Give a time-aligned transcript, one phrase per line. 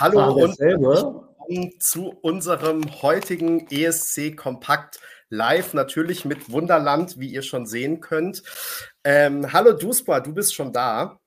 [0.00, 7.42] Hallo ah, und willkommen zu unserem heutigen ESC Kompakt live, natürlich mit Wunderland, wie ihr
[7.42, 8.44] schon sehen könnt.
[9.02, 11.18] Ähm, hallo Duspa, du bist schon da.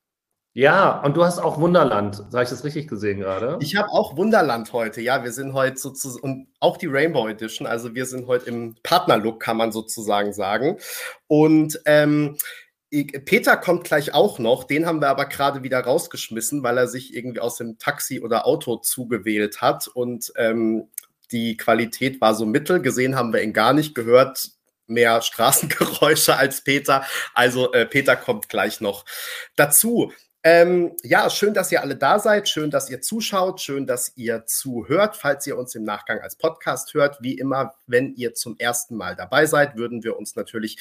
[0.53, 2.23] Ja, und du hast auch Wunderland.
[2.31, 3.57] Habe ich das richtig gesehen gerade?
[3.59, 5.01] Ich habe auch Wunderland heute.
[5.01, 7.67] Ja, wir sind heute sozusagen und auch die Rainbow Edition.
[7.67, 10.77] Also wir sind heute im Partnerlook, kann man sozusagen sagen.
[11.27, 12.37] Und ähm,
[12.91, 17.15] Peter kommt gleich auch noch, den haben wir aber gerade wieder rausgeschmissen, weil er sich
[17.15, 20.89] irgendwie aus dem Taxi oder Auto zugewählt hat und ähm,
[21.31, 22.81] die Qualität war so mittel.
[22.81, 24.51] Gesehen haben wir ihn gar nicht, gehört
[24.87, 27.05] mehr Straßengeräusche als Peter.
[27.33, 29.05] Also äh, Peter kommt gleich noch
[29.55, 30.11] dazu.
[30.43, 34.45] Ähm, ja, schön, dass ihr alle da seid, schön, dass ihr zuschaut, schön, dass ihr
[34.47, 35.15] zuhört.
[35.15, 39.15] Falls ihr uns im Nachgang als Podcast hört, wie immer, wenn ihr zum ersten Mal
[39.15, 40.77] dabei seid, würden wir uns natürlich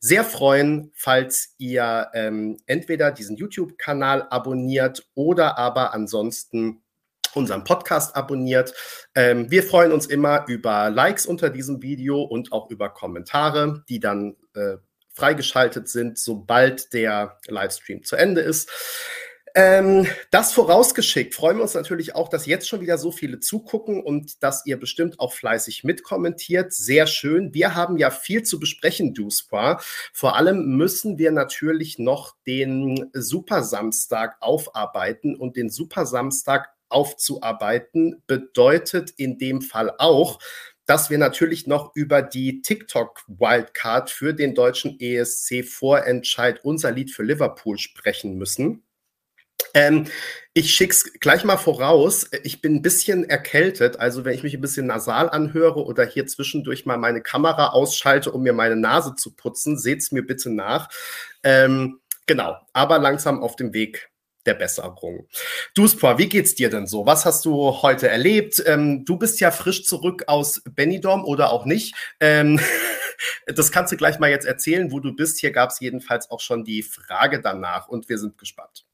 [0.00, 6.82] sehr freuen, falls ihr ähm, entweder diesen YouTube-Kanal abonniert oder aber ansonsten
[7.34, 8.74] unseren Podcast abonniert.
[9.14, 14.00] Ähm, wir freuen uns immer über Likes unter diesem Video und auch über Kommentare, die
[14.00, 14.76] dann äh,
[15.12, 18.70] freigeschaltet sind, sobald der Livestream zu Ende ist.
[19.60, 24.00] Ähm, das vorausgeschickt freuen wir uns natürlich auch, dass jetzt schon wieder so viele zugucken
[24.00, 26.72] und dass ihr bestimmt auch fleißig mitkommentiert.
[26.72, 27.52] Sehr schön.
[27.54, 29.80] Wir haben ja viel zu besprechen, Duspa.
[30.12, 38.22] Vor allem müssen wir natürlich noch den Super Samstag aufarbeiten und den Super Samstag aufzuarbeiten
[38.28, 40.38] bedeutet in dem Fall auch,
[40.86, 47.76] dass wir natürlich noch über die TikTok-Wildcard für den deutschen ESC-Vorentscheid, unser Lied für Liverpool,
[47.76, 48.84] sprechen müssen.
[49.74, 50.06] Ähm,
[50.54, 52.28] ich schick's gleich mal voraus.
[52.42, 54.00] Ich bin ein bisschen erkältet.
[54.00, 58.32] Also wenn ich mich ein bisschen nasal anhöre oder hier zwischendurch mal meine Kamera ausschalte,
[58.32, 60.88] um mir meine Nase zu putzen, seht's mir bitte nach.
[61.44, 64.10] Ähm, genau, aber langsam auf dem Weg
[64.46, 65.28] der Besserung.
[65.74, 67.06] Duspa, wie geht's dir denn so?
[67.06, 68.62] Was hast du heute erlebt?
[68.66, 71.94] Ähm, du bist ja frisch zurück aus Benidorm oder auch nicht.
[72.18, 72.58] Ähm,
[73.46, 75.38] das kannst du gleich mal jetzt erzählen, wo du bist.
[75.38, 78.86] Hier gab es jedenfalls auch schon die Frage danach und wir sind gespannt.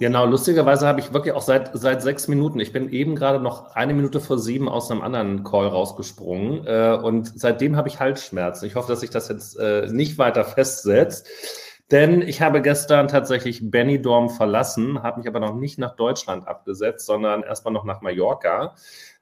[0.00, 3.74] Genau, lustigerweise habe ich wirklich auch seit, seit sechs Minuten, ich bin eben gerade noch
[3.74, 8.66] eine Minute vor sieben aus einem anderen Call rausgesprungen äh, und seitdem habe ich Halsschmerzen.
[8.66, 11.26] Ich hoffe, dass sich das jetzt äh, nicht weiter festsetzt,
[11.90, 17.04] denn ich habe gestern tatsächlich Benidorm verlassen, habe mich aber noch nicht nach Deutschland abgesetzt,
[17.04, 18.76] sondern erstmal noch nach Mallorca.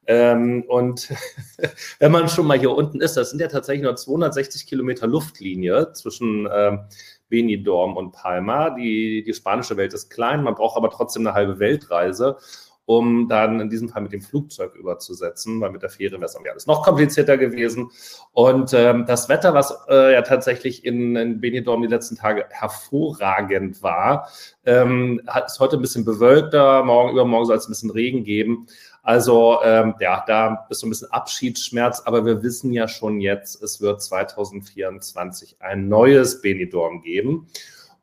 [0.07, 1.09] Ähm, und
[1.99, 5.93] wenn man schon mal hier unten ist, das sind ja tatsächlich nur 260 Kilometer Luftlinie
[5.95, 6.81] zwischen ähm,
[7.29, 8.71] Benidorm und Palma.
[8.71, 12.37] Die, die spanische Welt ist klein, man braucht aber trotzdem eine halbe Weltreise,
[12.85, 16.35] um dann in diesem Fall mit dem Flugzeug überzusetzen, weil mit der Fähre wäre es
[16.35, 17.91] irgendwie alles noch komplizierter gewesen.
[18.33, 23.83] Und ähm, das Wetter, was äh, ja tatsächlich in, in Benidorm die letzten Tage hervorragend
[23.83, 24.29] war,
[24.65, 28.67] ähm, hat, ist heute ein bisschen bewölkter, morgen, übermorgen soll es ein bisschen Regen geben.
[29.07, 33.63] Also ähm, ja, da ist so ein bisschen Abschiedsschmerz, aber wir wissen ja schon jetzt,
[33.63, 37.47] es wird 2024 ein neues Benidorm geben.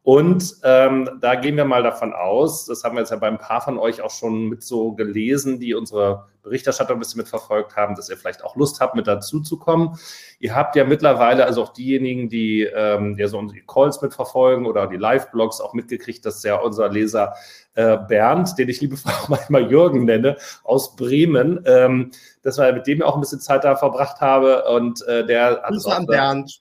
[0.03, 3.37] Und ähm, da gehen wir mal davon aus, das haben wir jetzt ja bei ein
[3.37, 7.95] paar von euch auch schon mit so gelesen, die unsere Berichterstattung ein bisschen mitverfolgt haben,
[7.95, 9.97] dass ihr vielleicht auch Lust habt, mit dazu zu kommen.
[10.39, 14.87] Ihr habt ja mittlerweile, also auch diejenigen, die ähm, ja so unsere Calls mitverfolgen oder
[14.87, 17.35] die Live-Blogs auch mitgekriegt, dass ja unser Leser
[17.75, 22.11] äh, Bernd, den ich liebevoll auch manchmal Jürgen nenne, aus Bremen, ähm,
[22.41, 25.95] dass wir mit dem auch ein bisschen Zeit da verbracht habe und äh, der Grüße
[25.95, 26.59] an Bernd.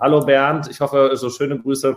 [0.00, 1.96] Hallo Bernd, ich hoffe, so schöne Grüße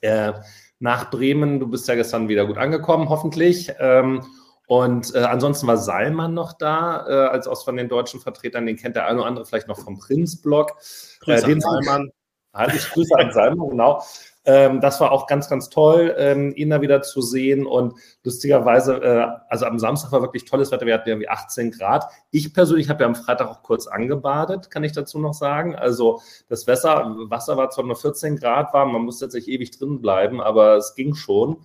[0.00, 0.32] äh,
[0.78, 1.60] nach Bremen.
[1.60, 3.72] Du bist ja gestern wieder gut angekommen, hoffentlich.
[3.78, 4.22] Ähm,
[4.66, 8.66] und äh, ansonsten war Salman noch da, äh, als aus von den deutschen Vertretern.
[8.66, 10.72] Den kennt der eine oder andere vielleicht noch vom Prinz-Blog.
[11.20, 12.10] Grüße äh, den an Salman.
[12.52, 14.02] Halt, ich grüße an Salman, genau.
[14.46, 17.66] Ähm, das war auch ganz, ganz toll, ähm, ihn da wieder zu sehen.
[17.66, 20.86] Und lustigerweise, äh, also am Samstag war wirklich tolles Wetter.
[20.86, 22.06] Wir hatten irgendwie 18 Grad.
[22.30, 25.74] Ich persönlich habe ja am Freitag auch kurz angebadet, kann ich dazu noch sagen.
[25.74, 29.70] Also das Wasser, Wasser war zwar nur 14 Grad warm, man musste jetzt nicht ewig
[29.70, 31.64] drin bleiben, aber es ging schon.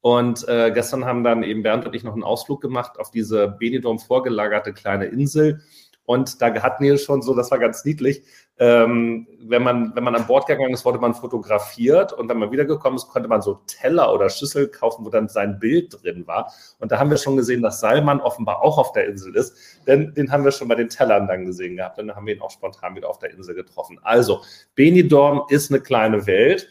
[0.00, 3.48] Und äh, gestern haben dann eben Bernd und ich noch einen Ausflug gemacht auf diese
[3.48, 5.62] Benidorm vorgelagerte kleine Insel.
[6.06, 8.22] Und da hatten wir schon so, das war ganz niedlich,
[8.58, 12.50] ähm, wenn, man, wenn man an Bord gegangen ist, wurde man fotografiert und wenn man
[12.50, 16.50] wiedergekommen ist, konnte man so Teller oder Schüssel kaufen, wo dann sein Bild drin war.
[16.78, 19.54] Und da haben wir schon gesehen, dass Salman offenbar auch auf der Insel ist,
[19.86, 21.98] denn den haben wir schon bei den Tellern dann gesehen gehabt.
[21.98, 23.98] Dann haben wir ihn auch spontan wieder auf der Insel getroffen.
[24.02, 24.40] Also,
[24.74, 26.66] Benidorm ist eine kleine Welt.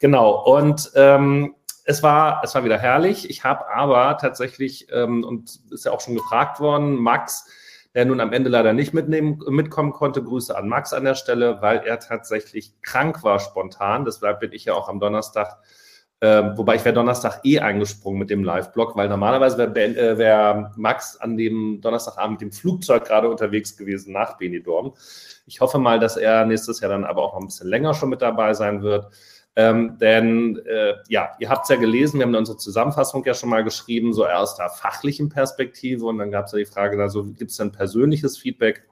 [0.00, 0.42] Genau.
[0.42, 1.54] Und ähm,
[1.84, 3.28] es war, es war wieder herrlich.
[3.28, 7.46] Ich habe aber tatsächlich, ähm, und ist ja auch schon gefragt worden, Max,
[7.96, 10.22] der nun am Ende leider nicht mitnehmen, mitkommen konnte.
[10.22, 14.04] Grüße an Max an der Stelle, weil er tatsächlich krank war spontan.
[14.04, 15.58] Deshalb bin ich ja auch am Donnerstag
[16.20, 20.72] äh, wobei ich wäre Donnerstag eh eingesprungen mit dem Live-Blog, weil normalerweise wäre äh, wär
[20.76, 24.94] Max an dem Donnerstagabend mit dem Flugzeug gerade unterwegs gewesen nach Benidorm.
[25.44, 28.08] Ich hoffe mal, dass er nächstes Jahr dann aber auch noch ein bisschen länger schon
[28.08, 29.12] mit dabei sein wird.
[29.58, 33.48] Ähm, denn äh, ja, ihr habt es ja gelesen, wir haben unsere Zusammenfassung ja schon
[33.48, 36.04] mal geschrieben, so aus der fachlichen Perspektive.
[36.04, 38.84] Und dann gab es ja die Frage, also gibt es denn persönliches Feedback?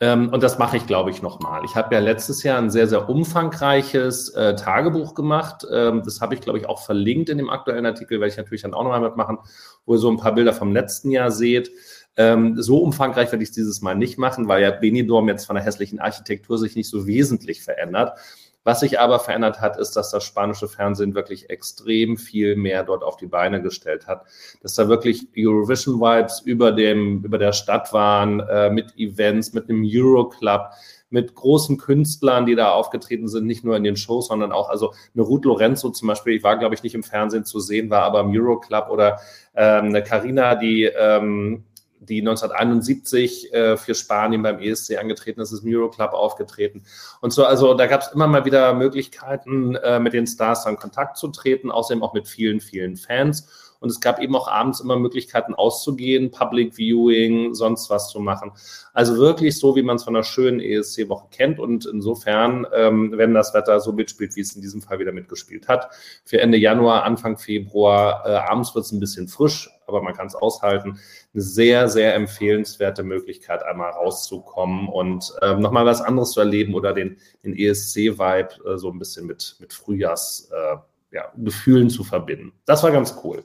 [0.00, 1.64] Ähm, und das mache ich, glaube ich, nochmal.
[1.64, 5.64] Ich habe ja letztes Jahr ein sehr, sehr umfangreiches äh, Tagebuch gemacht.
[5.72, 8.62] Ähm, das habe ich, glaube ich, auch verlinkt in dem aktuellen Artikel, werde ich natürlich
[8.62, 9.38] dann auch nochmal mitmachen,
[9.86, 11.70] wo ihr so ein paar Bilder vom letzten Jahr seht.
[12.16, 15.56] Ähm, so umfangreich werde ich es dieses Mal nicht machen, weil ja Benidorm jetzt von
[15.56, 18.18] der hässlichen Architektur sich nicht so wesentlich verändert.
[18.64, 23.02] Was sich aber verändert hat, ist, dass das spanische Fernsehen wirklich extrem viel mehr dort
[23.02, 24.24] auf die Beine gestellt hat.
[24.62, 29.84] Dass da wirklich Eurovision-Vibes über, dem, über der Stadt waren, äh, mit Events, mit einem
[29.84, 30.70] Euroclub,
[31.10, 34.94] mit großen Künstlern, die da aufgetreten sind, nicht nur in den Shows, sondern auch, also
[35.14, 38.02] eine Ruth Lorenzo zum Beispiel, ich war, glaube ich, nicht im Fernsehen zu sehen, war
[38.02, 39.20] aber im Euroclub oder
[39.54, 41.64] ähm, eine Carina, die ähm,
[42.08, 46.84] die 1971 äh, für Spanien beim ESC angetreten ist, ist im Euroclub aufgetreten.
[47.20, 50.76] Und so, also da gab es immer mal wieder Möglichkeiten, äh, mit den Stars in
[50.76, 53.48] Kontakt zu treten, außerdem auch mit vielen, vielen Fans.
[53.82, 58.52] Und es gab eben auch abends immer Möglichkeiten auszugehen, Public Viewing, sonst was zu machen.
[58.92, 61.58] Also wirklich so, wie man es von einer schönen ESC-Woche kennt.
[61.58, 65.66] Und insofern, ähm, wenn das Wetter so mitspielt, wie es in diesem Fall wieder mitgespielt
[65.66, 65.90] hat,
[66.24, 70.28] für Ende Januar, Anfang Februar, äh, abends wird es ein bisschen frisch, aber man kann
[70.28, 71.00] es aushalten.
[71.34, 76.92] Eine sehr, sehr empfehlenswerte Möglichkeit, einmal rauszukommen und ähm, nochmal was anderes zu erleben oder
[76.92, 82.52] den, den ESC-Vibe äh, so ein bisschen mit, mit Frühjahrsgefühlen äh, ja, zu verbinden.
[82.66, 83.44] Das war ganz cool.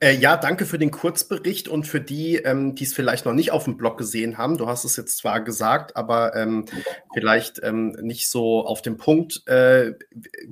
[0.00, 3.50] Äh, ja, danke für den Kurzbericht und für die, ähm, die es vielleicht noch nicht
[3.50, 4.56] auf dem Blog gesehen haben.
[4.56, 6.66] Du hast es jetzt zwar gesagt, aber ähm,
[7.12, 9.44] vielleicht ähm, nicht so auf dem Punkt.
[9.48, 9.94] Äh,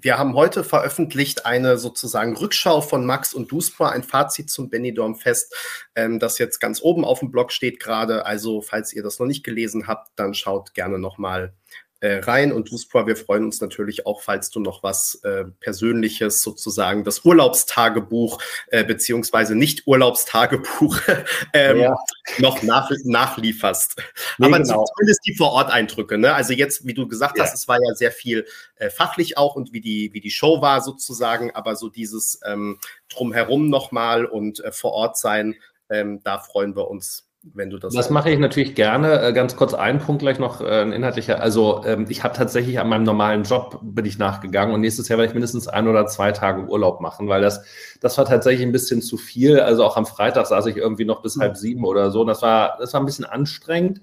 [0.01, 5.15] wir haben heute veröffentlicht eine sozusagen Rückschau von Max und Duspa, ein Fazit zum Benidorm
[5.15, 5.55] Fest,
[5.95, 8.27] ähm, das jetzt ganz oben auf dem Blog steht gerade.
[8.27, 11.53] Also, falls ihr das noch nicht gelesen habt, dann schaut gerne nochmal
[12.03, 12.53] rein.
[12.53, 17.25] Und Duspra, wir freuen uns natürlich auch, falls du noch was äh, Persönliches, sozusagen das
[17.25, 21.01] Urlaubstagebuch äh, beziehungsweise nicht Urlaubstagebuch
[21.53, 21.97] ähm, ja.
[22.39, 23.97] noch nach, nachlieferst.
[24.39, 24.85] Nee, Aber genau.
[24.85, 26.19] zumindest die Vor-Ort-Eindrücke.
[26.19, 26.35] Ne?
[26.35, 27.45] Also jetzt, wie du gesagt ja.
[27.45, 28.47] hast, es war ja sehr viel
[28.77, 32.79] äh, fachlich auch und wie die, wie die Show war sozusagen, aber so dieses ähm,
[33.09, 35.57] drumherum nochmal und äh, vor Ort sein,
[35.89, 37.95] ähm, da freuen wir uns wenn du das.
[37.95, 39.21] Das mache ich natürlich gerne.
[39.21, 41.41] Äh, ganz kurz einen Punkt gleich noch, äh, ein inhaltlicher.
[41.41, 45.19] Also ähm, ich habe tatsächlich an meinem normalen Job bin ich nachgegangen und nächstes Jahr
[45.19, 47.65] werde ich mindestens ein oder zwei Tage Urlaub machen, weil das,
[48.01, 49.61] das war tatsächlich ein bisschen zu viel.
[49.61, 52.23] Also auch am Freitag saß ich irgendwie noch bis halb sieben oder so.
[52.23, 54.01] Und das war, das war ein bisschen anstrengend,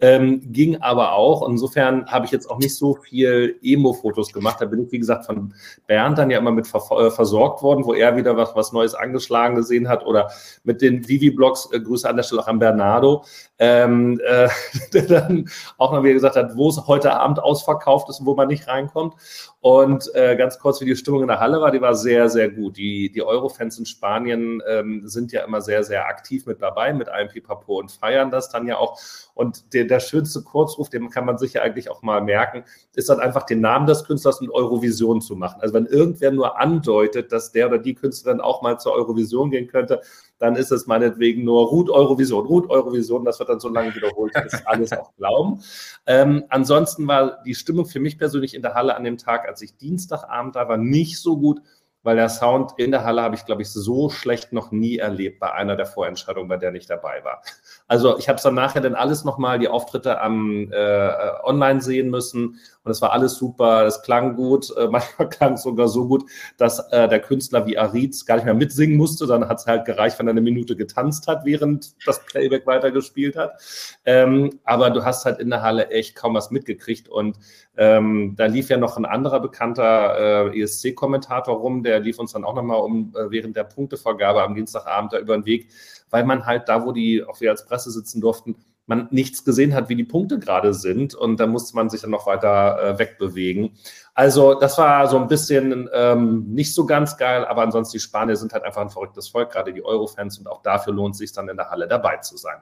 [0.00, 1.48] ähm, ging aber auch.
[1.48, 4.60] Insofern habe ich jetzt auch nicht so viel Emo-Fotos gemacht.
[4.60, 5.54] Da bin ich, wie gesagt, von
[5.86, 9.56] Bernd dann ja immer mit äh, versorgt worden, wo er wieder was, was Neues angeschlagen
[9.56, 10.30] gesehen hat oder
[10.64, 11.68] mit den Vivi-Blogs.
[11.72, 13.24] Äh, Grüße an der Stelle auch an Bernard Bernardo,
[13.58, 14.48] ähm, äh,
[14.92, 15.48] der dann
[15.78, 18.68] auch noch wieder gesagt hat, wo es heute Abend ausverkauft ist und wo man nicht
[18.68, 19.14] reinkommt.
[19.60, 22.50] Und äh, ganz kurz, wie die Stimmung in der Halle war, die war sehr, sehr
[22.50, 22.76] gut.
[22.76, 27.08] Die, die Euro-Fans in Spanien ähm, sind ja immer sehr, sehr aktiv mit dabei, mit
[27.08, 29.00] allem Pipapo und feiern das dann ja auch.
[29.34, 32.64] Und der, der schönste Kurzruf, den kann man sich ja eigentlich auch mal merken,
[32.94, 35.60] ist dann einfach den Namen des Künstlers und Eurovision zu machen.
[35.60, 39.66] Also wenn irgendwer nur andeutet, dass der oder die Künstlerin auch mal zur Eurovision gehen
[39.66, 40.00] könnte,
[40.38, 44.32] dann ist es meinetwegen nur Ruth Eurovision, Ruth Eurovision, das wird dann so lange wiederholt,
[44.42, 45.62] bis alles auch glauben.
[46.06, 49.62] Ähm, ansonsten war die Stimmung für mich persönlich in der Halle an dem Tag, als
[49.62, 51.60] ich Dienstagabend da war, nicht so gut,
[52.02, 55.40] weil der Sound in der Halle habe ich, glaube ich, so schlecht noch nie erlebt
[55.40, 57.42] bei einer der Vorentscheidungen, bei der ich dabei war.
[57.88, 61.10] Also ich habe es dann nachher dann alles nochmal, die Auftritte am äh,
[61.44, 62.58] online sehen müssen.
[62.82, 66.24] Und es war alles super, es klang gut, äh, manchmal klang es sogar so gut,
[66.56, 69.84] dass äh, der Künstler wie Aritz gar nicht mehr mitsingen musste, dann hat es halt
[69.84, 73.60] gereicht, wenn er eine Minute getanzt hat, während das Playback weitergespielt hat.
[74.04, 77.08] Ähm, aber du hast halt in der Halle echt kaum was mitgekriegt.
[77.08, 77.38] Und
[77.76, 82.44] ähm, da lief ja noch ein anderer bekannter äh, ESC-Kommentator rum, der lief uns dann
[82.44, 85.68] auch nochmal um äh, während der Punktevergabe am Dienstagabend da über den Weg,
[86.10, 89.74] weil man halt da, wo die, auch wir als Presse sitzen durften, man nichts gesehen
[89.74, 92.98] hat, wie die Punkte gerade sind und da musste man sich dann noch weiter äh,
[92.98, 93.72] wegbewegen.
[94.14, 98.36] Also das war so ein bisschen ähm, nicht so ganz geil, aber ansonsten die Spanier
[98.36, 101.32] sind halt einfach ein verrücktes Volk, gerade die Euro-Fans und auch dafür lohnt es sich
[101.32, 102.58] dann in der Halle dabei zu sein.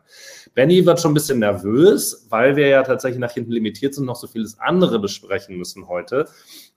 [0.55, 4.17] Benny wird schon ein bisschen nervös, weil wir ja tatsächlich nach hinten limitiert sind, noch
[4.17, 6.27] so vieles andere besprechen müssen heute.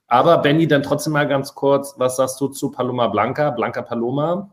[0.06, 4.50] Aber Benny, dann trotzdem mal ganz kurz, was sagst du zu Paloma Blanca, Blanca Paloma?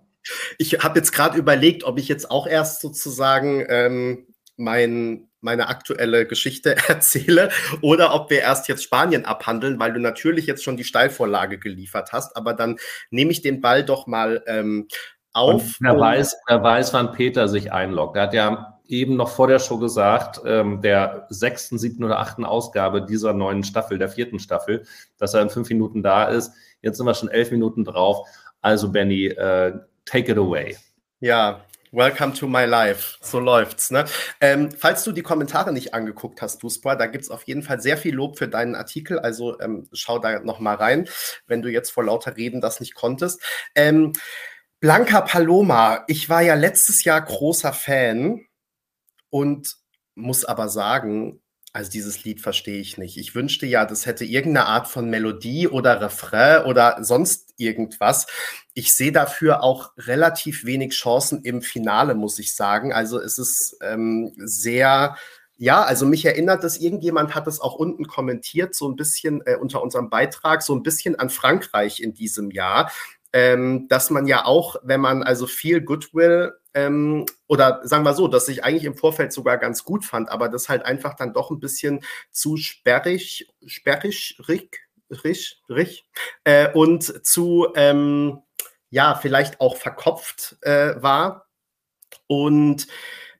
[0.58, 4.28] Ich habe jetzt gerade überlegt, ob ich jetzt auch erst sozusagen ähm,
[4.58, 7.50] mein, meine aktuelle Geschichte erzähle
[7.82, 12.12] oder ob wir erst jetzt Spanien abhandeln, weil du natürlich jetzt schon die Steilvorlage geliefert
[12.12, 12.36] hast.
[12.36, 12.78] Aber dann
[13.10, 14.88] nehme ich den Ball doch mal ähm,
[15.34, 15.62] auf.
[15.62, 18.18] Und wer, weiß, wer weiß, wann Peter sich einloggt.
[18.18, 22.46] Er hat ja eben noch vor der Show gesagt, ähm, der sechsten, siebten oder achten
[22.46, 24.86] Ausgabe dieser neuen Staffel, der vierten Staffel,
[25.18, 26.52] dass er in fünf Minuten da ist.
[26.82, 28.28] Jetzt sind wir schon elf Minuten drauf.
[28.62, 29.74] Also, Benny, äh,
[30.06, 30.78] take it away.
[31.20, 33.18] Ja, Welcome to my life.
[33.22, 33.90] So läuft's.
[33.90, 34.04] Ne?
[34.42, 37.98] Ähm, falls du die Kommentare nicht angeguckt hast, Duspa, da gibt's auf jeden Fall sehr
[37.98, 39.18] viel Lob für deinen Artikel.
[39.18, 41.08] Also ähm, schau da noch mal rein,
[41.48, 43.42] wenn du jetzt vor lauter Reden das nicht konntest.
[43.76, 44.12] Ähm,
[44.82, 48.46] Blanca Paloma, ich war ja letztes Jahr großer Fan
[49.30, 49.78] und
[50.16, 51.42] muss aber sagen,
[51.76, 53.18] also dieses Lied verstehe ich nicht.
[53.18, 58.28] Ich wünschte ja, das hätte irgendeine Art von Melodie oder Refrain oder sonst irgendwas.
[58.74, 62.94] Ich sehe dafür auch relativ wenig Chancen im Finale, muss ich sagen.
[62.94, 65.18] Also es ist ähm, sehr,
[65.58, 69.58] ja, also mich erinnert das, irgendjemand hat es auch unten kommentiert, so ein bisschen äh,
[69.58, 72.90] unter unserem Beitrag, so ein bisschen an Frankreich in diesem Jahr.
[73.34, 78.28] Ähm, dass man ja auch, wenn man also viel Goodwill ähm, oder sagen wir so,
[78.28, 81.50] dass ich eigentlich im Vorfeld sogar ganz gut fand, aber das halt einfach dann doch
[81.50, 82.02] ein bisschen
[82.32, 84.88] zu sperrig, sperrig, rick,
[85.24, 86.06] rich, rich,
[86.44, 88.42] äh, und zu, ähm,
[88.90, 91.48] ja, vielleicht auch verkopft äh, war.
[92.28, 92.88] Und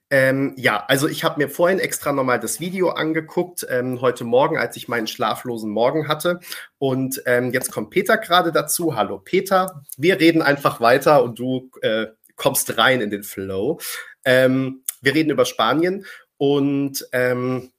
[0.08, 4.56] ähm, ja, also ich habe mir vorhin extra nochmal das Video angeguckt, ähm, heute Morgen,
[4.56, 6.40] als ich meinen schlaflosen Morgen hatte.
[6.78, 8.94] Und ähm, jetzt kommt Peter gerade dazu.
[8.94, 13.80] Hallo Peter, wir reden einfach weiter und du äh, kommst rein in den Flow.
[14.24, 17.72] Ähm, wir reden über Spanien und ähm,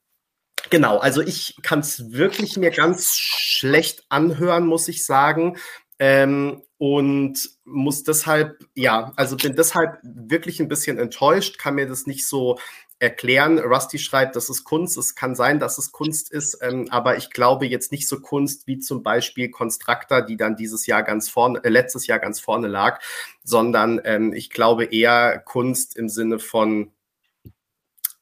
[0.69, 5.57] genau, also ich kann es wirklich mir ganz schlecht anhören, muss ich sagen.
[5.99, 12.05] Ähm, und muss deshalb, ja, also bin deshalb wirklich ein bisschen enttäuscht, kann mir das
[12.05, 12.59] nicht so
[12.99, 13.59] erklären.
[13.59, 14.97] Rusty schreibt, das ist Kunst.
[14.97, 18.67] Es kann sein, dass es Kunst ist, ähm, aber ich glaube jetzt nicht so Kunst
[18.67, 22.67] wie zum Beispiel Constructor, die dann dieses Jahr ganz vorne, äh, letztes Jahr ganz vorne
[22.67, 22.99] lag,
[23.43, 26.91] sondern ähm, ich glaube eher Kunst im Sinne von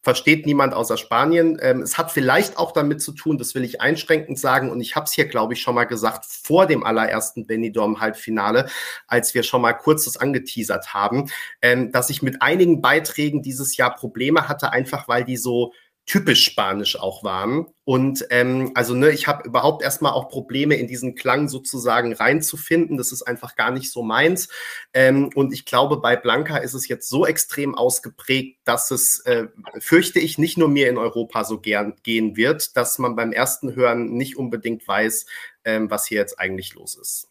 [0.05, 1.57] versteht niemand außer Spanien.
[1.59, 4.95] Ähm, es hat vielleicht auch damit zu tun, das will ich einschränkend sagen, und ich
[4.95, 8.67] habe es hier, glaube ich, schon mal gesagt, vor dem allerersten Benidorm-Halbfinale,
[9.07, 11.31] als wir schon mal kurz das angeteasert haben,
[11.63, 15.73] ähm, dass ich mit einigen Beiträgen dieses Jahr Probleme hatte, einfach weil die so
[16.05, 17.65] typisch Spanisch auch waren.
[17.83, 22.97] Und ähm, also ne, ich habe überhaupt erstmal auch Probleme in diesen Klang sozusagen reinzufinden.
[22.97, 24.49] Das ist einfach gar nicht so meins.
[24.93, 29.47] Ähm, und ich glaube, bei Blanca ist es jetzt so extrem ausgeprägt, dass es, äh,
[29.79, 33.75] fürchte ich, nicht nur mir in Europa so gern gehen wird, dass man beim ersten
[33.75, 35.25] Hören nicht unbedingt weiß,
[35.63, 37.29] ähm, was hier jetzt eigentlich los ist.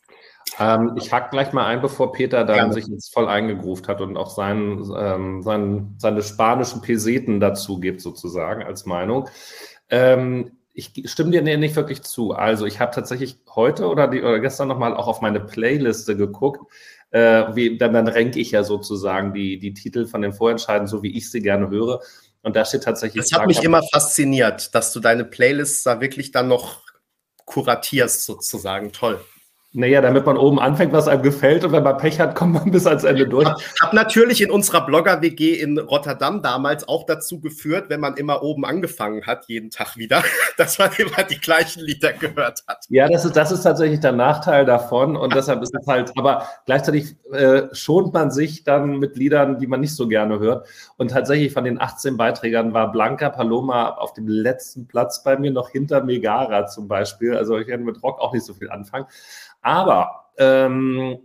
[0.59, 2.73] Ähm, ich hack gleich mal ein, bevor Peter dann Gerne.
[2.75, 8.01] sich jetzt voll eingegruft hat und auch seinen, ähm, seinen, seine spanischen Peseten dazu gibt,
[8.01, 9.29] sozusagen, als Meinung.
[9.89, 12.33] Ähm, ich stimme dir nicht wirklich zu.
[12.33, 16.61] Also ich habe tatsächlich heute oder, die, oder gestern nochmal auch auf meine Playliste geguckt.
[17.11, 21.05] Äh, wie, dann, dann renke ich ja sozusagen die, die Titel von den Vorentscheiden, so
[21.05, 22.01] wie ich sie gerne höre.
[22.43, 23.25] Und da steht tatsächlich.
[23.25, 26.83] Das hat mich immer fasziniert, dass du deine Playlists da wirklich dann noch
[27.45, 28.91] kuratierst, sozusagen.
[28.91, 29.21] Toll.
[29.77, 32.71] Naja, damit man oben anfängt, was einem gefällt und wenn man Pech hat, kommt man
[32.71, 33.49] bis ans Ende durch.
[33.49, 38.45] Ich habe natürlich in unserer Blogger-WG in Rotterdam damals auch dazu geführt, wenn man immer
[38.45, 40.23] oben angefangen hat, jeden Tag wieder,
[40.59, 42.87] dass man immer die gleichen Lieder gehört hat.
[42.89, 46.47] Ja, das ist, das ist tatsächlich der Nachteil davon und deshalb ist es halt, aber
[46.67, 50.69] gleichzeitig äh, schont man sich dann mit Liedern, die man nicht so gerne hört.
[50.99, 55.51] Und tatsächlich von den 18 Beiträgern war Blanca Paloma auf dem letzten Platz bei mir
[55.51, 57.37] noch hinter Megara zum Beispiel.
[57.37, 59.07] Also ich kann mit Rock auch nicht so viel anfangen.
[59.65, 61.19] Aber ähm,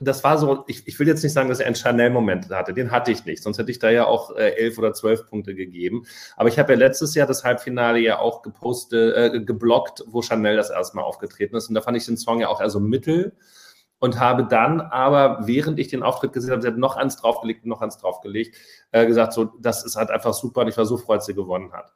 [0.00, 2.90] das war so, ich, ich will jetzt nicht sagen, dass er einen Chanel-Moment hatte, den
[2.90, 6.04] hatte ich nicht, sonst hätte ich da ja auch äh, elf oder zwölf Punkte gegeben.
[6.36, 10.56] Aber ich habe ja letztes Jahr das Halbfinale ja auch gepostet, äh, geblockt, wo Chanel
[10.56, 11.68] das erstmal aufgetreten ist.
[11.68, 13.32] Und da fand ich den Song ja auch eher so mittel
[13.98, 17.64] und habe dann aber, während ich den Auftritt gesehen habe, sie hat noch eins draufgelegt,
[17.64, 18.56] noch eins draufgelegt,
[18.90, 21.34] äh, gesagt, so, das ist halt einfach super und ich war so froh, als sie
[21.34, 21.94] gewonnen hat.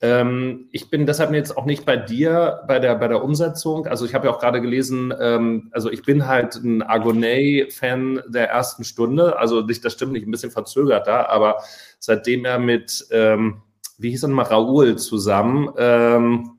[0.00, 3.86] Ähm, ich bin deshalb jetzt auch nicht bei dir bei der, bei der Umsetzung.
[3.86, 8.50] Also ich habe ja auch gerade gelesen, ähm, also ich bin halt ein Agonet-Fan der
[8.50, 9.38] ersten Stunde.
[9.38, 11.62] Also das stimmt nicht, ein bisschen verzögert da, aber
[11.98, 13.62] seitdem er mit, ähm,
[13.98, 16.58] wie hieß er nochmal, Raoul zusammen ähm,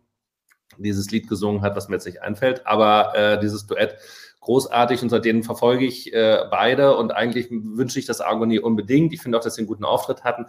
[0.77, 3.97] dieses Lied gesungen hat, was mir jetzt nicht einfällt, aber äh, dieses Duett
[4.45, 9.11] großartig und seitdem verfolge ich äh, beide und eigentlich wünsche ich das Agonie unbedingt.
[9.11, 10.45] Ich finde auch, dass sie einen guten Auftritt hatten.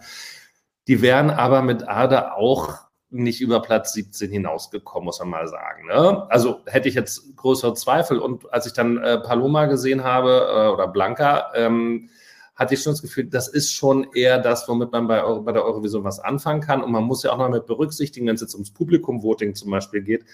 [0.87, 5.87] Die wären aber mit Ada auch nicht über Platz 17 hinausgekommen, muss man mal sagen.
[5.87, 6.29] Ne?
[6.29, 8.19] Also hätte ich jetzt größere Zweifel.
[8.19, 12.09] Und als ich dann äh, Paloma gesehen habe äh, oder Blanca, ähm,
[12.55, 15.63] hatte ich schon das Gefühl, das ist schon eher das, womit man bei, bei der
[15.63, 16.83] Eurovision was anfangen kann.
[16.83, 20.01] Und man muss ja auch noch mit berücksichtigen, wenn es jetzt ums Publikum-Voting zum Beispiel
[20.01, 20.25] geht,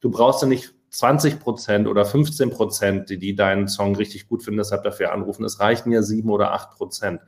[0.00, 4.42] du brauchst ja nicht 20 Prozent oder 15 Prozent, die, die deinen Song richtig gut
[4.42, 5.44] finden, deshalb dafür anrufen.
[5.44, 7.20] Es reichen ja sieben oder acht Prozent.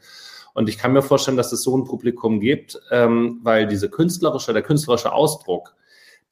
[0.54, 4.52] Und ich kann mir vorstellen, dass es so ein Publikum gibt, ähm, weil diese künstlerische,
[4.52, 5.75] der künstlerische Ausdruck,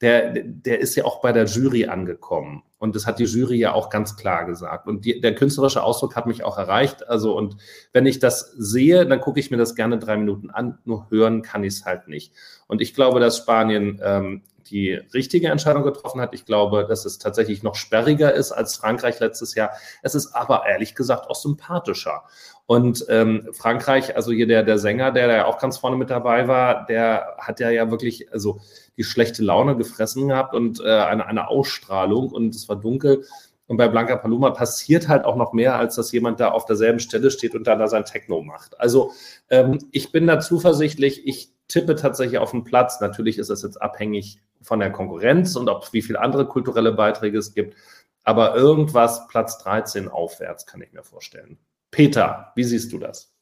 [0.01, 2.63] der, der ist ja auch bei der Jury angekommen.
[2.79, 4.87] Und das hat die Jury ja auch ganz klar gesagt.
[4.87, 7.07] Und die, der künstlerische Ausdruck hat mich auch erreicht.
[7.07, 7.57] Also, und
[7.93, 10.79] wenn ich das sehe, dann gucke ich mir das gerne drei Minuten an.
[10.85, 12.33] Nur hören kann ich es halt nicht.
[12.67, 16.33] Und ich glaube, dass Spanien ähm, die richtige Entscheidung getroffen hat.
[16.33, 19.71] Ich glaube, dass es tatsächlich noch sperriger ist als Frankreich letztes Jahr.
[20.01, 22.23] Es ist aber ehrlich gesagt auch sympathischer.
[22.65, 26.47] Und ähm, Frankreich, also hier der, der Sänger, der da auch ganz vorne mit dabei
[26.47, 28.61] war, der hat ja ja wirklich also
[28.97, 33.25] die schlechte Laune gefressen gehabt und äh, eine, eine Ausstrahlung und es war dunkel.
[33.67, 36.99] Und bei Blanca Paloma passiert halt auch noch mehr, als dass jemand da auf derselben
[36.99, 38.79] Stelle steht und dann da sein Techno macht.
[38.79, 39.11] Also
[39.49, 41.25] ähm, ich bin da zuversichtlich.
[41.25, 42.99] Ich tippe tatsächlich auf den Platz.
[42.99, 47.37] Natürlich ist es jetzt abhängig von der Konkurrenz und ob wie viele andere kulturelle Beiträge
[47.37, 47.75] es gibt.
[48.23, 51.57] Aber irgendwas Platz 13 aufwärts kann ich mir vorstellen.
[51.89, 53.33] Peter, wie siehst du das?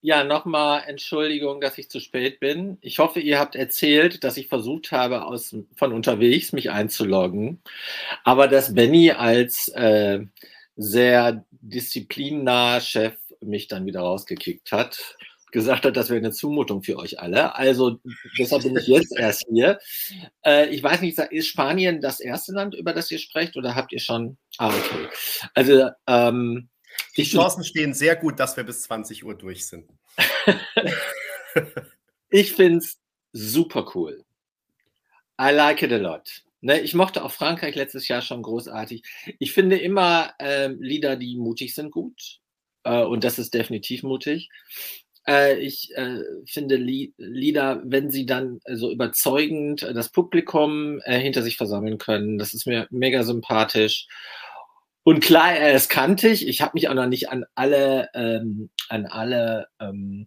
[0.00, 2.76] Ja, nochmal Entschuldigung, dass ich zu spät bin.
[2.82, 7.62] Ich hoffe, ihr habt erzählt, dass ich versucht habe, aus, von unterwegs mich einzuloggen.
[8.22, 10.20] Aber dass Benny als äh,
[10.76, 15.16] sehr disziplinnah Chef mich dann wieder rausgekickt hat
[15.54, 17.54] gesagt hat, das wäre eine Zumutung für euch alle.
[17.54, 18.00] Also
[18.38, 19.78] deshalb bin ich jetzt erst hier.
[20.44, 23.92] Äh, ich weiß nicht, ist Spanien das erste Land, über das ihr sprecht, oder habt
[23.92, 24.36] ihr schon?
[24.58, 25.08] Ah, okay.
[25.54, 26.68] Also ähm,
[27.16, 29.88] die Chancen stehen sehr gut, dass wir bis 20 Uhr durch sind.
[32.30, 32.98] ich finde es
[33.32, 34.24] super cool.
[35.40, 36.42] I like it a lot.
[36.62, 39.04] Ne, ich mochte auch Frankreich letztes Jahr schon großartig.
[39.38, 42.40] Ich finde immer äh, Lieder, die mutig sind, gut.
[42.82, 44.48] Äh, und das ist definitiv mutig.
[45.26, 51.56] Äh, ich äh, finde Lieder, wenn sie dann so überzeugend das Publikum äh, hinter sich
[51.56, 54.06] versammeln können, das ist mir mega sympathisch.
[55.02, 56.48] Und klar, er ist kantig.
[56.48, 60.26] Ich habe mich auch noch nicht an alle, ähm, an alle ähm,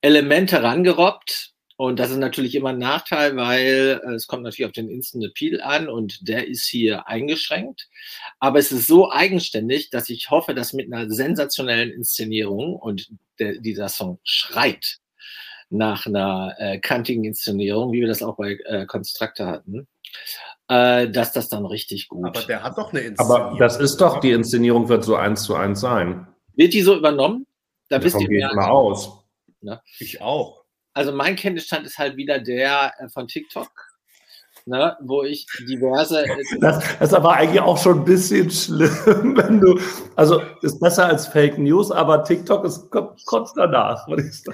[0.00, 1.53] Elemente rangerobbt.
[1.84, 5.22] Und das ist natürlich immer ein Nachteil, weil äh, es kommt natürlich auf den Instant
[5.22, 7.90] Appeal an und der ist hier eingeschränkt.
[8.40, 13.58] Aber es ist so eigenständig, dass ich hoffe, dass mit einer sensationellen Inszenierung und der,
[13.58, 14.96] dieser Song schreit
[15.68, 19.86] nach einer äh, kantigen Inszenierung, wie wir das auch bei äh, Constructor hatten,
[20.68, 22.28] äh, dass das dann richtig gut.
[22.28, 23.42] Aber der hat doch eine Inszenierung.
[23.42, 26.26] Aber das ist doch, die Inszenierung wird so eins zu eins sein.
[26.54, 27.46] Wird die so übernommen?
[27.90, 28.54] Da wisst ihr mehr.
[28.54, 29.22] Mal aus.
[29.60, 29.82] Ne?
[29.98, 30.63] Ich auch
[30.94, 33.70] also mein Kenntnisstand ist halt wieder der äh, von TikTok.
[34.66, 36.24] Ne, wo ich diverse.
[36.24, 39.78] Äh, das, das, ist aber eigentlich auch schon ein bisschen schlimm, wenn du.
[40.16, 42.88] Also ist besser als Fake News, aber TikTok ist
[43.26, 44.08] kurz danach.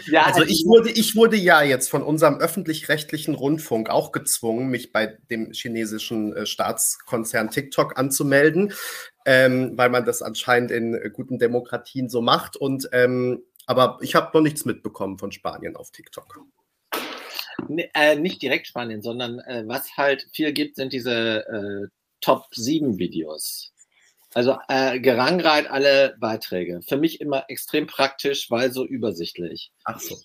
[0.07, 4.91] Ja, also ich wurde, ich wurde ja jetzt von unserem öffentlich-rechtlichen Rundfunk auch gezwungen, mich
[4.91, 8.73] bei dem chinesischen äh, Staatskonzern TikTok anzumelden,
[9.27, 12.57] ähm, weil man das anscheinend in guten Demokratien so macht.
[12.57, 16.41] Und ähm, aber ich habe noch nichts mitbekommen von Spanien auf TikTok.
[17.69, 21.87] Nee, äh, nicht direkt Spanien, sondern äh, was halt viel gibt, sind diese äh,
[22.21, 23.73] Top 7 Videos.
[24.35, 26.81] Also äh, gerangreit alle Beiträge.
[26.83, 29.71] Für mich immer extrem praktisch, weil so übersichtlich.
[29.85, 30.19] Ach so.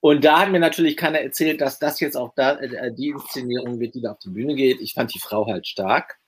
[0.00, 3.80] Und da hat mir natürlich keiner erzählt, dass das jetzt auch da äh, die Inszenierung
[3.80, 4.78] wird, die da auf die Bühne geht.
[4.82, 6.18] Ich fand die Frau halt stark.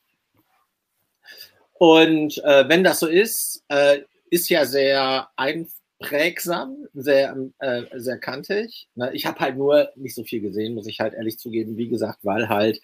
[1.74, 8.18] Und äh, wenn das so ist, äh, ist ja sehr einfach prägsam, sehr, äh, sehr
[8.18, 8.88] kantig.
[8.94, 9.10] Ne?
[9.14, 11.76] Ich habe halt nur nicht so viel gesehen, muss ich halt ehrlich zugeben.
[11.76, 12.80] Wie gesagt, weil halt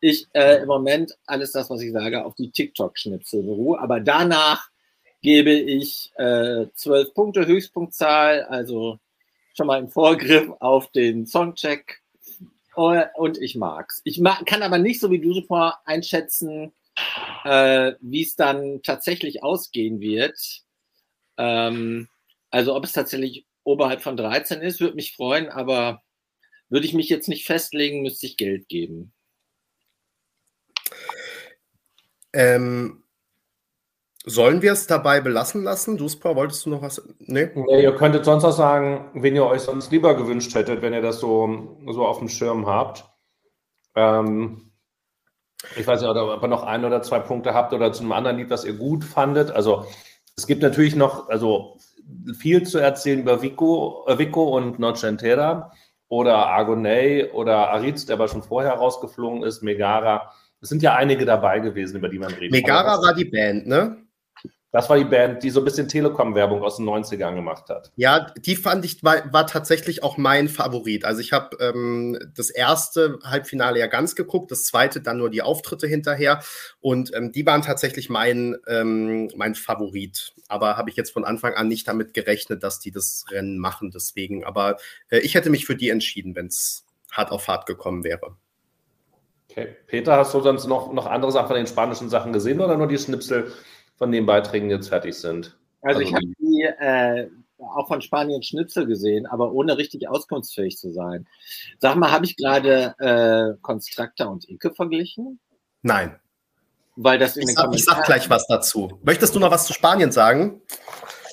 [0.00, 3.78] ich äh, im Moment alles das, was ich sage, auf die TikTok-Schnipsel beruhe.
[3.80, 4.70] Aber danach
[5.22, 8.98] gebe ich äh, zwölf äh, Punkte Höchstpunktzahl, also
[9.54, 12.00] schon mal im Vorgriff auf den Songcheck.
[12.74, 14.00] Und ich mag's.
[14.04, 16.72] Ich mag, kann aber nicht so wie du super einschätzen,
[17.44, 20.62] äh, wie es dann tatsächlich ausgehen wird.
[21.36, 22.08] Ähm,
[22.50, 26.02] also ob es tatsächlich oberhalb von 13 ist, würde mich freuen, aber
[26.68, 29.12] würde ich mich jetzt nicht festlegen, müsste ich Geld geben.
[32.32, 33.04] Ähm,
[34.24, 35.96] sollen wir es dabei belassen lassen?
[35.96, 37.02] Duspa, wolltest du noch was?
[37.18, 37.50] Nee?
[37.54, 37.82] nee?
[37.82, 41.20] Ihr könntet sonst auch sagen, wen ihr euch sonst lieber gewünscht hättet, wenn ihr das
[41.20, 43.04] so, so auf dem Schirm habt.
[43.94, 44.70] Ähm,
[45.76, 48.36] ich weiß nicht, ob ihr noch ein oder zwei Punkte habt oder zu einem anderen
[48.36, 49.50] Lied, was ihr gut fandet.
[49.50, 49.86] Also
[50.36, 51.78] es gibt natürlich noch, also
[52.38, 55.72] viel zu erzählen über Vico, äh, Vico und Noche Entera
[56.08, 60.32] oder Argonay oder Aritz, der aber schon vorher rausgeflogen ist, Megara.
[60.60, 62.52] Es sind ja einige dabei gewesen, über die man redet.
[62.52, 63.96] Megara war die Band, ne?
[64.72, 67.90] Das war die Band, die so ein bisschen Telekom-Werbung aus den 90ern gemacht hat.
[67.96, 71.04] Ja, die fand ich, war, war tatsächlich auch mein Favorit.
[71.04, 75.42] Also ich habe ähm, das erste Halbfinale ja ganz geguckt, das zweite dann nur die
[75.42, 76.40] Auftritte hinterher.
[76.78, 80.34] Und ähm, die waren tatsächlich mein, ähm, mein Favorit.
[80.50, 83.90] Aber habe ich jetzt von Anfang an nicht damit gerechnet, dass die das Rennen machen.
[83.90, 84.76] Deswegen, aber
[85.08, 88.36] äh, ich hätte mich für die entschieden, wenn es hart auf hart gekommen wäre.
[89.50, 89.76] Okay.
[89.86, 92.86] Peter, hast du sonst noch, noch andere Sachen von den spanischen Sachen gesehen oder nur
[92.86, 93.52] die Schnipsel?
[94.00, 95.58] von den Beiträgen die jetzt fertig sind?
[95.82, 100.78] Also, also ich habe die äh, auch von Spanien Schnitzel gesehen, aber ohne richtig auskunftsfähig
[100.78, 101.26] zu sein.
[101.78, 105.38] Sag mal, habe ich gerade äh, Constructor und Icke verglichen?
[105.82, 106.18] Nein.
[106.96, 108.98] Weil das in ich, sag, ich sag gleich was dazu.
[109.02, 110.62] Möchtest du noch was zu Spanien sagen?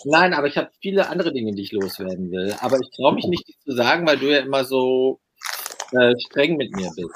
[0.06, 2.56] Nein, aber ich habe viele andere Dinge, die ich loswerden will.
[2.62, 5.20] Aber ich traue mich nicht, die zu sagen, weil du ja immer so
[5.92, 7.10] äh, streng mit mir bist.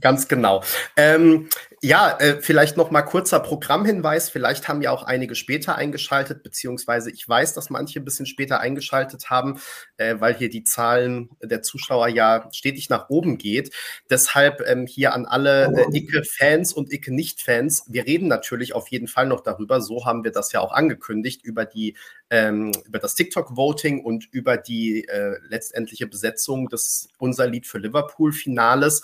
[0.00, 0.62] Ganz genau.
[0.96, 1.48] Ähm,
[1.80, 4.30] ja, äh, vielleicht noch mal kurzer Programmhinweis.
[4.30, 8.60] Vielleicht haben ja auch einige später eingeschaltet, beziehungsweise ich weiß, dass manche ein bisschen später
[8.60, 9.60] eingeschaltet haben,
[9.96, 13.72] äh, weil hier die Zahlen der Zuschauer ja stetig nach oben geht.
[14.10, 17.84] Deshalb ähm, hier an alle äh, Icke-Fans und Icke-Nicht-Fans.
[17.88, 19.80] Wir reden natürlich auf jeden Fall noch darüber.
[19.80, 21.94] So haben wir das ja auch angekündigt über die
[22.30, 29.02] ähm, über das TikTok-Voting und über die äh, letztendliche Besetzung des Unser Lied für Liverpool-Finales.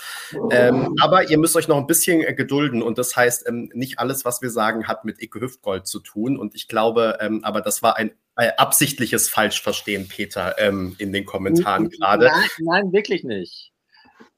[0.51, 2.35] Ähm, aber ihr müsst euch noch ein bisschen äh,
[2.65, 6.01] gedulden und das heißt, ähm, nicht alles, was wir sagen, hat mit Icke Hüftgold zu
[6.01, 6.39] tun.
[6.39, 11.25] Und ich glaube, ähm, aber das war ein äh, absichtliches Falschverstehen, Peter, ähm, in den
[11.25, 12.27] Kommentaren gerade.
[12.27, 13.73] Nein, nein, wirklich nicht.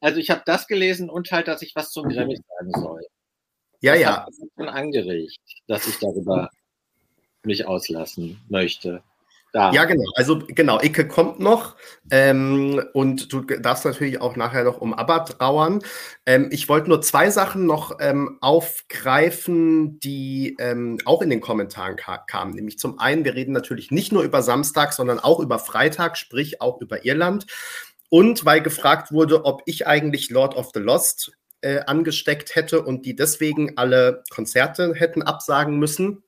[0.00, 3.02] Also ich habe das gelesen und halt, dass ich was zum Grammy sagen soll.
[3.80, 4.26] Ja, das ja.
[4.28, 6.50] Ich schon angeregt, dass ich darüber
[7.42, 9.02] mich auslassen möchte.
[9.56, 9.72] Da.
[9.72, 10.04] Ja, genau.
[10.16, 11.76] Also genau, Icke kommt noch
[12.10, 15.82] ähm, und du darfst natürlich auch nachher noch um ABBA trauern.
[16.26, 21.96] Ähm, ich wollte nur zwei Sachen noch ähm, aufgreifen, die ähm, auch in den Kommentaren
[21.96, 22.52] ka kamen.
[22.52, 26.60] Nämlich zum einen, wir reden natürlich nicht nur über Samstag, sondern auch über Freitag, sprich
[26.60, 27.46] auch über Irland.
[28.10, 33.06] Und weil gefragt wurde, ob ich eigentlich Lord of the Lost äh, angesteckt hätte und
[33.06, 36.24] die deswegen alle Konzerte hätten absagen müssen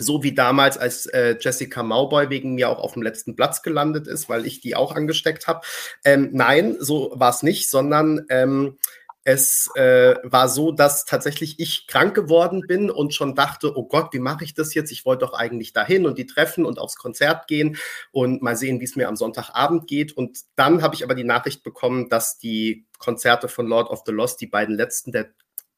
[0.00, 4.06] so wie damals, als äh, Jessica Mauboy wegen mir auch auf dem letzten Platz gelandet
[4.06, 5.60] ist, weil ich die auch angesteckt habe.
[6.04, 8.78] Ähm, nein, so war es nicht, sondern ähm,
[9.22, 14.12] es äh, war so, dass tatsächlich ich krank geworden bin und schon dachte, oh Gott,
[14.12, 14.90] wie mache ich das jetzt?
[14.90, 17.76] Ich wollte doch eigentlich dahin und die treffen und aufs Konzert gehen
[18.12, 20.16] und mal sehen, wie es mir am Sonntagabend geht.
[20.16, 24.12] Und dann habe ich aber die Nachricht bekommen, dass die Konzerte von Lord of the
[24.12, 25.30] Lost, die beiden letzten der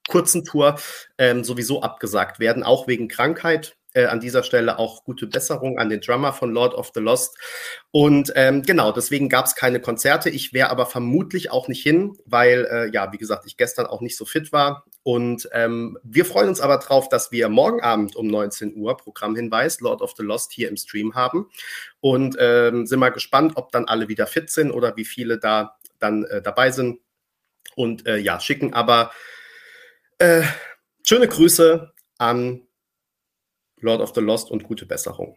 [0.09, 0.79] kurzen Tour,
[1.19, 3.77] ähm, sowieso abgesagt werden, auch wegen Krankheit.
[3.95, 7.37] Äh, an dieser Stelle auch gute Besserung an den Drummer von Lord of the Lost.
[7.91, 10.31] Und ähm, genau, deswegen gab es keine Konzerte.
[10.31, 14.01] Ich wäre aber vermutlich auch nicht hin, weil, äh, ja, wie gesagt, ich gestern auch
[14.01, 14.87] nicht so fit war.
[15.03, 19.81] Und ähm, wir freuen uns aber drauf, dass wir morgen Abend um 19 Uhr Programmhinweis
[19.81, 21.51] Lord of the Lost hier im Stream haben.
[22.01, 25.77] Und ähm, sind mal gespannt, ob dann alle wieder fit sind oder wie viele da
[25.99, 27.01] dann äh, dabei sind.
[27.77, 29.13] Und äh, ja, schicken aber
[30.17, 30.43] äh,
[31.07, 32.63] schöne Grüße an
[33.83, 35.37] Lord of the Lost und gute Besserung.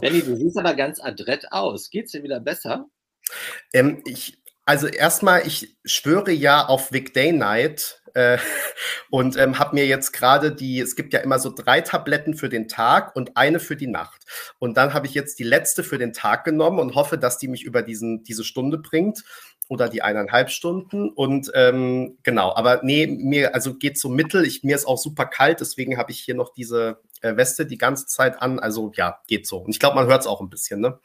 [0.00, 1.90] Benny, du siehst aber ganz adrett aus.
[1.90, 2.86] Geht's dir wieder besser?
[3.72, 8.38] Ähm, ich, also erstmal, ich schwöre ja auf Vic Day Night äh,
[9.10, 12.48] und ähm, habe mir jetzt gerade die, es gibt ja immer so drei Tabletten für
[12.48, 14.22] den Tag und eine für die Nacht.
[14.58, 17.48] Und dann habe ich jetzt die letzte für den Tag genommen und hoffe, dass die
[17.48, 19.24] mich über diesen, diese Stunde bringt
[19.68, 21.10] oder die eineinhalb Stunden.
[21.10, 24.44] Und ähm, genau, aber nee, mir, also geht so mittel.
[24.44, 27.78] Ich, mir ist auch super kalt, deswegen habe ich hier noch diese äh, Weste die
[27.78, 28.58] ganze Zeit an.
[28.58, 29.58] Also ja, geht so.
[29.58, 30.98] Und ich glaube, man hört es auch ein bisschen, ne?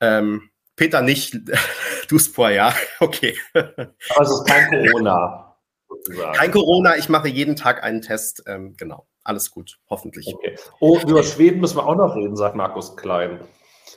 [0.00, 1.36] Ähm, Peter nicht,
[2.08, 3.36] du Spor, ja, okay.
[3.54, 5.56] Aber es ist kein Corona.
[5.88, 6.32] Sozusagen.
[6.32, 9.06] Kein Corona, ich mache jeden Tag einen Test, ähm, genau.
[9.24, 10.26] Alles gut, hoffentlich.
[10.34, 10.56] Okay.
[10.80, 13.40] Oh, über Schweden müssen wir auch noch reden, sagt Markus Klein.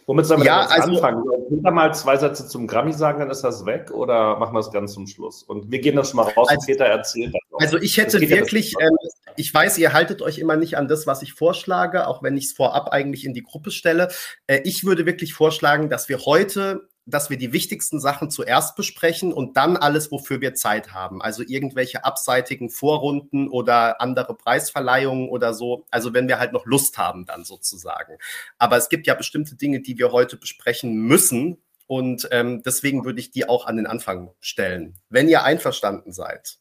[0.08, 1.24] Womit sollen wir ja, also, anfangen?
[1.24, 4.60] Sollen wir mal zwei Sätze zum Grammy sagen, dann ist das weg oder machen wir
[4.60, 5.41] es ganz zum Schluss?
[5.41, 7.34] Und wir gehen das schon mal raus also, Peter erzählt.
[7.54, 8.96] Also ich hätte wirklich, ja ähm,
[9.36, 12.46] ich weiß, ihr haltet euch immer nicht an das, was ich vorschlage, auch wenn ich
[12.46, 14.10] es vorab eigentlich in die Gruppe stelle.
[14.48, 19.32] Äh, ich würde wirklich vorschlagen, dass wir heute dass wir die wichtigsten Sachen zuerst besprechen
[19.32, 21.22] und dann alles, wofür wir Zeit haben.
[21.22, 25.86] Also irgendwelche abseitigen Vorrunden oder andere Preisverleihungen oder so.
[25.91, 28.18] Also wenn wir halt noch Lust haben, dann sozusagen.
[28.58, 31.58] Aber es gibt ja bestimmte Dinge, die wir heute besprechen müssen.
[31.88, 36.58] Und ähm, deswegen würde ich die auch an den Anfang stellen, wenn ihr einverstanden seid.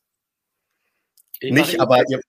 [1.40, 2.20] Ich Nicht, aber ihr.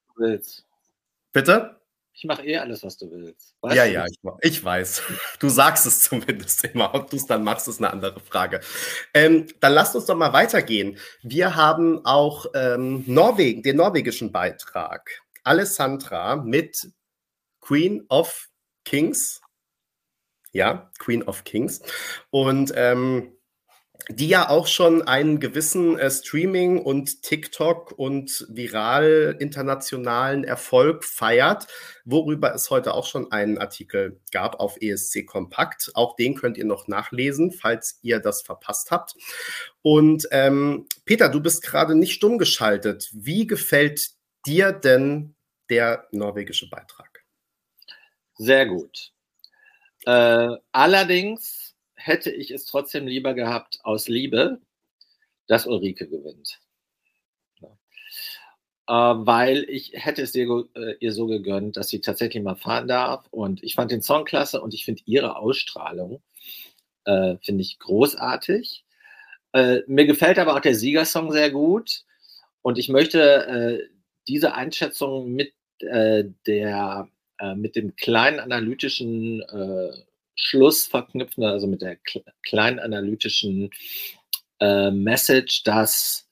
[1.34, 1.76] Bitte?
[2.18, 3.56] Ich mache eh alles, was du willst.
[3.60, 3.92] Weißt ja, du?
[3.92, 5.02] ja, ich, ich, weiß.
[5.40, 6.96] Du sagst es zumindest immer.
[6.96, 8.62] Ob du es dann machst, ist eine andere Frage.
[9.14, 10.98] Ähm, dann lasst uns doch mal weitergehen.
[11.24, 15.10] Wir haben auch ähm, Norwegen, den norwegischen Beitrag.
[15.44, 16.90] Alessandra mit
[17.60, 18.48] Queen of
[18.86, 19.42] Kings.
[20.54, 21.82] Ja, Queen of Kings.
[22.30, 23.34] Und ähm,
[24.10, 31.68] die ja auch schon einen gewissen äh, Streaming- und TikTok- und viral internationalen Erfolg feiert,
[32.04, 35.92] worüber es heute auch schon einen Artikel gab auf ESC Kompakt.
[35.96, 39.16] Auch den könnt ihr noch nachlesen, falls ihr das verpasst habt.
[39.82, 43.10] Und ähm, Peter, du bist gerade nicht stumm geschaltet.
[43.14, 44.12] Wie gefällt
[44.46, 45.36] dir denn
[45.70, 47.24] der norwegische Beitrag?
[48.38, 49.12] Sehr gut.
[50.06, 51.65] Äh, allerdings
[52.06, 54.60] hätte ich es trotzdem lieber gehabt aus Liebe,
[55.48, 56.60] dass Ulrike gewinnt.
[58.88, 62.88] Äh, weil ich hätte es ihr, äh, ihr, so gegönnt, dass sie tatsächlich mal fahren
[62.88, 63.26] darf.
[63.32, 66.22] Und ich fand den Song klasse und ich finde ihre Ausstrahlung,
[67.06, 68.86] äh, finde ich großartig.
[69.54, 72.04] Äh, mir gefällt aber auch der Siegersong sehr gut.
[72.62, 73.90] Und ich möchte äh,
[74.28, 77.10] diese Einschätzung mit äh, der
[77.58, 79.44] mit dem kleinen analytischen
[80.36, 81.98] Schluss verknüpfen, also mit der
[82.44, 83.72] kleinen analytischen
[84.60, 86.28] äh, Message, dass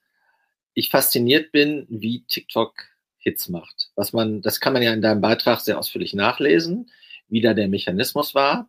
[0.74, 2.74] ich fasziniert bin, wie TikTok
[3.18, 3.90] Hits macht.
[3.94, 6.90] Was man, das kann man ja in deinem Beitrag sehr ausführlich nachlesen,
[7.28, 8.68] wie da der Mechanismus war.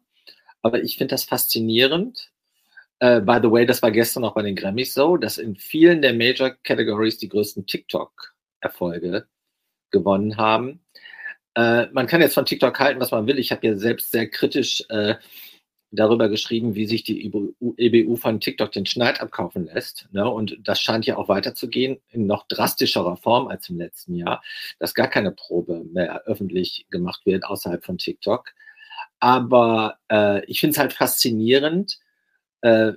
[0.62, 2.32] Aber ich finde das faszinierend.
[3.04, 6.02] Uh, by the way, das war gestern auch bei den Grammys so, dass in vielen
[6.02, 9.28] der Major Categories die größten TikTok-Erfolge
[9.92, 10.80] gewonnen haben.
[11.56, 13.40] Äh, man kann jetzt von TikTok halten, was man will.
[13.40, 15.16] Ich habe ja selbst sehr kritisch äh,
[15.92, 20.08] darüber geschrieben, wie sich die EBU e von TikTok den Schneid abkaufen lässt.
[20.12, 20.30] Ne?
[20.30, 24.44] Und das scheint ja auch weiterzugehen in noch drastischerer Form als im letzten Jahr,
[24.80, 28.52] dass gar keine Probe mehr öffentlich gemacht wird außerhalb von TikTok.
[29.20, 32.00] Aber äh, ich finde es halt faszinierend,
[32.62, 32.94] äh,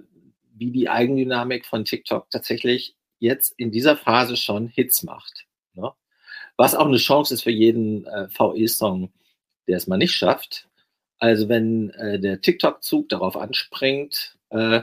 [0.55, 5.47] wie die Eigendynamik von TikTok tatsächlich jetzt in dieser Phase schon Hits macht.
[5.75, 5.92] Ne?
[6.59, 9.11] Was auch eine Chance ist für jeden äh, VE-Song,
[9.68, 10.68] der es mal nicht schafft.
[11.18, 14.83] Also wenn äh, der TikTok-Zug darauf anspringt, äh,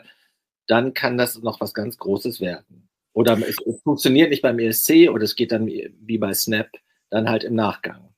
[0.67, 2.88] dann kann das noch was ganz Großes werden.
[3.13, 6.69] Oder es, es funktioniert nicht beim ESC oder es geht dann wie bei Snap
[7.09, 8.09] dann halt im Nachgang.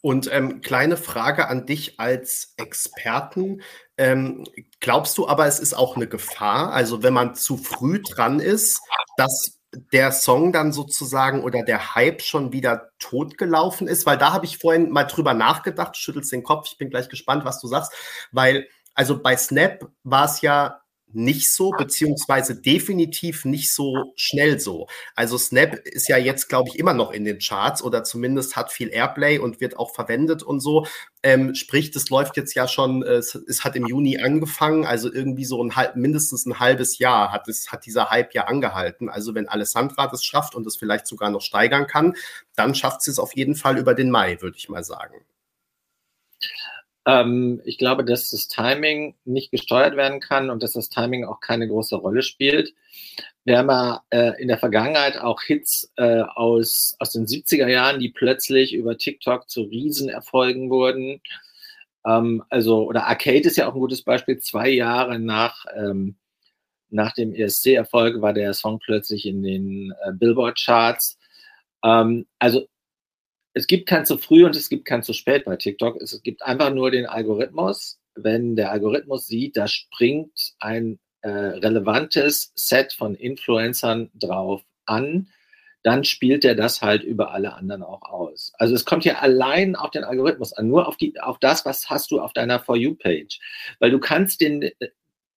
[0.00, 3.62] Und ähm, kleine Frage an dich als Experten.
[3.96, 4.44] Ähm,
[4.80, 6.72] glaubst du aber, es ist auch eine Gefahr?
[6.72, 8.80] Also wenn man zu früh dran ist,
[9.16, 14.06] dass der Song dann sozusagen oder der Hype schon wieder totgelaufen ist?
[14.06, 17.44] Weil da habe ich vorhin mal drüber nachgedacht, schüttelst den Kopf, ich bin gleich gespannt,
[17.44, 17.92] was du sagst,
[18.32, 20.80] weil also bei Snap war es ja
[21.12, 24.86] nicht so, beziehungsweise definitiv nicht so schnell so.
[25.14, 28.72] Also Snap ist ja jetzt, glaube ich, immer noch in den Charts oder zumindest hat
[28.72, 30.86] viel Airplay und wird auch verwendet und so.
[31.22, 35.12] Ähm, sprich, das läuft jetzt ja schon, äh, es, es, hat im Juni angefangen, also
[35.12, 39.08] irgendwie so ein halb, mindestens ein halbes Jahr hat es, hat dieser Hype ja angehalten.
[39.08, 42.14] Also wenn Alessandra das schafft und es vielleicht sogar noch steigern kann,
[42.54, 45.24] dann schafft sie es auf jeden Fall über den Mai, würde ich mal sagen.
[47.08, 51.40] Ähm, ich glaube, dass das Timing nicht gesteuert werden kann und dass das Timing auch
[51.40, 52.74] keine große Rolle spielt.
[53.44, 57.98] Wir haben ja äh, in der Vergangenheit auch Hits äh, aus, aus den 70er Jahren,
[57.98, 61.22] die plötzlich über TikTok zu Riesenerfolgen wurden.
[62.06, 64.38] Ähm, also, oder Arcade ist ja auch ein gutes Beispiel.
[64.40, 66.16] Zwei Jahre nach, ähm,
[66.90, 71.18] nach dem ESC-Erfolg war der Song plötzlich in den äh, Billboard-Charts.
[71.82, 72.68] Ähm, also
[73.58, 76.00] es gibt kein zu früh und es gibt kein zu spät bei TikTok.
[76.00, 77.98] Es gibt einfach nur den Algorithmus.
[78.14, 85.28] Wenn der Algorithmus sieht, da springt ein äh, relevantes Set von Influencern drauf an,
[85.82, 88.52] dann spielt er das halt über alle anderen auch aus.
[88.58, 91.90] Also es kommt ja allein auf den Algorithmus an, nur auf, die, auf das, was
[91.90, 93.40] hast du auf deiner For You-Page.
[93.80, 94.70] Weil du kannst den,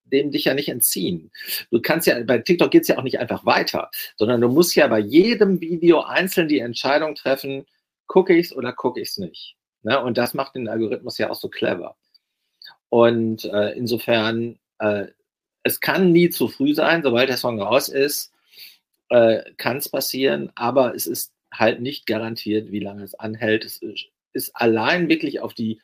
[0.04, 1.32] dem dich ja nicht entziehen.
[1.72, 4.76] Du kannst ja, bei TikTok geht es ja auch nicht einfach weiter, sondern du musst
[4.76, 7.66] ja bei jedem Video einzeln die Entscheidung treffen,
[8.12, 9.56] gucke ich es oder gucke ich es nicht.
[9.84, 9.98] Ne?
[10.04, 11.96] Und das macht den Algorithmus ja auch so clever.
[12.90, 15.06] Und äh, insofern, äh,
[15.64, 18.34] es kann nie zu früh sein, sobald der Song raus ist,
[19.08, 23.64] äh, kann es passieren, aber es ist halt nicht garantiert, wie lange es anhält.
[23.64, 23.80] Es
[24.34, 25.80] ist allein wirklich auf die,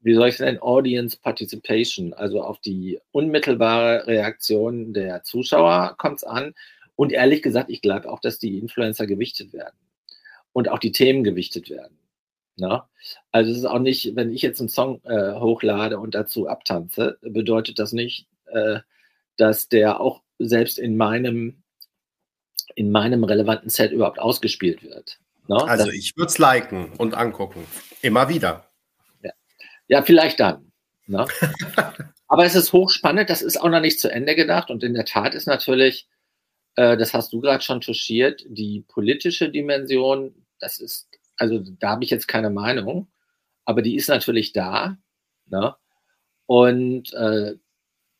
[0.00, 6.20] wie soll ich es nennen, Audience Participation, also auf die unmittelbare Reaktion der Zuschauer kommt
[6.20, 6.54] es an.
[6.94, 9.76] Und ehrlich gesagt, ich glaube auch, dass die Influencer gewichtet werden
[10.56, 11.98] und auch die Themen gewichtet werden.
[12.56, 12.82] Ne?
[13.30, 17.18] Also es ist auch nicht, wenn ich jetzt einen Song äh, hochlade und dazu abtanze,
[17.20, 18.78] bedeutet das nicht, äh,
[19.36, 21.62] dass der auch selbst in meinem
[22.74, 25.18] in meinem relevanten Set überhaupt ausgespielt wird.
[25.46, 25.56] Ne?
[25.56, 27.66] Also das, ich würde es liken und angucken.
[28.00, 28.66] Immer wieder.
[29.22, 29.32] Ja,
[29.88, 30.72] ja vielleicht dann.
[31.06, 31.26] Ne?
[32.28, 35.04] Aber es ist hochspannend, das ist auch noch nicht zu Ende gedacht und in der
[35.04, 36.08] Tat ist natürlich,
[36.76, 42.04] äh, das hast du gerade schon touchiert, die politische Dimension das ist, also da habe
[42.04, 43.08] ich jetzt keine Meinung.
[43.66, 44.96] aber die ist natürlich da.
[45.46, 45.76] Ne?
[46.46, 47.56] Und äh,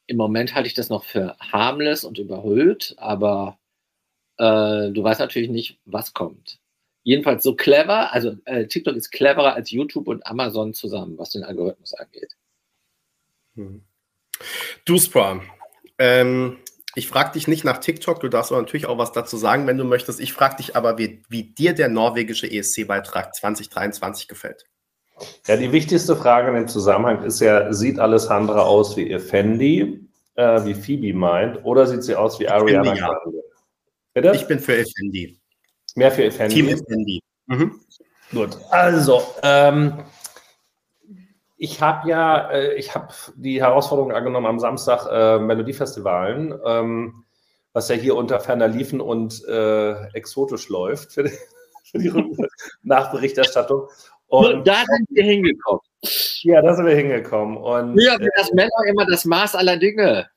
[0.06, 3.58] im Moment halte ich das noch für harmless und überhöht, aber
[4.38, 6.60] äh, du weißt natürlich nicht, was kommt.
[7.02, 11.44] Jedenfalls so clever, also äh, TikTok ist cleverer als YouTube und Amazon zusammen, was den
[11.44, 12.36] Algorithmus angeht.
[13.54, 13.84] Hm.
[14.84, 15.40] Du, Spra,
[15.98, 16.58] ähm,
[16.96, 19.76] ich frage dich nicht nach TikTok, du darfst aber natürlich auch was dazu sagen, wenn
[19.76, 20.18] du möchtest.
[20.18, 24.64] Ich frage dich aber, wie, wie dir der norwegische ESC-Beitrag 2023 gefällt.
[25.46, 30.64] Ja, die wichtigste Frage in dem Zusammenhang ist ja, sieht Alessandra aus wie Effendi, äh,
[30.64, 33.42] wie Phoebe meint, oder sieht sie aus wie Ariana Grande?
[34.14, 34.32] Bitte?
[34.34, 35.38] Ich bin für Effendi.
[35.96, 36.54] Mehr für Effendi?
[36.54, 37.20] Team Effendi.
[37.46, 37.80] Mhm.
[38.32, 40.02] Gut, also, ähm,
[41.56, 47.24] ich habe ja, äh, ich habe die Herausforderung angenommen am Samstag äh, Melodiefestivalen, ähm,
[47.72, 51.38] was ja hier unter ferner Liefen und äh, exotisch läuft für die,
[51.90, 52.12] für die
[52.82, 53.88] Nachberichterstattung.
[54.28, 55.80] Und da sind wir hingekommen.
[56.42, 57.56] Ja, da sind wir hingekommen.
[57.56, 60.28] Und, ja, äh, das Männer immer das Maß aller Dinge.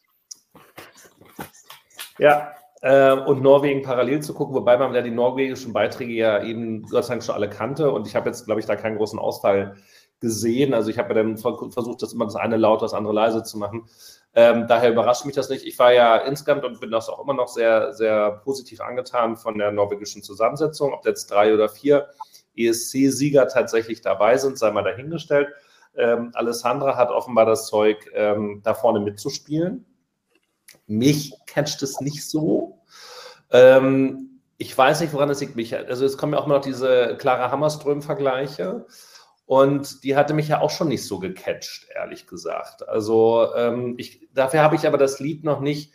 [2.17, 2.51] Ja,
[2.81, 7.05] äh, und Norwegen parallel zu gucken, wobei man ja die norwegischen Beiträge ja eben Gott
[7.05, 7.91] sei Dank schon alle kannte.
[7.91, 9.75] Und ich habe jetzt, glaube ich, da keinen großen Ausfall
[10.19, 10.73] gesehen.
[10.73, 13.57] Also ich habe ja dann versucht, das immer das eine laut, das andere leise zu
[13.57, 13.85] machen.
[14.33, 15.65] Ähm, daher überrascht mich das nicht.
[15.65, 19.57] Ich war ja insgesamt und bin das auch immer noch sehr, sehr positiv angetan von
[19.57, 20.93] der norwegischen Zusammensetzung.
[20.93, 22.09] Ob jetzt drei oder vier
[22.55, 25.49] ESC-Sieger tatsächlich dabei sind, sei mal dahingestellt.
[25.95, 29.85] Ähm, Alessandra hat offenbar das Zeug, ähm, da vorne mitzuspielen.
[30.85, 32.79] Mich catcht es nicht so.
[33.51, 35.55] Ähm, ich weiß nicht, woran es liegt.
[35.55, 38.85] Mich, also es kommen ja auch immer noch diese Clara Hammerström-Vergleiche.
[39.49, 42.87] Und die hatte mich ja auch schon nicht so gecatcht, ehrlich gesagt.
[42.87, 45.91] Also ähm, ich, dafür habe ich aber das Lied noch nicht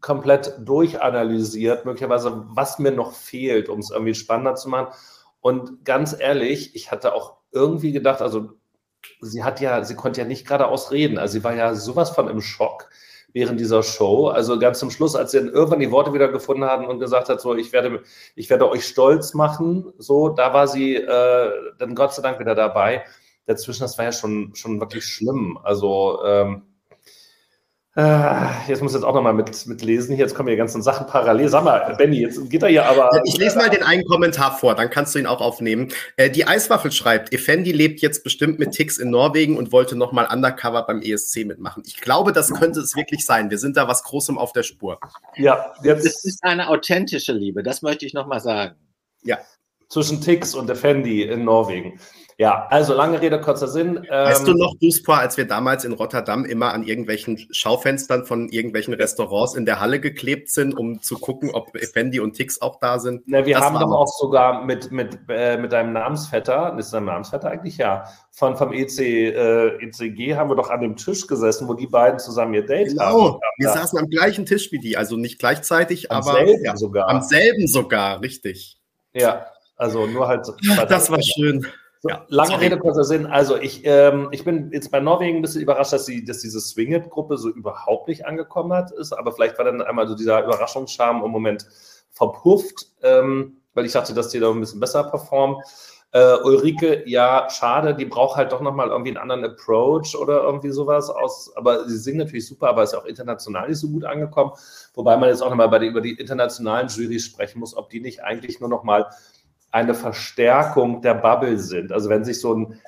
[0.00, 4.92] komplett durchanalysiert, möglicherweise, was mir noch fehlt, um es irgendwie spannender zu machen.
[5.40, 8.54] Und ganz ehrlich, ich hatte auch irgendwie gedacht, also
[9.20, 11.16] sie hat ja, sie konnte ja nicht geradeaus reden.
[11.16, 12.90] Also sie war ja sowas von im Schock
[13.32, 14.28] während dieser Show.
[14.28, 17.28] Also ganz zum Schluss, als sie dann irgendwann die Worte wieder gefunden hatten und gesagt
[17.28, 18.02] hat, so, ich werde,
[18.34, 22.54] ich werde euch stolz machen, so, da war sie äh, dann Gott sei Dank wieder
[22.54, 23.04] dabei.
[23.46, 25.58] Dazwischen, das war ja schon, schon wirklich schlimm.
[25.62, 26.69] Also ähm, äh,
[27.96, 30.16] jetzt muss ich jetzt auch nochmal mit, mit lesen.
[30.16, 31.48] Jetzt kommen die ganzen Sachen parallel.
[31.48, 33.10] Sag mal, Benny, jetzt geht er hier aber.
[33.24, 35.88] Ich lese mal den einen Kommentar vor, dann kannst du ihn auch aufnehmen.
[36.16, 40.28] Äh, die Eiswaffel schreibt, Effendi lebt jetzt bestimmt mit Ticks in Norwegen und wollte nochmal
[40.32, 41.82] Undercover beim ESC mitmachen.
[41.84, 43.50] Ich glaube, das könnte es wirklich sein.
[43.50, 45.00] Wir sind da was Großem auf der Spur.
[45.36, 46.06] Ja, jetzt.
[46.06, 48.76] Das ist eine authentische Liebe, das möchte ich nochmal sagen.
[49.22, 49.38] Ja.
[49.88, 51.98] Zwischen Tix und Effendi in Norwegen.
[52.40, 53.96] Ja, also lange Rede, kurzer Sinn.
[54.08, 58.48] Weißt du ähm, noch, Duspor, als wir damals in Rotterdam immer an irgendwelchen Schaufenstern von
[58.48, 62.80] irgendwelchen Restaurants in der Halle geklebt sind, um zu gucken, ob Effendi und Tix auch
[62.80, 63.24] da sind?
[63.26, 67.04] Na, wir das haben doch auch sogar mit, mit, äh, mit deinem Namensvetter, ist dein
[67.04, 67.76] Namensvetter eigentlich?
[67.76, 71.88] Ja, von, vom EC, äh, ECG haben wir doch an dem Tisch gesessen, wo die
[71.88, 73.02] beiden zusammen ihr Date genau.
[73.02, 73.16] haben.
[73.16, 73.74] Genau, wir ja.
[73.74, 77.06] saßen am gleichen Tisch wie die, also nicht gleichzeitig, am aber selben ja, sogar.
[77.10, 78.78] am selben sogar, richtig.
[79.12, 79.44] Ja,
[79.76, 80.46] also nur halt.
[80.88, 81.66] Das war schön.
[82.02, 82.64] So, ja, lange sorry.
[82.64, 83.26] Rede, kurzer Sinn.
[83.26, 86.58] Also ich, ähm, ich bin jetzt bei Norwegen ein bisschen überrascht, dass, sie, dass diese
[86.58, 89.12] Swing-It-Gruppe so überhaupt nicht angekommen hat, ist.
[89.12, 91.66] Aber vielleicht war dann einmal so dieser Überraschungsscham im Moment
[92.10, 95.58] verpufft, ähm, weil ich dachte, dass die da ein bisschen besser performen.
[96.12, 100.70] Äh, Ulrike, ja, schade, die braucht halt doch nochmal irgendwie einen anderen Approach oder irgendwie
[100.70, 101.54] sowas aus.
[101.54, 104.52] Aber sie singen natürlich super, aber ist auch international nicht so gut angekommen.
[104.94, 108.58] Wobei man jetzt auch nochmal über die internationalen Jurys sprechen muss, ob die nicht eigentlich
[108.58, 109.06] nur nochmal
[109.70, 111.92] eine Verstärkung der Bubble sind.
[111.92, 112.80] Also wenn sich so ein,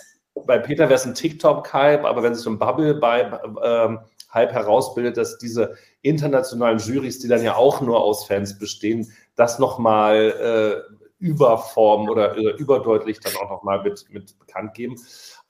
[0.47, 4.01] bei Peter wäre es ein TikTok-Hype, aber wenn sich so ein Bubble bei ähm,
[4.33, 10.85] herausbildet, dass diese internationalen Jurys, die dann ja auch nur aus Fans bestehen, das nochmal
[10.88, 14.97] äh, überformen oder äh, überdeutlich dann auch nochmal mit, mit bekannt geben.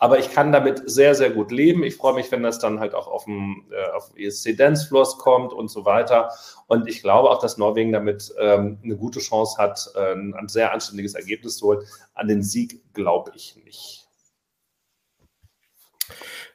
[0.03, 1.85] Aber ich kann damit sehr, sehr gut leben.
[1.85, 5.17] Ich freue mich, wenn das dann halt auch auf dem äh, auf ESC Dance Floors
[5.17, 6.33] kommt und so weiter.
[6.67, 10.73] Und ich glaube auch, dass Norwegen damit ähm, eine gute Chance hat, äh, ein sehr
[10.73, 11.87] anständiges Ergebnis zu holen.
[12.15, 14.09] An den Sieg glaube ich nicht.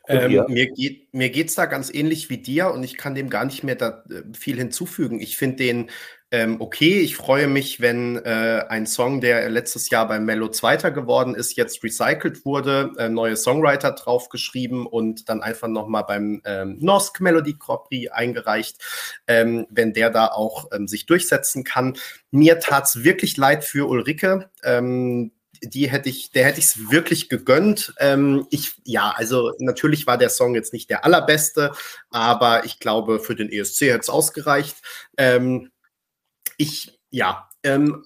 [0.10, 3.46] Ähm, mir geht mir geht's da ganz ähnlich wie dir und ich kann dem gar
[3.46, 5.22] nicht mehr da, äh, viel hinzufügen.
[5.22, 5.90] Ich finde den
[6.30, 7.00] ähm, okay.
[7.00, 11.56] Ich freue mich, wenn äh, ein Song, der letztes Jahr beim Mello Zweiter geworden ist,
[11.56, 17.54] jetzt recycelt wurde, äh, neue Songwriter draufgeschrieben und dann einfach nochmal beim ähm, Norsk Melody
[17.54, 18.84] Prix eingereicht,
[19.28, 21.98] ähm, wenn der da auch ähm, sich durchsetzen kann.
[22.32, 24.50] Mir tat's wirklich leid für Ulrike.
[24.63, 25.32] Ähm,
[25.63, 27.94] die hätte ich, der hätte ich es wirklich gegönnt.
[28.00, 31.71] Ähm, ich, ja, also natürlich war der Song jetzt nicht der allerbeste,
[32.10, 34.75] aber ich glaube, für den ESC hätte es ausgereicht.
[35.17, 35.71] Ähm,
[36.58, 38.06] ich, ja, ähm,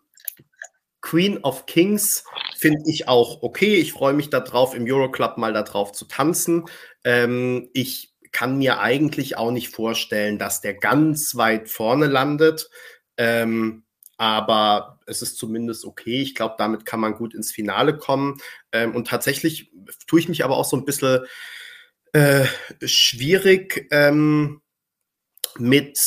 [1.02, 2.24] Queen of Kings
[2.56, 3.76] finde ich auch okay.
[3.76, 6.66] Ich freue mich darauf, im Euroclub mal darauf zu tanzen.
[7.04, 12.70] Ähm, ich kann mir eigentlich auch nicht vorstellen, dass der ganz weit vorne landet.
[13.18, 13.84] Ähm,
[14.18, 16.22] aber es ist zumindest okay.
[16.22, 18.38] Ich glaube, damit kann man gut ins Finale kommen.
[18.72, 19.72] Ähm, und tatsächlich
[20.06, 21.26] tue ich mich aber auch so ein bisschen
[22.14, 22.46] äh,
[22.86, 24.62] schwierig ähm,
[25.58, 25.98] mit,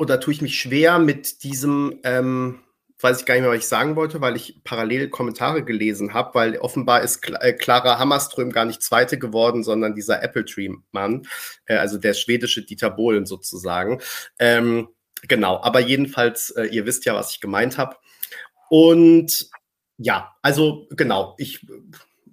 [0.00, 2.60] oder tue ich mich schwer mit diesem, ähm,
[3.00, 6.34] weiß ich gar nicht mehr, was ich sagen wollte, weil ich parallel Kommentare gelesen habe,
[6.34, 11.26] weil offenbar ist äh, Clara Hammerström gar nicht Zweite geworden, sondern dieser Apple Tree-Mann,
[11.66, 14.00] äh, also der schwedische Dieter Bohlen sozusagen.
[14.38, 14.88] Ähm,
[15.28, 17.96] Genau, aber jedenfalls, äh, ihr wisst ja, was ich gemeint habe.
[18.68, 19.50] Und
[19.98, 21.66] ja, also genau, ich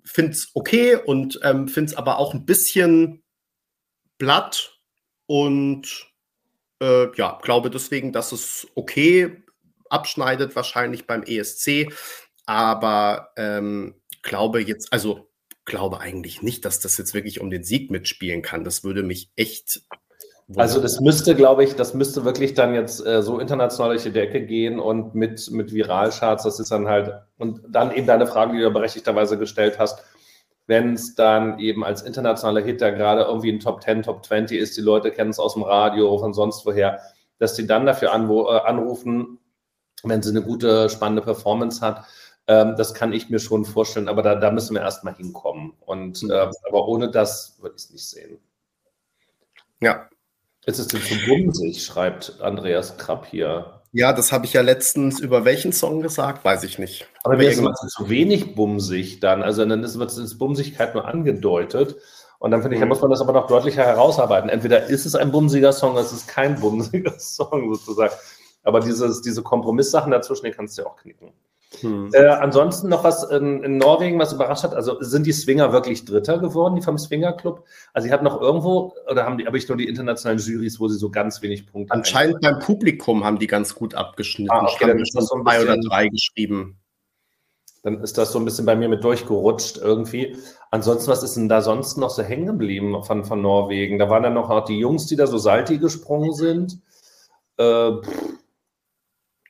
[0.05, 3.23] finde es okay und ähm, finde es aber auch ein bisschen
[4.17, 4.79] blatt
[5.25, 6.07] und
[6.81, 9.43] äh, ja, glaube deswegen, dass es okay
[9.89, 11.93] abschneidet, wahrscheinlich beim ESC,
[12.45, 15.29] aber ähm, glaube jetzt, also
[15.65, 18.63] glaube eigentlich nicht, dass das jetzt wirklich um den Sieg mitspielen kann.
[18.63, 19.81] Das würde mich echt
[20.55, 24.11] also das müsste, glaube ich, das müsste wirklich dann jetzt äh, so international durch die
[24.11, 28.53] Decke gehen und mit, mit Viralcharts, das ist dann halt, und dann eben deine Frage,
[28.55, 30.05] die du berechtigterweise gestellt hast,
[30.67, 34.59] wenn es dann eben als internationaler Hit da gerade irgendwie ein Top 10, Top 20
[34.59, 36.99] ist, die Leute kennen es aus dem Radio, von sonst woher,
[37.39, 39.39] dass die dann dafür äh, anrufen,
[40.03, 42.05] wenn sie eine gute, spannende Performance hat.
[42.47, 45.73] Ähm, das kann ich mir schon vorstellen, aber da, da müssen wir erstmal hinkommen.
[45.79, 46.31] Und, mhm.
[46.31, 48.39] äh, aber ohne das würde ich es nicht sehen.
[49.79, 50.09] Ja,
[50.65, 53.76] ist es denn zu bumsig, schreibt Andreas Krapp hier.
[53.97, 57.07] Ja, das habe ich ja letztens über welchen Song gesagt, weiß ich nicht.
[57.23, 59.41] Aber mir ist es zu wenig bumsig dann.
[59.41, 61.95] Also dann ist, wird es Bumsigkeit nur angedeutet.
[62.37, 62.85] Und dann finde ich, mhm.
[62.85, 64.51] da muss man das aber noch deutlicher herausarbeiten.
[64.51, 68.13] Entweder ist es ein bumsiger Song oder es ist kein bumsiger Song sozusagen.
[68.61, 71.33] Aber dieses, diese Kompromisssachen dazwischen, die kannst du ja auch knicken.
[71.81, 72.09] Hm.
[72.13, 74.73] Äh, ansonsten noch was in, in, Norwegen, was überrascht hat.
[74.73, 77.65] Also sind die Swinger wirklich Dritter geworden, die vom Swinger Club?
[77.93, 80.87] Also, sie hat noch irgendwo, oder haben die, habe ich nur die internationalen Jurys, wo
[80.87, 84.51] sie so ganz wenig Punkte Anscheinend beim Publikum haben die ganz gut abgeschnitten.
[84.51, 86.79] Ah, okay, dann ist das so ein zwei oder drei geschrieben.
[87.83, 90.37] Dann ist das so ein bisschen bei mir mit durchgerutscht irgendwie.
[90.71, 93.99] Ansonsten, was ist denn da sonst noch so hängen geblieben von, von Norwegen?
[93.99, 96.79] Da waren dann noch die Jungs, die da so salty gesprungen sind.
[97.57, 98.37] Äh, pff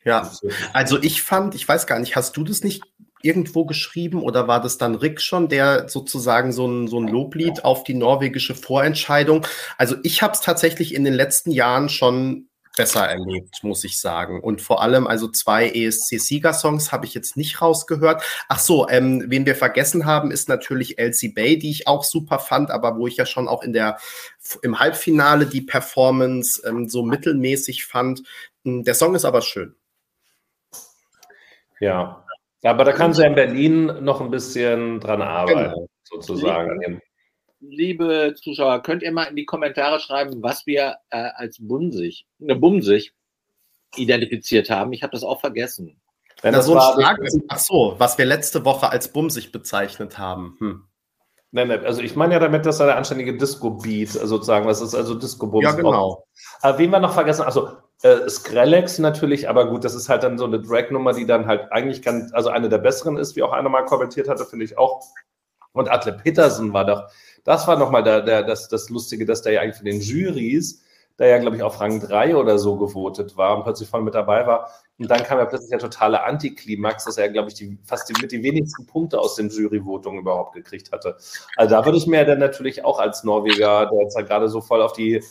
[0.07, 0.31] ja,
[0.73, 2.83] also ich fand, ich weiß gar nicht, hast du das nicht
[3.21, 7.65] irgendwo geschrieben oder war das dann Rick schon, der sozusagen so ein, so ein Loblied
[7.65, 9.45] auf die norwegische Vorentscheidung?
[9.77, 12.47] Also ich habe es tatsächlich in den letzten Jahren schon
[12.77, 14.39] besser erlebt, muss ich sagen.
[14.39, 18.23] Und vor allem also zwei ESC-Sieger-Songs habe ich jetzt nicht rausgehört.
[18.47, 22.39] Ach so, ähm, wen wir vergessen haben, ist natürlich Elsie Bay, die ich auch super
[22.39, 23.97] fand, aber wo ich ja schon auch in der
[24.61, 28.21] im Halbfinale die Performance ähm, so mittelmäßig fand.
[28.63, 29.75] Hm, der Song ist aber schön.
[31.79, 32.23] Ja,
[32.63, 35.87] aber da kann sie in Berlin noch ein bisschen dran arbeiten, genau.
[36.03, 37.01] sozusagen.
[37.59, 42.25] Liebe, liebe, Zuschauer, könnt ihr mal in die Kommentare schreiben, was wir äh, als Bumsig,
[42.39, 43.13] ne, Bumsig
[43.95, 44.93] identifiziert haben.
[44.93, 45.99] Ich habe das auch vergessen.
[46.41, 50.55] Wenn das so ein Ach so, was wir letzte Woche als Bumsig bezeichnet haben.
[50.59, 50.83] Hm.
[51.51, 54.93] Nein, nein, also ich meine ja damit, dass er der anständige Disco-Beat sozusagen, das ist
[54.93, 55.63] also Disco-Bums.
[55.63, 56.27] Ja, genau.
[56.61, 60.37] Aber wen wir noch vergessen, also äh, Skrillex natürlich, aber gut, das ist halt dann
[60.37, 63.53] so eine Drag-Nummer, die dann halt eigentlich ganz, also eine der besseren ist, wie auch
[63.53, 65.03] einer mal kommentiert hatte, finde ich auch.
[65.71, 67.09] Und Atle Petersen war doch,
[67.43, 70.83] das war nochmal der, der, das, das Lustige, dass der ja eigentlich für den Juries,
[71.19, 74.13] der ja, glaube ich, auf Rang 3 oder so gewotet war und plötzlich voll mit
[74.13, 74.69] dabei war.
[74.99, 78.21] Und dann kam ja plötzlich der totale Antiklimax, dass er, glaube ich, die, fast die,
[78.21, 81.17] mit die wenigsten Punkte aus den Jury-Votungen überhaupt gekriegt hatte.
[81.55, 84.61] Also da würde ich mir dann natürlich auch als Norweger, der jetzt halt gerade so
[84.61, 85.23] voll auf die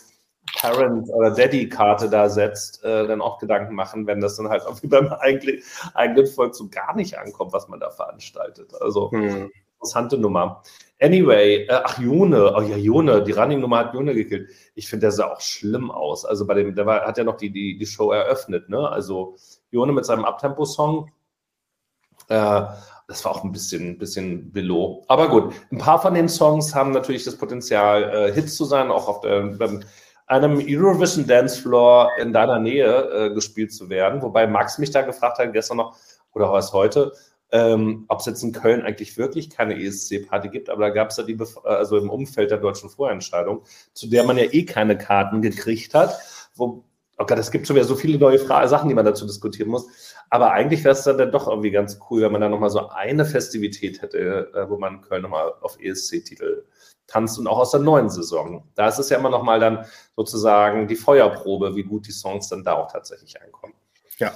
[0.60, 4.82] Parent- oder Daddy-Karte da setzt, äh, dann auch Gedanken machen, wenn das dann halt auch
[4.82, 8.72] wie beim eigenen, Volk so gar nicht ankommt, was man da veranstaltet.
[8.80, 9.50] Also hm.
[9.74, 10.62] interessante Nummer.
[11.00, 14.50] Anyway, äh, ach Jone, oh ja, Jone, die Running-Nummer hat Jone gekillt.
[14.74, 16.24] Ich finde, der sah auch schlimm aus.
[16.24, 18.88] Also bei dem, der war, hat ja noch die, die, die Show eröffnet, ne?
[18.88, 19.36] Also
[19.70, 21.10] Jone mit seinem Abtempo-Song.
[22.28, 22.62] Äh,
[23.08, 25.04] das war auch ein bisschen, bisschen below.
[25.06, 28.90] Aber gut, ein paar von den Songs haben natürlich das Potenzial, äh, Hits zu sein,
[28.90, 29.84] auch auf der, beim
[30.26, 34.22] einem Eurovision Dance Floor in deiner Nähe äh, gespielt zu werden.
[34.22, 35.96] Wobei Max mich da gefragt hat, gestern noch
[36.32, 37.12] oder was heute,
[37.52, 41.16] ähm, ob es jetzt in Köln eigentlich wirklich keine ESC-Party gibt, aber da gab es
[41.16, 43.62] ja die, Bef also im Umfeld der deutschen Vorentscheidung,
[43.94, 46.18] zu der man ja eh keine Karten gekriegt hat.
[46.56, 46.84] Wo,
[47.18, 49.70] oh Gott, es gibt schon wieder so viele neue Fra Sachen, die man dazu diskutieren
[49.70, 49.86] muss.
[50.28, 53.24] Aber eigentlich wäre es dann, doch irgendwie ganz cool, wenn man da nochmal so eine
[53.24, 56.64] Festivität hätte, äh, wo man Köln nochmal auf ESC-Titel
[57.06, 58.68] tanzt und auch aus der neuen Saison.
[58.74, 59.84] Da ist es ja immer noch mal dann
[60.16, 63.74] sozusagen die Feuerprobe, wie gut die Songs dann da auch tatsächlich einkommen.
[64.18, 64.32] Ja.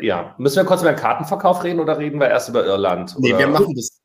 [0.00, 0.34] ja.
[0.38, 3.16] Müssen wir kurz über den Kartenverkauf reden oder reden wir erst über Irland?
[3.18, 3.38] Nee, oder?
[3.40, 4.04] wir machen das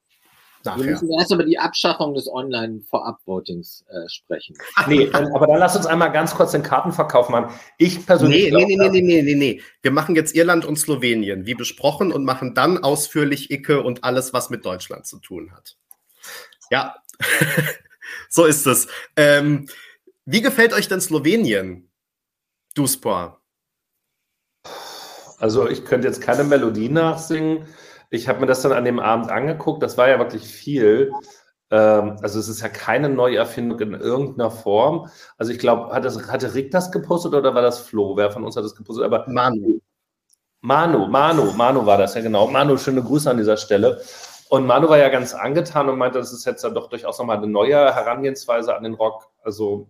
[0.66, 0.84] Nachher.
[0.84, 4.58] Wir müssen erst über die Abschaffung des Online-Vorab-Votings äh, sprechen.
[4.88, 7.54] Nee, aber dann lass uns einmal ganz kurz den Kartenverkauf machen.
[7.78, 8.52] Ich persönlich.
[8.52, 9.62] Nee, nee, nee, nee, nee, nee, nee.
[9.82, 14.34] Wir machen jetzt Irland und Slowenien, wie besprochen, und machen dann ausführlich Icke und alles,
[14.34, 15.78] was mit Deutschland zu tun hat.
[16.70, 16.96] Ja,
[18.30, 18.88] so ist es.
[19.16, 19.68] Ähm,
[20.26, 21.92] wie gefällt euch denn Slowenien,
[22.76, 23.42] Duspor?
[25.40, 27.66] Also, ich könnte jetzt keine Melodie nachsingen.
[28.10, 29.82] Ich habe mir das dann an dem Abend angeguckt.
[29.84, 31.12] Das war ja wirklich viel.
[31.72, 35.10] Ähm, also es ist ja keine Neuerfindung in irgendeiner Form.
[35.38, 38.18] Also ich glaube, hat hatte Rick das gepostet oder war das Flo?
[38.18, 39.06] Wer von uns hat das gepostet?
[39.06, 39.80] Aber Manu.
[40.62, 42.48] Manu, Manu, Manu war das ja genau.
[42.48, 44.02] Manu, schöne Grüße an dieser Stelle.
[44.50, 47.38] Und Manu war ja ganz angetan und meinte, das ist jetzt dann doch durchaus nochmal
[47.38, 49.30] eine neue Herangehensweise an den Rock.
[49.44, 49.88] Also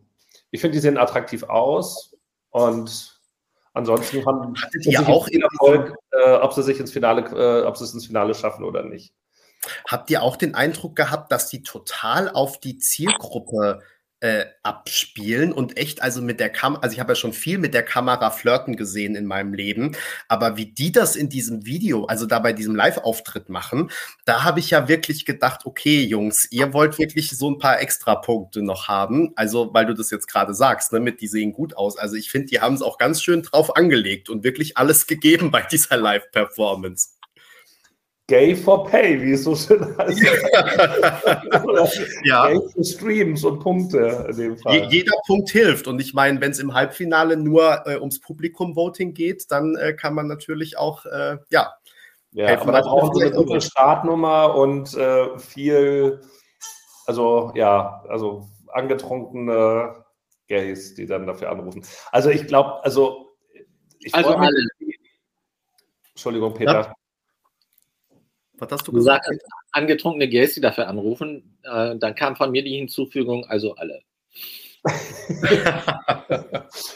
[0.52, 2.16] ich finde, die sehen attraktiv aus
[2.52, 3.20] und
[3.74, 7.94] Ansonsten haben die auch Erfolg, äh, ob sie sich ins Finale, äh, ob sie es
[7.94, 9.14] ins Finale schaffen oder nicht.
[9.88, 13.82] Habt ihr auch den Eindruck gehabt, dass die total auf die Zielgruppe
[14.22, 17.74] äh, abspielen und echt also mit der Kamera, also ich habe ja schon viel mit
[17.74, 19.96] der Kamera flirten gesehen in meinem Leben,
[20.28, 23.92] aber wie die das in diesem Video, also da bei diesem Live-Auftritt machen,
[24.26, 28.62] da habe ich ja wirklich gedacht, okay, Jungs, ihr wollt wirklich so ein paar Extrapunkte
[28.62, 31.98] noch haben, also weil du das jetzt gerade sagst, ne, mit die sehen gut aus,
[31.98, 35.52] also ich finde, die haben es auch ganz schön drauf angelegt und wirklich alles gegeben
[35.52, 37.19] bei dieser Live-Performance.
[38.30, 40.22] Gay for Pay, wie es so schön heißt.
[42.24, 42.48] ja.
[42.48, 44.88] Gay for Streams und Punkte in dem Fall.
[44.92, 45.88] jeder Punkt hilft.
[45.88, 50.14] Und ich meine, wenn es im Halbfinale nur äh, ums Publikum-Voting geht, dann äh, kann
[50.14, 51.74] man natürlich auch, äh, ja.
[52.32, 56.22] Ja, helfen, aber da brauchen sie eine gute Startnummer und äh, viel,
[57.08, 60.06] also ja, also angetrunkene
[60.48, 61.84] Gays, die dann dafür anrufen.
[62.12, 63.32] Also ich glaube, also
[63.98, 64.52] ich also alle.
[66.12, 66.82] Entschuldigung, Peter.
[66.82, 66.94] Ja.
[68.60, 69.26] Was hast du gesagt?
[69.26, 69.42] Sagst,
[69.72, 71.58] angetrunkene Gays, die dafür anrufen.
[71.64, 74.02] Äh, dann kam von mir die Hinzufügung, also alle.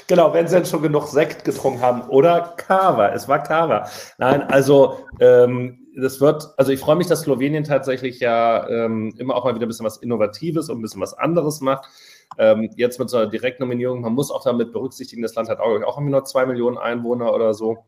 [0.07, 2.07] genau, wenn sie jetzt schon genug Sekt getrunken haben.
[2.09, 3.89] Oder Kava, es war Kava.
[4.18, 9.36] Nein, also ähm, das wird, also ich freue mich, dass Slowenien tatsächlich ja ähm, immer
[9.36, 11.89] auch mal wieder ein bisschen was Innovatives und ein bisschen was anderes macht.
[12.38, 15.68] Ähm, jetzt mit so einer Direktnominierung, man muss auch damit berücksichtigen, das Land hat auch,
[15.84, 17.86] auch irgendwie nur zwei Millionen Einwohner oder so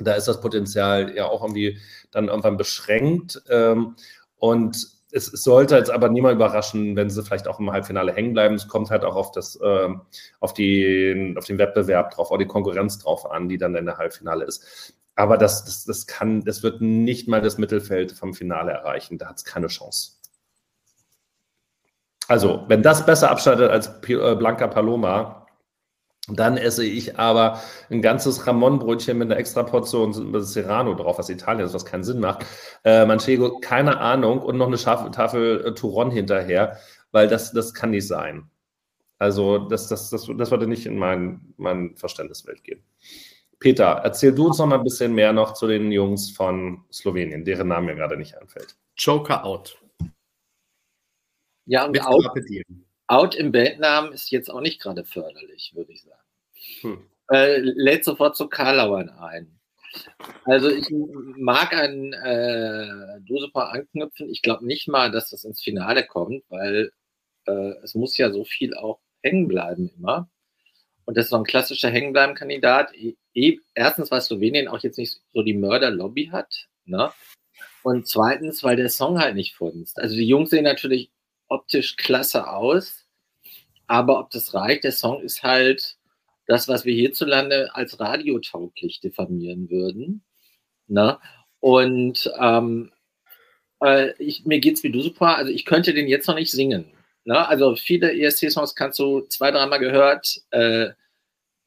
[0.00, 1.78] da ist das Potenzial ja auch irgendwie
[2.10, 3.42] dann irgendwann beschränkt.
[3.48, 3.96] Ähm,
[4.36, 8.54] und es sollte jetzt aber niemand überraschen, wenn sie vielleicht auch im Halbfinale hängen bleiben.
[8.54, 10.02] Es kommt halt auch auf, das, ähm,
[10.38, 13.98] auf, die, auf den Wettbewerb drauf, auf die Konkurrenz drauf an, die dann in der
[13.98, 14.94] Halbfinale ist.
[15.16, 19.18] Aber das, das, das kann, das wird nicht mal das Mittelfeld vom Finale erreichen.
[19.18, 20.12] Da hat es keine Chance.
[22.28, 25.39] Also, wenn das besser abschneidet als äh, Blanca Paloma,
[26.38, 27.60] dann esse ich aber
[27.90, 30.12] ein ganzes Ramon-Brötchen mit einer extra Portion
[30.42, 32.44] Serrano drauf, was Italien ist, was keinen Sinn macht.
[32.84, 36.78] Äh, Manchego, keine Ahnung, und noch eine scharfe Tafel äh, Turon hinterher,
[37.10, 38.50] weil das, das kann nicht sein.
[39.18, 42.82] Also, das, das, das, das würde nicht in mein, mein Verständniswelt gehen.
[43.58, 47.44] Peter, erzähl du uns noch mal ein bisschen mehr noch zu den Jungs von Slowenien,
[47.44, 48.76] deren Name mir gerade nicht einfällt.
[48.96, 49.78] Joker out.
[51.66, 52.32] Ja, und out,
[53.06, 56.19] out im Bandnamen ist jetzt auch nicht gerade förderlich, würde ich sagen.
[56.80, 57.06] Hm.
[57.30, 59.60] Äh, lädt sofort zu Karlauern ein.
[60.44, 64.28] Also ich mag an äh, Dosepa anknüpfen.
[64.30, 66.92] Ich glaube nicht mal, dass das ins Finale kommt, weil
[67.46, 70.28] äh, es muss ja so viel auch hängen bleiben immer.
[71.04, 72.94] Und das ist so ein klassischer Hängenbleiben-Kandidat.
[72.94, 76.68] E, e erstens, weil Slowenien auch jetzt nicht so die Mörder-Lobby hat.
[76.84, 77.10] Ne?
[77.82, 79.98] Und zweitens, weil der Song halt nicht funzt.
[79.98, 81.10] Also die Jungs sehen natürlich
[81.48, 83.06] optisch klasse aus,
[83.86, 85.96] aber ob das reicht, der Song ist halt
[86.50, 90.24] das, was wir hierzulande als radiotauglich diffamieren würden.
[90.88, 91.16] Ne?
[91.60, 92.90] Und ähm,
[93.80, 95.36] äh, ich, mir geht es wie du super.
[95.36, 96.92] Also ich könnte den jetzt noch nicht singen.
[97.24, 97.46] Ne?
[97.46, 100.90] Also viele ESC-Songs kannst du zwei, dreimal gehört äh,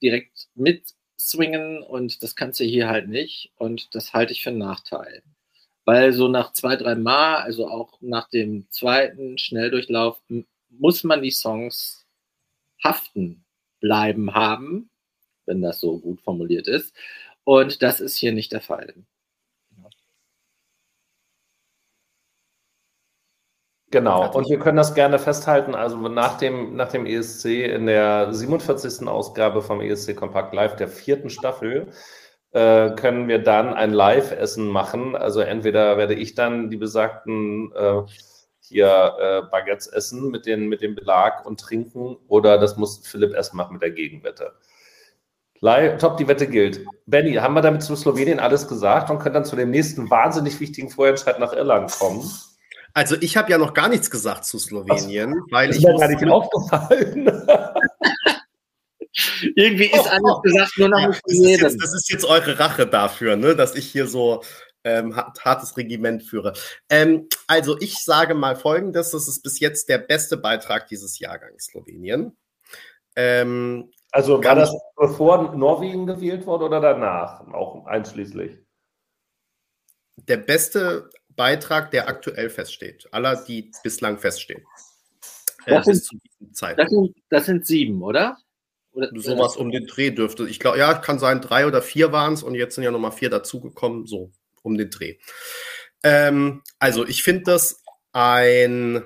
[0.02, 3.54] direkt mitswingen und das kannst du hier halt nicht.
[3.56, 5.24] Und das halte ich für einen Nachteil.
[5.86, 10.22] Weil so nach zwei, drei Mal, also auch nach dem zweiten Schnelldurchlauf,
[10.70, 12.06] muss man die Songs
[12.84, 13.44] haften
[13.84, 14.90] bleiben haben,
[15.46, 16.96] wenn das so gut formuliert ist.
[17.44, 18.96] Und das ist hier nicht der Fall.
[23.92, 25.76] Genau, und wir können das gerne festhalten.
[25.76, 29.08] Also nach dem, nach dem ESC in der 47.
[29.08, 31.92] Ausgabe vom ESC Kompakt Live der vierten Staffel
[32.54, 35.16] äh, können wir dann ein Live-Essen machen.
[35.16, 38.02] Also entweder werde ich dann die besagten äh,
[38.64, 43.34] hier äh, Baguettes essen mit, den, mit dem Belag und trinken oder das muss Philipp
[43.34, 44.54] erst machen mit der Gegenwette.
[45.98, 46.86] Top, die Wette gilt.
[47.06, 50.60] Benny, haben wir damit zu Slowenien alles gesagt und können dann zu dem nächsten wahnsinnig
[50.60, 52.30] wichtigen Vorentscheid nach Irland kommen?
[52.94, 55.52] Also ich habe ja noch gar nichts gesagt zu Slowenien, Was?
[55.52, 57.26] weil ist ich mir gar nicht aufgefallen.
[59.56, 62.86] Irgendwie ist alles gesagt, nur noch nicht das, ist jetzt, das ist jetzt eure Rache
[62.86, 64.44] dafür, ne, dass ich hier so
[64.84, 66.54] ähm, hart- hartes Regiment führe.
[66.90, 71.66] Ähm, also ich sage mal Folgendes, das ist bis jetzt der beste Beitrag dieses Jahrgangs
[71.66, 72.36] Slowenien.
[73.16, 77.42] Ähm, Also war Ganz- das bevor Norwegen gewählt wurde oder danach?
[77.54, 78.58] Auch einschließlich.
[80.16, 84.64] der beste Beitrag, der aktuell feststeht, aller, die bislang feststehen.
[85.66, 86.78] Äh, Das bis ist- zu diesem Zeit.
[86.78, 88.38] Das sind, das sind sieben, oder?
[88.94, 90.48] oder Sowas um den Dreh dürfte.
[90.48, 93.12] Ich glaube, ja, kann sein, drei oder vier waren es und jetzt sind ja nochmal
[93.12, 94.32] vier dazugekommen, so
[94.64, 95.18] um den Dreh.
[96.04, 99.04] Ähm, also, ich finde das ein,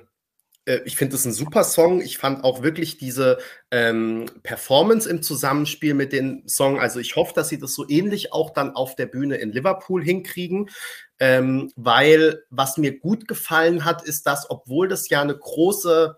[0.66, 2.02] äh, ich finde das ein super Song.
[2.02, 3.38] Ich fand auch wirklich diese
[3.72, 6.80] ähm, Performance im Zusammenspiel mit den Song.
[6.80, 10.04] Also, ich hoffe, dass sie das so ähnlich auch dann auf der Bühne in Liverpool
[10.04, 10.70] hinkriegen.
[11.20, 16.18] Ähm, weil was mir gut gefallen hat, ist, dass, obwohl das ja eine große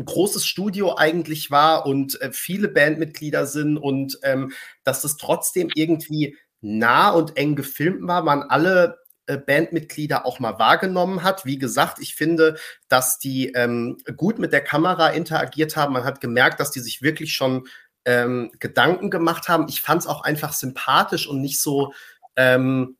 [0.00, 4.52] ein großes Studio eigentlich war und äh, viele Bandmitglieder sind und ähm,
[4.82, 10.58] dass es trotzdem irgendwie nah und eng gefilmt war, man alle äh, Bandmitglieder auch mal
[10.58, 11.44] wahrgenommen hat.
[11.44, 12.56] Wie gesagt, ich finde,
[12.88, 15.92] dass die ähm, gut mit der Kamera interagiert haben.
[15.92, 17.66] Man hat gemerkt, dass die sich wirklich schon
[18.04, 19.66] ähm, Gedanken gemacht haben.
[19.68, 21.92] Ich fand es auch einfach sympathisch und nicht so
[22.36, 22.96] ähm,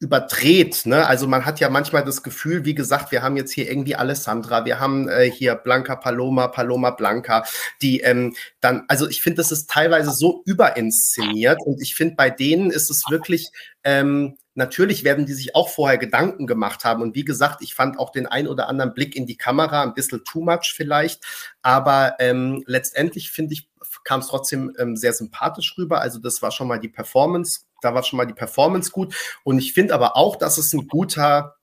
[0.00, 0.84] überdreht.
[0.84, 1.06] Ne?
[1.06, 4.64] Also man hat ja manchmal das Gefühl, wie gesagt, wir haben jetzt hier irgendwie Alessandra,
[4.64, 7.44] wir haben äh, hier Blanca Paloma, Paloma Blanca,
[7.80, 12.30] die ähm, dann, also ich finde, das ist teilweise so überinszeniert und ich finde, bei
[12.30, 13.50] denen ist es wirklich,
[13.84, 17.98] ähm, natürlich werden die sich auch vorher Gedanken gemacht haben und wie gesagt, ich fand
[17.98, 21.24] auch den ein oder anderen Blick in die Kamera ein bisschen too much vielleicht,
[21.62, 23.68] aber ähm, letztendlich finde ich,
[24.02, 26.00] kam es trotzdem ähm, sehr sympathisch rüber.
[26.00, 29.14] Also das war schon mal die Performance, da war schon mal die Performance gut.
[29.44, 31.56] Und ich finde aber auch, dass es ein guter,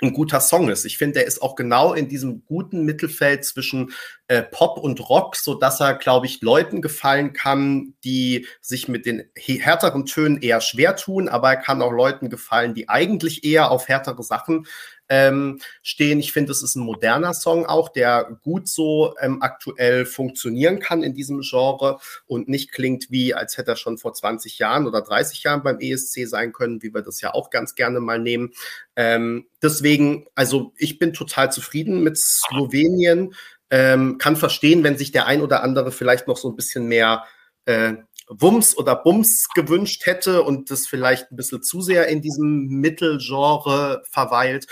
[0.00, 0.84] ein guter Song ist.
[0.84, 3.92] Ich finde, der ist auch genau in diesem guten Mittelfeld zwischen
[4.28, 9.06] äh, Pop und Rock, so dass er, glaube ich, Leuten gefallen kann, die sich mit
[9.06, 13.70] den härteren Tönen eher schwer tun, aber er kann auch Leuten gefallen, die eigentlich eher
[13.70, 14.66] auf härtere Sachen
[15.08, 16.20] ähm, stehen.
[16.20, 21.02] Ich finde, es ist ein moderner Song auch, der gut so ähm, aktuell funktionieren kann
[21.02, 25.02] in diesem Genre und nicht klingt wie, als hätte er schon vor 20 Jahren oder
[25.02, 28.52] 30 Jahren beim ESC sein können, wie wir das ja auch ganz gerne mal nehmen.
[28.96, 33.34] Ähm, deswegen, also ich bin total zufrieden mit Slowenien.
[33.70, 37.24] Ähm, kann verstehen, wenn sich der ein oder andere vielleicht noch so ein bisschen mehr
[37.66, 37.96] äh,
[38.28, 44.02] Wumms oder Bums gewünscht hätte und das vielleicht ein bisschen zu sehr in diesem Mittelgenre
[44.10, 44.66] verweilt.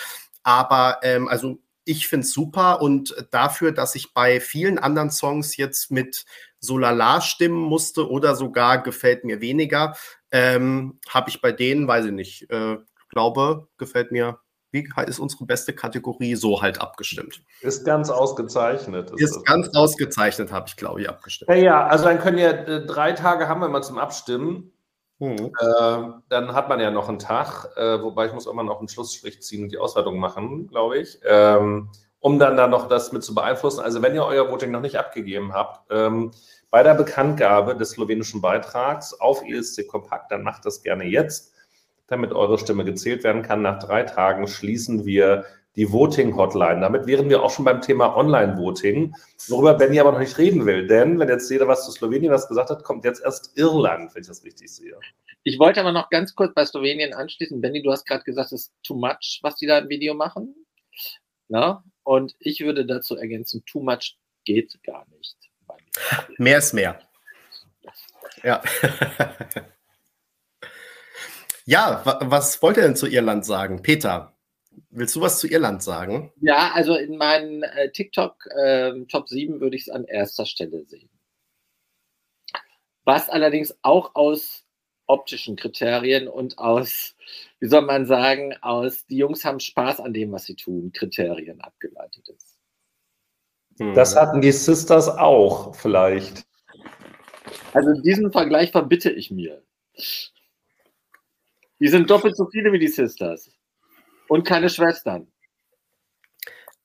[0.46, 5.56] Aber ähm, also ich finde es super und dafür, dass ich bei vielen anderen Songs
[5.56, 6.24] jetzt mit
[6.60, 9.96] Solala stimmen musste oder sogar gefällt mir weniger,
[10.30, 12.76] ähm, habe ich bei denen, weiß ich nicht, äh,
[13.08, 14.38] glaube, gefällt mir,
[14.70, 17.42] wie ist unsere beste Kategorie so halt abgestimmt.
[17.60, 19.10] Ist ganz ausgezeichnet.
[19.16, 19.44] Ist das.
[19.44, 21.50] ganz ausgezeichnet, habe ich, glaube ich, abgestimmt.
[21.50, 24.72] Ja, ja, also dann können ja äh, drei Tage haben wir mal zum Abstimmen.
[25.18, 25.52] Mhm.
[25.58, 28.88] Äh, dann hat man ja noch einen Tag, äh, wobei ich muss immer noch einen
[28.88, 31.88] Schlussstrich ziehen und die Auswertung machen, glaube ich, ähm,
[32.20, 33.80] um dann da noch das mit zu beeinflussen.
[33.80, 36.32] Also wenn ihr euer Voting noch nicht abgegeben habt, ähm,
[36.70, 41.54] bei der Bekanntgabe des slowenischen Beitrags auf ESC Kompakt, dann macht das gerne jetzt,
[42.08, 43.62] damit eure Stimme gezählt werden kann.
[43.62, 45.44] Nach drei Tagen schließen wir
[45.76, 46.80] die Voting-Hotline.
[46.80, 49.14] Damit wären wir auch schon beim Thema Online-Voting,
[49.48, 50.86] worüber Benny aber noch nicht reden will.
[50.86, 54.22] Denn wenn jetzt jeder was zu Slowenien was gesagt hat, kommt jetzt erst Irland, wenn
[54.22, 54.98] ich das richtig sehe.
[55.44, 57.60] Ich wollte aber noch ganz kurz bei Slowenien anschließen.
[57.60, 60.54] Benny, du hast gerade gesagt, es ist too much, was die da im Video machen.
[61.48, 61.84] Na?
[62.02, 65.36] Und ich würde dazu ergänzen, too much geht gar nicht.
[66.38, 66.98] Mehr ist mehr.
[68.42, 68.62] Ja.
[71.64, 73.82] ja, wa was wollt ihr denn zu Irland sagen?
[73.82, 74.35] Peter,
[74.96, 76.32] willst du was zu Irland sagen?
[76.40, 80.84] Ja, also in meinen äh, TikTok ähm, Top 7 würde ich es an erster Stelle
[80.86, 81.10] sehen.
[83.04, 84.64] Was allerdings auch aus
[85.06, 87.14] optischen Kriterien und aus,
[87.60, 91.60] wie soll man sagen, aus die Jungs haben Spaß an dem, was sie tun, Kriterien
[91.60, 92.58] abgeleitet ist.
[93.78, 93.94] Hm.
[93.94, 96.46] Das hatten die Sisters auch vielleicht.
[97.74, 99.62] Also diesen Vergleich verbitte ich mir.
[101.78, 103.50] Die sind doppelt so viele wie die Sisters.
[104.28, 105.28] Und keine Schwestern.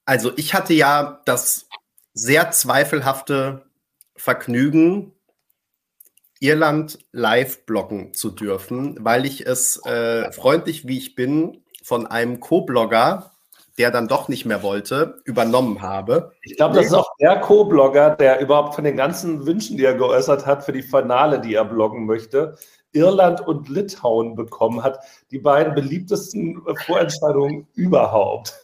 [0.06, 1.68] Also ich hatte ja das
[2.14, 3.66] sehr zweifelhafte
[4.16, 5.14] Vergnügen,
[6.40, 12.40] Irland live blocken zu dürfen, weil ich es äh, freundlich wie ich bin von einem
[12.40, 13.32] Co-Blogger
[13.78, 16.34] der dann doch nicht mehr wollte, übernommen habe.
[16.44, 19.96] Ich glaube, das ist auch der Co-Blogger, der überhaupt von den ganzen Wünschen, die er
[19.96, 22.58] geäußert hat, für die Finale, die er bloggen möchte,
[22.94, 25.00] Irland und Litauen bekommen hat.
[25.32, 28.64] Die beiden beliebtesten Vorentscheidungen überhaupt.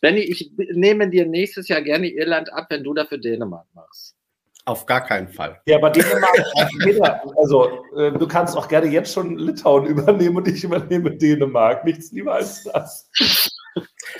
[0.00, 4.16] Benny, ich nehme dir nächstes Jahr gerne Irland ab, wenn du dafür Dänemark machst.
[4.64, 5.60] Auf gar keinen Fall.
[5.66, 10.62] Ja, aber Dänemark, also äh, du kannst auch gerne jetzt schon Litauen übernehmen und ich
[10.62, 11.84] übernehme Dänemark.
[11.84, 13.08] Nichts lieber als das.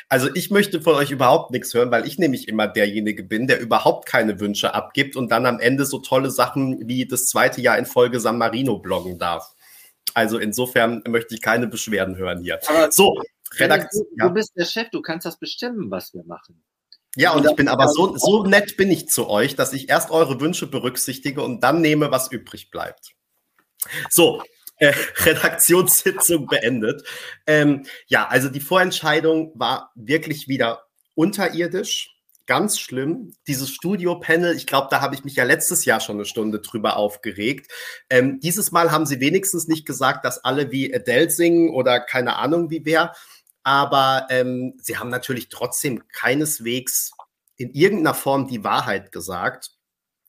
[0.09, 3.61] Also ich möchte von euch überhaupt nichts hören, weil ich nämlich immer derjenige bin, der
[3.61, 7.78] überhaupt keine Wünsche abgibt und dann am Ende so tolle Sachen wie das zweite Jahr
[7.78, 9.55] in Folge San Marino bloggen darf.
[10.14, 12.61] Also insofern möchte ich keine Beschwerden hören hier.
[12.68, 13.20] Aber so,
[13.55, 14.07] Redaktion.
[14.16, 16.62] Du, du bist der Chef, du kannst das bestimmen, was wir machen.
[17.14, 20.11] Ja, und ich bin aber so, so nett bin ich zu euch, dass ich erst
[20.11, 23.12] eure Wünsche berücksichtige und dann nehme, was übrig bleibt.
[24.11, 24.43] So,
[25.24, 27.07] Redaktionssitzung beendet.
[27.47, 32.11] Ähm, ja, also die Vorentscheidung war wirklich wieder unterirdisch.
[32.47, 33.33] Ganz schlimm.
[33.47, 36.97] Dieses Studio-Panel, ich glaube, da habe ich mich ja letztes Jahr schon eine Stunde drüber
[36.97, 37.70] aufgeregt.
[38.11, 42.37] Ähm, dieses Mal haben sie wenigstens nicht gesagt, dass alle wie Adele singen oder keine
[42.37, 43.12] Ahnung wie wer
[43.62, 47.12] aber ähm, sie haben natürlich trotzdem keineswegs
[47.57, 49.70] in irgendeiner Form die Wahrheit gesagt.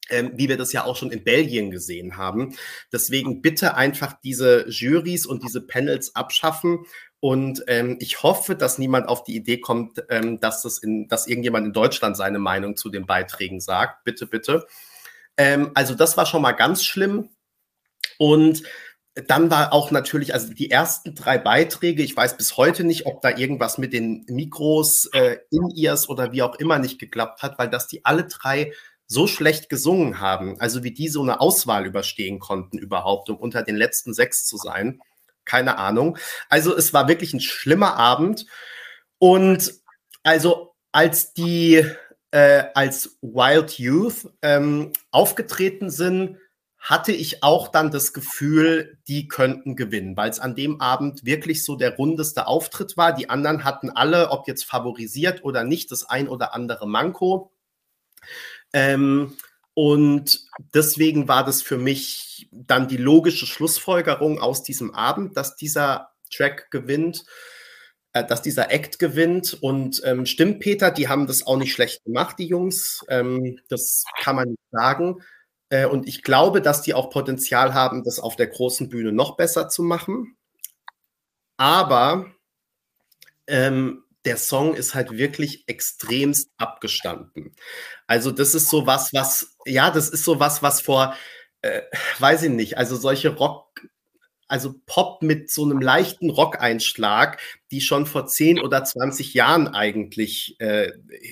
[0.09, 2.55] Ähm, wie wir das ja auch schon in Belgien gesehen haben.
[2.91, 6.85] Deswegen bitte einfach diese Juries und diese Panels abschaffen.
[7.21, 11.25] Und ähm, ich hoffe, dass niemand auf die Idee kommt, ähm, dass, das in, dass
[11.25, 14.03] irgendjemand in Deutschland seine Meinung zu den Beiträgen sagt.
[14.03, 14.67] Bitte, bitte.
[15.37, 17.29] Ähm, also das war schon mal ganz schlimm.
[18.17, 18.63] Und
[19.15, 23.21] dann war auch natürlich, also die ersten drei Beiträge, ich weiß bis heute nicht, ob
[23.21, 27.69] da irgendwas mit den Mikros, äh, In-Ears oder wie auch immer nicht geklappt hat, weil
[27.69, 28.73] das die alle drei
[29.13, 33.63] so schlecht gesungen haben, also wie die so eine Auswahl überstehen konnten überhaupt, um unter
[33.63, 34.99] den letzten sechs zu sein.
[35.45, 36.17] Keine Ahnung.
[36.49, 38.45] Also es war wirklich ein schlimmer Abend.
[39.19, 39.73] Und
[40.23, 41.85] also als die
[42.31, 46.37] äh, als Wild Youth ähm, aufgetreten sind,
[46.79, 51.63] hatte ich auch dann das Gefühl, die könnten gewinnen, weil es an dem Abend wirklich
[51.63, 53.13] so der rundeste Auftritt war.
[53.13, 57.53] Die anderen hatten alle, ob jetzt favorisiert oder nicht, das ein oder andere Manko.
[58.73, 59.37] Ähm,
[59.75, 66.11] und deswegen war das für mich dann die logische Schlussfolgerung aus diesem Abend, dass dieser
[66.31, 67.25] Track gewinnt,
[68.13, 69.57] äh, dass dieser Act gewinnt.
[69.61, 73.03] Und ähm, stimmt, Peter, die haben das auch nicht schlecht gemacht, die Jungs.
[73.09, 75.23] Ähm, das kann man nicht sagen.
[75.69, 79.37] Äh, und ich glaube, dass die auch Potenzial haben, das auf der großen Bühne noch
[79.37, 80.37] besser zu machen.
[81.57, 82.31] Aber
[83.47, 87.55] ähm, der Song ist halt wirklich extremst abgestanden.
[88.07, 91.15] Also das ist so was, was, ja, das ist so was, was vor,
[91.61, 91.81] äh,
[92.19, 93.81] weiß ich nicht, also solche Rock,
[94.47, 97.39] also Pop mit so einem leichten Rockeinschlag,
[97.71, 100.91] die schon vor 10 oder 20 Jahren eigentlich äh,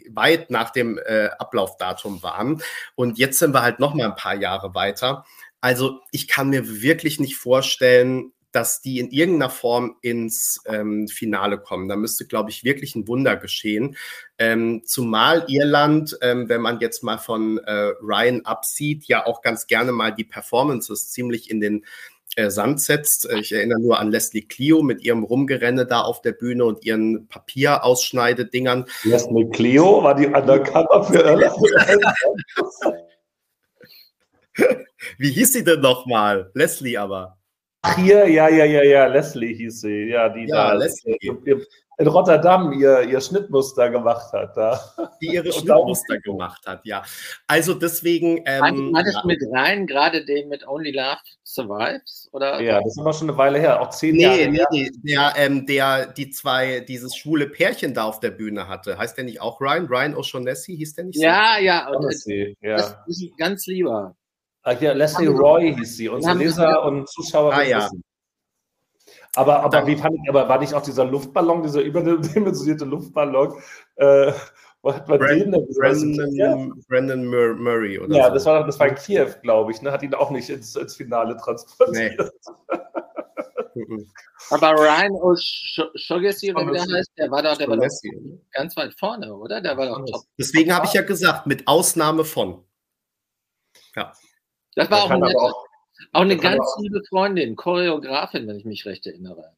[0.10, 2.62] weit nach dem äh, Ablaufdatum waren.
[2.96, 5.26] Und jetzt sind wir halt noch mal ein paar Jahre weiter.
[5.62, 11.58] Also ich kann mir wirklich nicht vorstellen, dass die in irgendeiner Form ins ähm, Finale
[11.58, 11.88] kommen.
[11.88, 13.96] Da müsste, glaube ich, wirklich ein Wunder geschehen.
[14.38, 19.68] Ähm, zumal Irland, ähm, wenn man jetzt mal von äh, Ryan absieht, ja auch ganz
[19.68, 21.86] gerne mal die Performances ziemlich in den
[22.36, 23.30] äh, Sand setzt.
[23.30, 26.86] Äh, ich erinnere nur an Leslie Clio mit ihrem Rumgerenne da auf der Bühne und
[26.86, 28.86] ihren Papierausschneidedingern.
[29.04, 31.56] Leslie Clio war die Undercover für Irland.
[35.18, 36.52] Wie hieß sie denn nochmal?
[36.54, 37.41] Leslie aber.
[37.84, 40.10] Ach hier, ja, ja, ja, ja, Leslie hieß sie.
[40.10, 41.18] Ja, die ja, da Leslie.
[41.98, 44.56] in Rotterdam ihr, ihr Schnittmuster gemacht hat.
[44.56, 44.80] Da.
[45.20, 47.04] Die ihre Schnittmuster gemacht hat, ja.
[47.48, 48.44] Also deswegen.
[48.46, 49.26] Ähm, Hattest ja.
[49.26, 52.30] mit rein, gerade den mit Only Love Survives?
[52.32, 52.62] Oder?
[52.62, 54.68] Ja, das ist aber schon eine Weile her, auch zehn nee, Jahre nee, her.
[54.72, 58.98] Nee, der, ähm, der die zwei, dieses schwule Pärchen da auf der Bühne hatte.
[58.98, 59.88] Heißt der nicht auch Ryan?
[59.88, 61.24] Ryan O'Shaughnessy hieß der nicht so?
[61.24, 61.92] Ja, ja.
[62.00, 62.76] Das, ja.
[62.78, 64.16] das ist ganz lieber.
[64.64, 66.10] Ach ja, Leslie Roy hieß sie.
[66.10, 67.78] Unsere Leser und Zuschauer ah, ja.
[67.78, 68.04] wissen.
[69.36, 73.54] Aber, aber wie fand ich, aber war nicht auch dieser Luftballon, dieser überdimensionierte Luftballon,
[73.96, 74.34] äh,
[74.82, 76.68] wo hat man Brandon, den Brandon, ja.
[76.90, 78.34] Brandon Murray oder Ja, so.
[78.34, 79.92] das war das war in Kiew, glaube ich, ne?
[79.92, 82.20] Hat ihn auch nicht ins, ins Finale transportiert.
[82.20, 82.76] Nee.
[84.50, 87.88] aber Ryan O'Shaughnessy, wie der heißt, der war doch, der war doch
[88.52, 89.62] ganz weit vorne, oder?
[89.62, 90.24] Der war doch top.
[90.38, 92.64] Deswegen habe ich ja gesagt, mit Ausnahme von.
[93.96, 94.14] Ja.
[94.76, 95.66] Das war auch, eine, auch,
[96.14, 96.80] auch eine ganz auch.
[96.82, 99.54] liebe Freundin, Choreografin, wenn ich mich recht erinnere.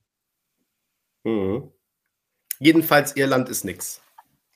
[1.24, 1.72] Mhm.
[2.59, 4.01] Jedenfalls, Irland ist nichts.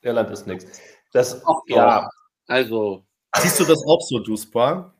[0.02, 0.80] Irland ist nichts.
[1.12, 2.08] Das, auch, ja.
[2.46, 3.04] Also.
[3.36, 4.94] Siehst du das auch so, Duspa?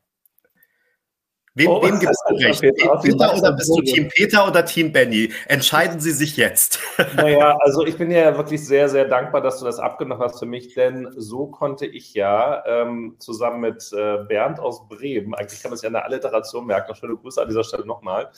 [1.58, 2.60] Wem, oh, wem gibst du recht?
[2.60, 5.32] Peter, Peter oder bist du Team Peter oder Team Benny?
[5.48, 6.78] Entscheiden Sie sich jetzt.
[7.16, 10.46] Naja, also ich bin ja wirklich sehr, sehr dankbar, dass du das abgenommen hast für
[10.46, 15.70] mich, denn so konnte ich ja ähm, zusammen mit äh, Bernd aus Bremen, eigentlich kann
[15.70, 18.30] man es ja in der Alliteration merken, schöne Grüße an dieser Stelle nochmal,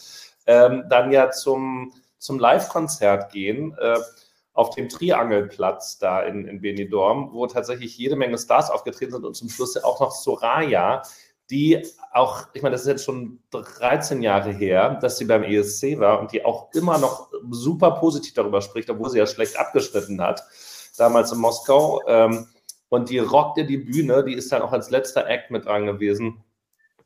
[0.47, 3.77] ähm, dann ja zum, zum Live-Konzert gehen.
[3.79, 3.99] Äh,
[4.53, 9.35] auf dem Triangelplatz da in, in Benidorm, wo tatsächlich jede Menge Stars aufgetreten sind und
[9.35, 11.03] zum Schluss auch noch Soraya,
[11.51, 15.99] die auch, ich meine, das ist jetzt schon 13 Jahre her, dass sie beim ESC
[15.99, 20.21] war und die auch immer noch super positiv darüber spricht, obwohl sie ja schlecht abgeschnitten
[20.21, 20.43] hat,
[20.99, 22.03] damals in Moskau.
[22.09, 22.49] Ähm,
[22.89, 26.43] und die rockte die Bühne, die ist dann auch als letzter Act mit dran gewesen.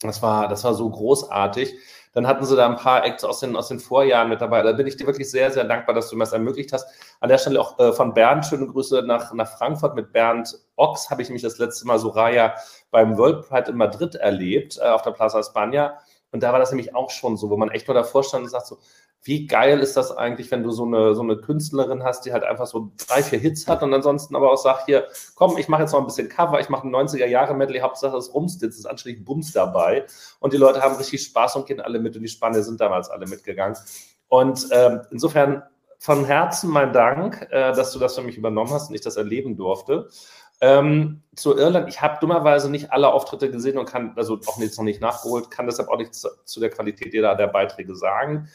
[0.00, 1.74] Das war, das war so großartig.
[2.14, 4.62] Dann hatten sie da ein paar Acts aus den, aus den Vorjahren mit dabei.
[4.62, 6.86] Da bin ich dir wirklich sehr, sehr dankbar, dass du mir das ermöglicht hast.
[7.20, 9.96] An der Stelle auch äh, von Bernd schöne Grüße nach, nach Frankfurt.
[9.96, 12.54] Mit Bernd Ochs habe ich mich das letzte Mal Soraya
[12.94, 15.94] beim World Pride in Madrid erlebt, äh, auf der Plaza España.
[16.30, 18.50] Und da war das nämlich auch schon so, wo man echt nur davor stand und
[18.50, 18.78] sagt so,
[19.24, 22.44] wie geil ist das eigentlich, wenn du so eine, so eine Künstlerin hast, die halt
[22.44, 25.82] einfach so drei, vier Hits hat und ansonsten aber auch sagt, hier, komm, ich mache
[25.82, 29.24] jetzt noch ein bisschen Cover, ich mache ein 90er-Jahre-Medley, Hauptsache es rumst, jetzt ist anständig
[29.24, 30.06] Bums dabei.
[30.38, 33.10] Und die Leute haben richtig Spaß und gehen alle mit und die Spanier sind damals
[33.10, 33.76] alle mitgegangen.
[34.28, 35.64] Und ähm, insofern
[35.98, 39.16] von Herzen mein Dank, äh, dass du das für mich übernommen hast und ich das
[39.16, 40.10] erleben durfte.
[40.64, 44.78] Ähm, zu Irland, ich habe dummerweise nicht alle Auftritte gesehen und kann, also auch jetzt
[44.78, 48.48] noch nicht nachgeholt, kann deshalb auch nichts zu, zu der Qualität jeder der Beiträge sagen.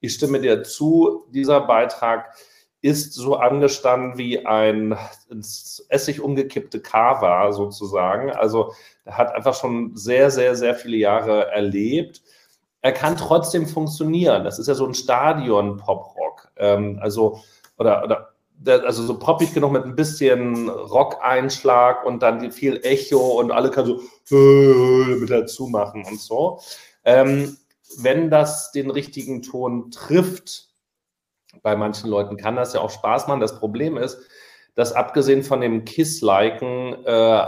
[0.00, 2.34] Ich stimme dir zu, dieser Beitrag
[2.82, 4.94] ist so angestanden wie ein
[5.30, 8.30] ins Essig umgekippte Kava sozusagen.
[8.30, 8.74] Also
[9.06, 12.20] er hat einfach schon sehr, sehr, sehr viele Jahre erlebt.
[12.82, 14.44] Er kann trotzdem funktionieren.
[14.44, 16.52] Das ist ja so ein Stadion-Pop-Rock.
[16.58, 17.40] Ähm, also,
[17.78, 18.33] oder, oder
[18.66, 24.00] also so poppig genug mit ein bisschen Rock-Einschlag und dann viel Echo und alle können
[24.24, 26.60] so mit dazu machen und so.
[27.04, 27.56] Ähm,
[27.98, 30.68] wenn das den richtigen Ton trifft,
[31.62, 33.40] bei manchen Leuten kann das ja auch Spaß machen.
[33.40, 34.18] Das Problem ist,
[34.74, 37.46] dass abgesehen von dem Kiss-liken äh,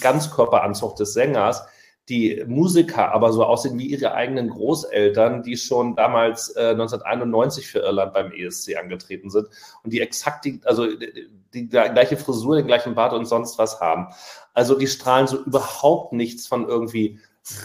[0.00, 1.64] Ganzkörperanzug des Sängers,
[2.08, 7.80] die Musiker aber so aussehen wie ihre eigenen Großeltern, die schon damals äh, 1991 für
[7.80, 9.48] Irland beim ESC angetreten sind
[9.82, 13.80] und die exakt die, also die, die gleiche Frisur, den gleichen Bart und sonst was
[13.80, 14.08] haben.
[14.54, 17.18] Also die strahlen so überhaupt nichts von irgendwie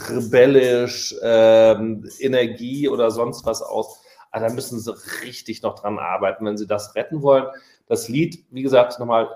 [0.09, 4.01] rebellisch, ähm, Energie oder sonst was aus.
[4.31, 7.45] Also da müssen sie richtig noch dran arbeiten, wenn sie das retten wollen.
[7.87, 9.29] Das Lied, wie gesagt, nochmal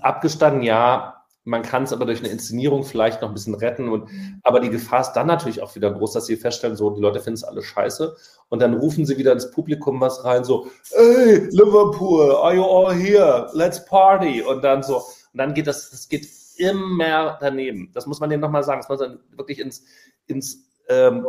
[0.00, 1.15] abgestanden, ja,
[1.46, 3.88] man kann es aber durch eine Inszenierung vielleicht noch ein bisschen retten.
[3.88, 4.10] Und,
[4.42, 7.20] aber die Gefahr ist dann natürlich auch wieder groß, dass sie feststellen, so, die Leute
[7.20, 8.16] finden es alle scheiße.
[8.48, 12.92] Und dann rufen sie wieder ins Publikum was rein, so, hey, Liverpool, are you all
[12.92, 13.48] here?
[13.52, 14.42] Let's party.
[14.42, 15.04] Und dann so, und
[15.38, 16.26] dann geht das, das geht
[16.56, 17.92] immer daneben.
[17.94, 18.80] Das muss man denen nochmal sagen.
[18.80, 19.84] Das muss man wirklich ins,
[20.26, 21.24] ins ähm,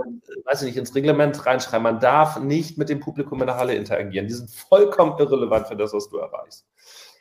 [0.45, 1.83] weiß ich nicht, ins Reglement reinschreiben.
[1.83, 4.27] Man darf nicht mit dem Publikum in der Halle interagieren.
[4.27, 6.65] Die sind vollkommen irrelevant für das, was du erreichst.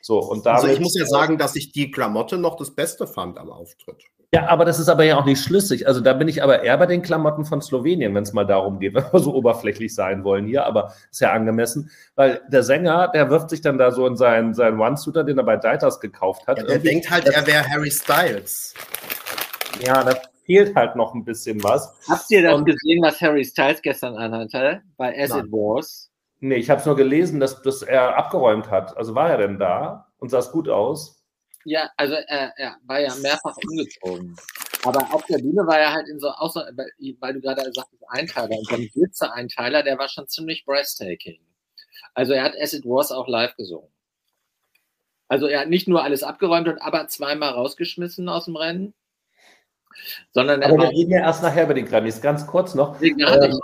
[0.00, 3.06] So, und damit, also ich muss ja sagen, dass ich die Klamotte noch das Beste
[3.06, 4.04] fand am Auftritt.
[4.32, 5.86] Ja, aber das ist aber ja auch nicht schlüssig.
[5.86, 8.80] Also da bin ich aber eher bei den Klamotten von Slowenien, wenn es mal darum
[8.80, 13.08] geht, wenn wir so oberflächlich sein wollen hier, aber ist ja angemessen, weil der Sänger,
[13.08, 16.46] der wirft sich dann da so in seinen, seinen One-Suiter, den er bei Deitas gekauft
[16.46, 16.58] hat.
[16.58, 18.74] Ja, der denkt halt, er wäre Harry Styles.
[19.80, 21.94] Ja, da fehlt halt noch ein bisschen was.
[22.08, 26.10] Habt ihr das Und, gesehen, was Harry Styles gestern anhatte bei As It Wars?
[26.46, 28.96] Nee, ich habe es nur gelesen, dass, dass er abgeräumt hat.
[28.96, 31.24] Also war er denn da und sah es gut aus?
[31.64, 34.36] Ja, also er, er war ja mehrfach umgezogen.
[34.84, 36.70] Aber auf der Bühne war er halt in so, außer,
[37.20, 41.40] weil du gerade sagtest, Einteiler, und so ein Blitze-Einteiler, der war schon ziemlich breathtaking.
[42.14, 43.90] Also er hat As It Was auch live gesungen.
[45.26, 48.94] Also er hat nicht nur alles abgeräumt und aber zweimal rausgeschmissen aus dem Rennen,
[50.30, 52.20] sondern er Aber wir reden ja erst nachher über die Grammys.
[52.20, 53.00] Ganz kurz noch.
[53.02, 53.58] Ähm,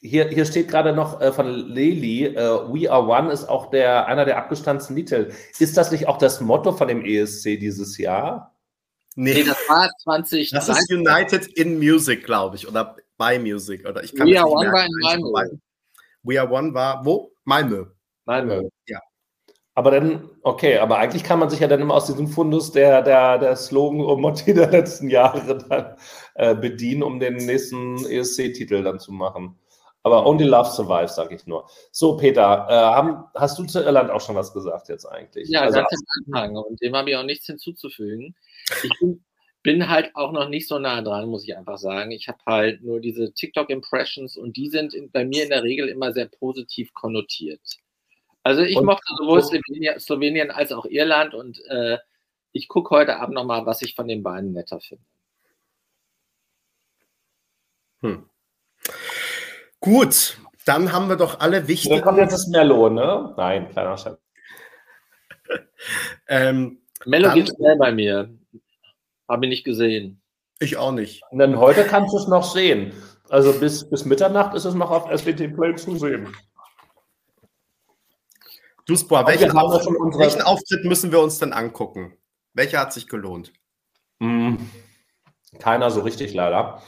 [0.00, 4.06] hier, hier steht gerade noch äh, von Lely, äh, We Are One ist auch der,
[4.06, 5.32] einer der abgestanzten Titel.
[5.58, 8.54] Ist das nicht auch das Motto von dem ESC dieses Jahr?
[9.14, 10.50] Nee, nee das war 20.
[10.50, 13.86] Das ist United in Music, glaube ich, oder by Music.
[13.86, 15.58] Oder ich kann We Are One war in Malmö.
[16.22, 17.32] We Are One war wo?
[17.44, 17.86] Malmö.
[18.24, 18.68] Malmö.
[18.86, 19.00] Ja.
[19.74, 23.02] Aber dann, okay, aber eigentlich kann man sich ja dann immer aus diesem Fundus der,
[23.02, 25.96] der, der Slogan und Motti der letzten Jahre dann
[26.34, 29.58] äh, bedienen, um den nächsten ESC-Titel dann zu machen.
[30.02, 31.68] Aber Only Love Survives, sage ich nur.
[31.90, 35.48] So, Peter, äh, haben, hast du zu Irland auch schon was gesagt jetzt eigentlich?
[35.48, 38.34] Ja, also, ganz am Anfang und dem habe ich auch nichts hinzuzufügen.
[38.82, 39.22] Ich bin,
[39.62, 42.12] bin, halt auch noch nicht so nah dran, muss ich einfach sagen.
[42.12, 45.88] Ich habe halt nur diese TikTok-Impressions und die sind in, bei mir in der Regel
[45.88, 47.60] immer sehr positiv konnotiert.
[48.42, 51.98] Also ich und, mochte sowohl Slowenien, Slowenien, als auch Irland und äh,
[52.52, 55.04] ich gucke heute Abend nochmal, was ich von den beiden netter finde.
[58.00, 58.30] Hm.
[59.80, 61.96] Gut, dann haben wir doch alle wichtigen.
[61.96, 63.34] Dann kommt jetzt das Mello, ne?
[63.36, 64.20] Nein, kleiner Schatz.
[66.28, 68.30] ähm, Mello geht schnell bei mir.
[69.28, 70.20] Habe ich nicht gesehen.
[70.58, 71.22] Ich auch nicht.
[71.30, 72.92] Und dann heute kannst du es noch sehen.
[73.30, 76.28] Also bis, bis Mitternacht ist es noch auf SWT Play zu sehen.
[78.86, 82.16] Duspor, welchen, Auf welchen Auftritt müssen wir uns denn angucken?
[82.54, 83.52] Welcher hat sich gelohnt?
[84.18, 84.56] Mm,
[85.60, 86.82] keiner so richtig leider.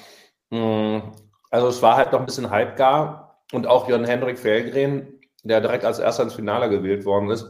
[1.52, 5.84] Also es war halt noch ein bisschen halbgar und auch Jörn Hendrik Felgren, der direkt
[5.84, 7.46] als erster ins Finale gewählt worden ist,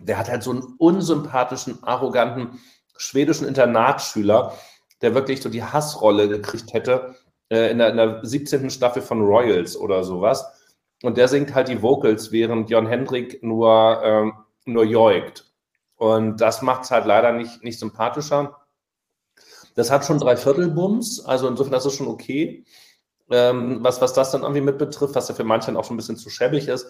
[0.00, 2.60] der hat halt so einen unsympathischen, arroganten
[2.96, 4.54] schwedischen Internatsschüler,
[5.02, 7.16] der wirklich so die Hassrolle gekriegt hätte
[7.50, 8.70] äh, in, der, in der 17.
[8.70, 10.46] Staffel von Royals oder sowas.
[11.02, 14.32] Und der singt halt die Vocals, während Jon Hendrik nur, ähm,
[14.66, 15.52] nur joigt.
[15.96, 18.56] Und das macht es halt leider nicht, nicht sympathischer.
[19.78, 22.64] Das hat schon drei Viertelbums, also insofern das ist schon okay.
[23.30, 25.98] Ähm, was, was das dann irgendwie mit betrifft, was ja für manchen auch schon ein
[25.98, 26.88] bisschen zu schäbig ist.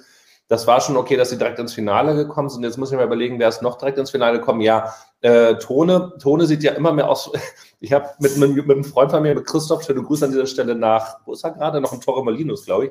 [0.49, 2.63] Das war schon okay, dass sie direkt ins Finale gekommen sind.
[2.63, 4.63] Jetzt muss ich mir überlegen, wer ist noch direkt ins Finale gekommen.
[4.63, 6.15] Ja, äh, Tone.
[6.19, 7.31] Tone sieht ja immer mehr aus.
[7.81, 10.47] Ich habe mit, mit, mit, einem Freund von mir, mit Christoph, schöne Grüße an dieser
[10.47, 11.81] Stelle nach, wo ist er gerade?
[11.81, 12.91] Noch ein Torre Malinus, glaube ich,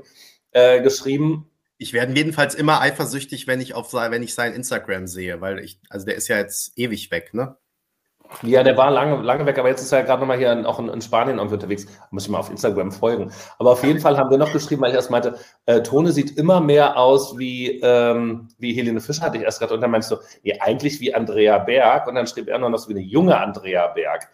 [0.52, 1.50] äh, geschrieben.
[1.78, 5.82] Ich werde jedenfalls immer eifersüchtig, wenn ich auf wenn ich sein Instagram sehe, weil ich,
[5.90, 7.58] also der ist ja jetzt ewig weg, ne?
[8.44, 10.80] Ja, der war lange, lange weg, aber jetzt ist er gerade nochmal hier in, auch
[10.80, 11.88] in, in, Spanien unterwegs.
[12.12, 13.32] Muss ich mal auf Instagram folgen.
[13.58, 16.38] Aber auf jeden Fall haben wir noch geschrieben, weil ich erst meinte, äh, Tone sieht
[16.38, 19.74] immer mehr aus wie, ähm, wie Helene Fischer, hatte ich erst gerade.
[19.74, 22.08] Und dann meinst du, nee, eigentlich wie Andrea Berg.
[22.08, 24.30] Und dann schrieb er noch, so wie eine junge Andrea Berg.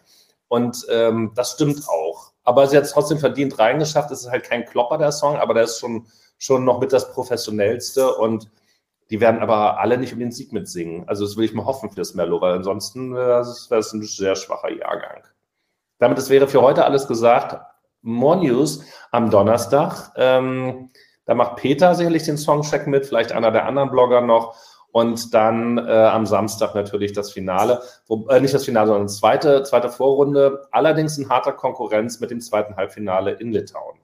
[0.48, 2.32] Und ähm, das stimmt auch.
[2.42, 4.10] Aber sie hat es trotzdem verdient reingeschafft.
[4.10, 6.06] Es ist halt kein Klopper, der Song, aber der ist schon,
[6.38, 8.14] schon noch mit das Professionellste.
[8.14, 8.50] Und
[9.10, 11.08] die werden aber alle nicht um den Sieg mitsingen.
[11.08, 14.34] Also das will ich mal hoffen für das Merlo, weil ansonsten wäre es ein sehr
[14.36, 15.22] schwacher Jahrgang.
[15.98, 17.60] Damit es wäre für heute alles gesagt.
[18.02, 20.12] More News am Donnerstag.
[20.16, 20.90] Ähm,
[21.24, 24.56] da macht Peter sicherlich den Songcheck mit, vielleicht einer der anderen Blogger noch.
[24.92, 27.82] Und dann äh, am Samstag natürlich das Finale.
[28.06, 30.68] Wo, äh, nicht das Finale, sondern zweite, zweite Vorrunde.
[30.70, 33.98] Allerdings in harter Konkurrenz mit dem zweiten Halbfinale in Litauen.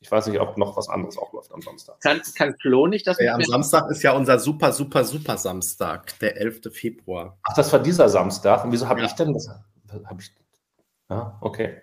[0.00, 2.00] Ich weiß nicht, ob noch was anderes auch läuft am Samstag.
[2.00, 3.18] Kann, kann Flo nicht das?
[3.18, 6.72] Ja, am Samstag ist ja unser super, super, super Samstag, der 11.
[6.72, 7.36] Februar.
[7.42, 8.64] Ach, das war dieser Samstag.
[8.64, 9.06] Und wieso habe ja.
[9.06, 9.48] ich denn das?
[9.48, 10.32] Hab ich,
[11.10, 11.82] ja, okay.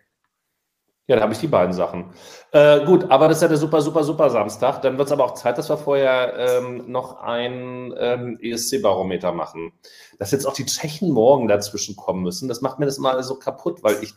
[1.08, 2.06] Ja, da habe ich die beiden Sachen.
[2.52, 4.82] Äh, gut, aber das ist ja der super, super, super Samstag.
[4.82, 9.74] Dann wird es aber auch Zeit, dass wir vorher ähm, noch ein ähm, ESC-Barometer machen.
[10.18, 13.36] Dass jetzt auch die Tschechen morgen dazwischen kommen müssen, das macht mir das mal so
[13.36, 14.16] kaputt, weil ich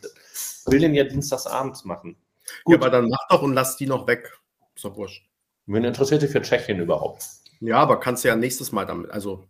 [0.65, 2.15] will den ja dienstagsabends machen.
[2.63, 4.39] Gut, ja, aber dann mach doch und lass die noch weg.
[4.75, 5.25] Ist doch wurscht.
[5.65, 7.25] Wen interessiert dich für Tschechien überhaupt?
[7.59, 9.11] Ja, aber kannst du ja nächstes Mal damit.
[9.11, 9.45] Also,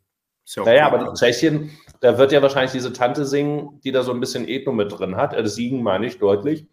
[0.46, 0.72] ist ja okay.
[0.72, 1.72] Naja, aber Tschechien,
[2.02, 5.16] da wird ja wahrscheinlich diese Tante singen, die da so ein bisschen Ethno mit drin
[5.16, 5.34] hat.
[5.34, 6.68] Das Siegen meine ich deutlich.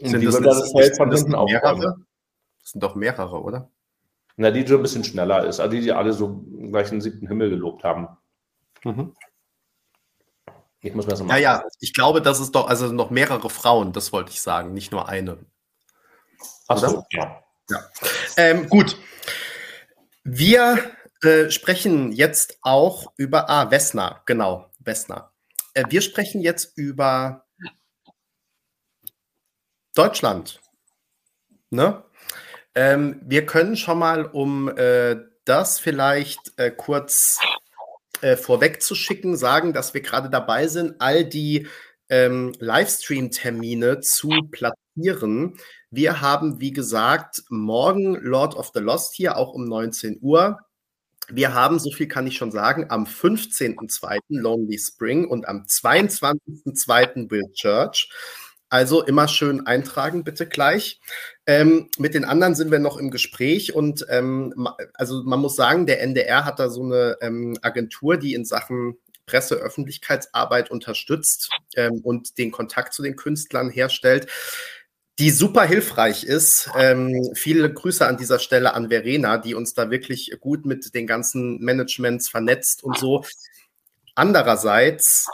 [0.00, 2.06] Und sind die das, wird das Feld von hinten aufräumen.
[2.60, 3.70] Das sind doch mehrere, oder?
[4.36, 5.60] Na, die so ein bisschen schneller ist.
[5.60, 8.08] Also die, die alle so gleich den siebten Himmel gelobt haben.
[8.84, 9.14] Mhm.
[10.80, 11.40] Ich muss mir das mal.
[11.40, 14.72] Ja, ja, ich glaube, das ist doch, also noch mehrere Frauen, das wollte ich sagen,
[14.72, 15.38] nicht nur eine.
[16.68, 17.42] Ach so, ja.
[17.70, 17.90] ja.
[18.36, 18.96] Ähm, gut.
[20.24, 25.32] Wir äh, sprechen jetzt auch über, ah, Wessner, genau, Wessner.
[25.74, 27.46] Äh, wir sprechen jetzt über
[29.94, 30.60] Deutschland.
[31.70, 32.04] Ne?
[32.74, 37.38] Ähm, wir können schon mal, um äh, das vielleicht äh, kurz
[38.22, 41.66] äh, vorwegzuschicken, sagen, dass wir gerade dabei sind, all die
[42.08, 45.56] ähm, Livestream-Termine zu platzieren.
[45.90, 50.58] Wir haben, wie gesagt, morgen Lord of the Lost hier, auch um 19 Uhr.
[51.28, 54.18] Wir haben, so viel kann ich schon sagen, am 15.02.
[54.28, 57.30] Lonely Spring und am 22.02.
[57.30, 58.08] Will Church.
[58.68, 61.00] Also immer schön eintragen, bitte gleich.
[61.46, 65.86] Ähm, mit den anderen sind wir noch im Gespräch und ähm, also man muss sagen,
[65.86, 68.96] der NDR hat da so eine ähm, Agentur, die in Sachen
[69.26, 74.28] Presseöffentlichkeitsarbeit unterstützt ähm, und den Kontakt zu den Künstlern herstellt,
[75.18, 76.70] die super hilfreich ist.
[76.76, 81.06] Ähm, viele Grüße an dieser Stelle an Verena, die uns da wirklich gut mit den
[81.06, 83.24] ganzen Managements vernetzt und so.
[84.14, 85.28] Andererseits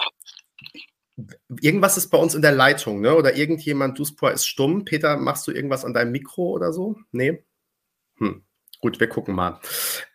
[1.61, 3.15] Irgendwas ist bei uns in der Leitung, ne?
[3.15, 4.85] Oder irgendjemand, Duspor ist stumm.
[4.85, 6.97] Peter, machst du irgendwas an deinem Mikro oder so?
[7.11, 7.45] Nee?
[8.19, 8.43] Hm.
[8.81, 9.61] Gut, wir gucken mal.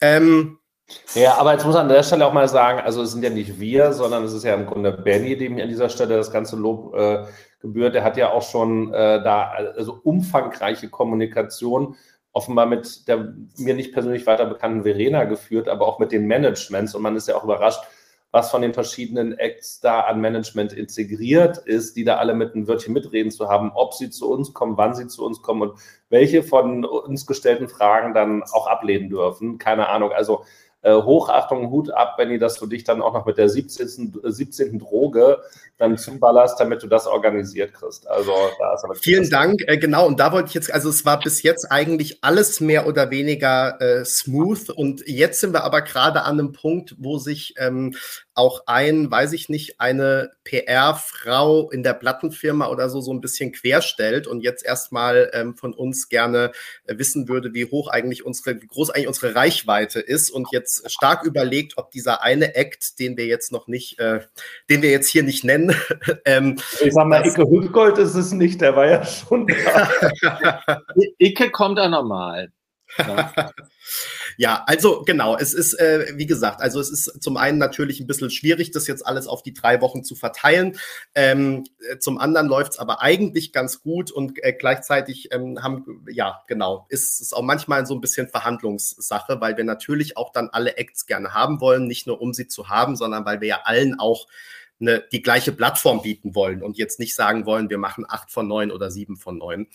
[0.01, 0.59] Ähm,
[1.15, 3.29] ja, aber jetzt muss man an der Stelle auch mal sagen, also es sind ja
[3.29, 6.55] nicht wir, sondern es ist ja im Grunde Benny, dem an dieser Stelle das ganze
[6.55, 7.25] Lob äh,
[7.59, 7.95] gebührt.
[7.95, 11.95] Der hat ja auch schon äh, da also umfangreiche Kommunikation
[12.31, 16.93] offenbar mit der mir nicht persönlich weiter bekannten Verena geführt, aber auch mit den Managements
[16.93, 17.81] und man ist ja auch überrascht,
[18.31, 22.67] was von den verschiedenen Acts da an Management integriert ist, die da alle mit ein
[22.67, 25.79] Wörtchen mitreden zu haben, ob sie zu uns kommen, wann sie zu uns kommen und
[26.09, 29.57] welche von uns gestellten Fragen dann auch ablehnen dürfen.
[29.57, 30.11] Keine Ahnung.
[30.11, 30.43] Also
[30.87, 34.21] äh, Hochachtung, Hut ab, Benny, dass du dich dann auch noch mit der 17.
[34.23, 34.75] 17.
[34.75, 35.39] Äh, Droge
[35.77, 38.07] dann zuballerst, damit du das organisiert kriegst.
[38.07, 39.61] Also da ist aber Vielen Dank.
[39.67, 42.87] Äh, genau, und da wollte ich jetzt, also es war bis jetzt eigentlich alles mehr
[42.87, 47.55] oder weniger äh, smooth und jetzt sind wir aber gerade an einem Punkt, wo sich
[47.57, 47.93] ähm,
[48.37, 53.51] auch ein, weiß ich nicht, eine PR-Frau in der Plattenfirma oder so so ein bisschen
[53.51, 56.51] querstellt und jetzt erstmal ähm, von uns gerne
[56.85, 60.89] äh, wissen würde, wie hoch eigentlich unsere, wie groß eigentlich unsere Reichweite ist und jetzt
[60.91, 64.21] stark überlegt, ob dieser eine Act, den wir jetzt noch nicht, äh,
[64.69, 65.75] den wir jetzt hier nicht nennen,
[66.25, 69.47] ähm, ich sag mal, Icke Hüttgold ist es nicht, der war ja schon
[70.21, 70.83] da.
[71.17, 72.51] Icke kommt da nochmal.
[72.97, 73.51] Ja.
[74.37, 78.05] Ja, also genau, es ist, äh, wie gesagt, also es ist zum einen natürlich ein
[78.05, 80.77] bisschen schwierig, das jetzt alles auf die drei Wochen zu verteilen.
[81.15, 86.05] Ähm, äh, zum anderen läuft es aber eigentlich ganz gut und äh, gleichzeitig ähm, haben,
[86.07, 90.49] ja, genau, ist es auch manchmal so ein bisschen Verhandlungssache, weil wir natürlich auch dann
[90.51, 93.61] alle Acts gerne haben wollen, nicht nur um sie zu haben, sondern weil wir ja
[93.63, 94.27] allen auch
[94.79, 98.47] eine, die gleiche Plattform bieten wollen und jetzt nicht sagen wollen, wir machen acht von
[98.47, 99.67] neun oder sieben von neun.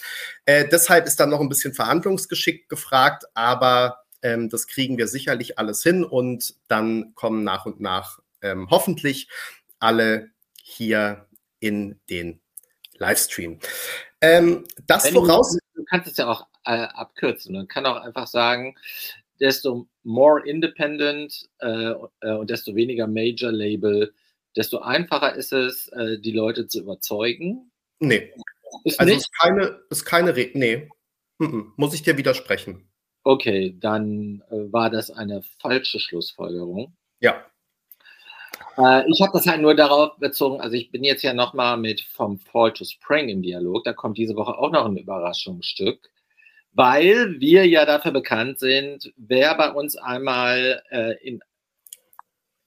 [0.44, 5.58] Äh, deshalb ist dann noch ein bisschen Verhandlungsgeschick gefragt, aber ähm, das kriegen wir sicherlich
[5.58, 9.28] alles hin und dann kommen nach und nach ähm, hoffentlich
[9.78, 10.30] alle
[10.62, 11.26] hier
[11.60, 12.40] in den
[12.94, 13.58] Livestream.
[14.20, 15.58] Ähm, das Wenn voraus.
[15.74, 17.54] Du, kannst es ja auch äh, abkürzen.
[17.54, 18.76] Man kann auch einfach sagen,
[19.40, 24.14] desto more independent äh, äh und desto weniger Major Label,
[24.56, 27.70] desto einfacher ist es, äh, die Leute zu überzeugen.
[27.98, 28.32] Nee.
[28.84, 29.22] Ist also nicht?
[29.22, 30.88] ist keine, ist keine Re nee.
[31.76, 32.88] Muss ich dir widersprechen.
[33.24, 36.96] Okay, dann äh, war das eine falsche Schlussfolgerung.
[37.20, 37.44] Ja.
[38.76, 42.00] Äh, ich habe das halt nur darauf bezogen, also ich bin jetzt ja nochmal mit
[42.00, 46.10] vom Fall to Spring im Dialog, da kommt diese Woche auch noch ein Überraschungsstück,
[46.72, 51.40] weil wir ja dafür bekannt sind, wer bei uns einmal äh, in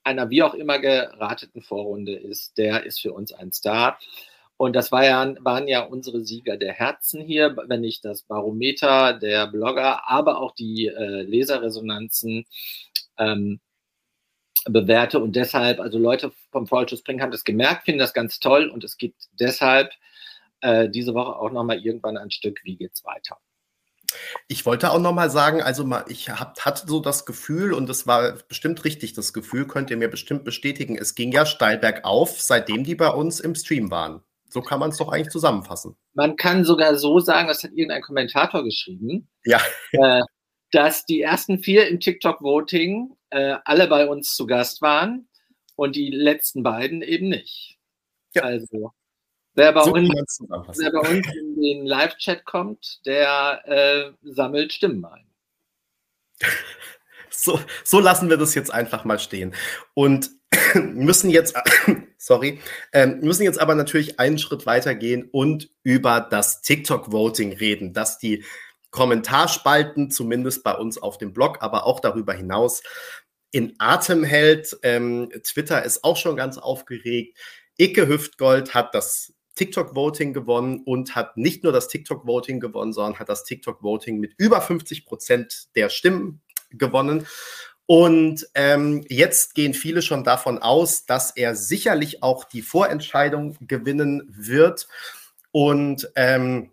[0.04, 3.98] einer wie auch immer gerateten Vorrunde ist, der ist für uns ein Star.
[4.58, 9.14] Und das war ja, waren ja unsere Sieger der Herzen hier, wenn ich das Barometer
[9.14, 12.46] der Blogger, aber auch die äh, Leserresonanzen
[13.18, 13.60] ähm,
[14.66, 15.20] bewerte.
[15.20, 18.84] Und deshalb, also Leute vom to Spring haben das gemerkt, finden das ganz toll und
[18.84, 19.92] es gibt deshalb
[20.62, 23.38] äh, diese Woche auch nochmal irgendwann ein Stück, wie geht's weiter.
[24.48, 27.90] Ich wollte auch noch mal sagen, also mal, ich hab, hatte so das Gefühl, und
[27.90, 31.78] das war bestimmt richtig, das Gefühl, könnt ihr mir bestimmt bestätigen, es ging ja steil
[31.78, 34.24] bergauf, seitdem die bei uns im Stream waren.
[34.56, 35.98] So kann man es doch eigentlich zusammenfassen.
[36.14, 39.60] Man kann sogar so sagen, das hat irgendein Kommentator geschrieben, ja.
[39.92, 40.22] äh,
[40.72, 45.28] dass die ersten vier im TikTok-Voting äh, alle bei uns zu Gast waren
[45.76, 47.78] und die letzten beiden eben nicht.
[48.34, 48.44] Ja.
[48.44, 48.94] Also
[49.56, 55.04] Wer bei, so uns, wer bei uns in den Live-Chat kommt, der äh, sammelt Stimmen
[55.04, 55.28] ein.
[57.38, 59.54] So, so lassen wir das jetzt einfach mal stehen.
[59.94, 60.32] Und
[60.76, 61.56] müssen jetzt,
[62.18, 62.60] sorry,
[62.94, 68.18] ähm, müssen jetzt aber natürlich einen Schritt weiter gehen und über das TikTok-Voting reden, dass
[68.18, 68.44] die
[68.92, 72.82] Kommentarspalten, zumindest bei uns auf dem Blog, aber auch darüber hinaus,
[73.52, 74.78] in Atem hält.
[74.84, 77.38] Ähm, Twitter ist auch schon ganz aufgeregt.
[77.78, 83.30] Icke Hüftgold hat das TikTok-Voting gewonnen und hat nicht nur das TikTok-Voting gewonnen, sondern hat
[83.30, 87.26] das TikTok-Voting mit über 50 Prozent der Stimmen gewonnen.
[87.88, 94.24] Und ähm, jetzt gehen viele schon davon aus, dass er sicherlich auch die Vorentscheidung gewinnen
[94.28, 94.88] wird.
[95.52, 96.72] Und ähm,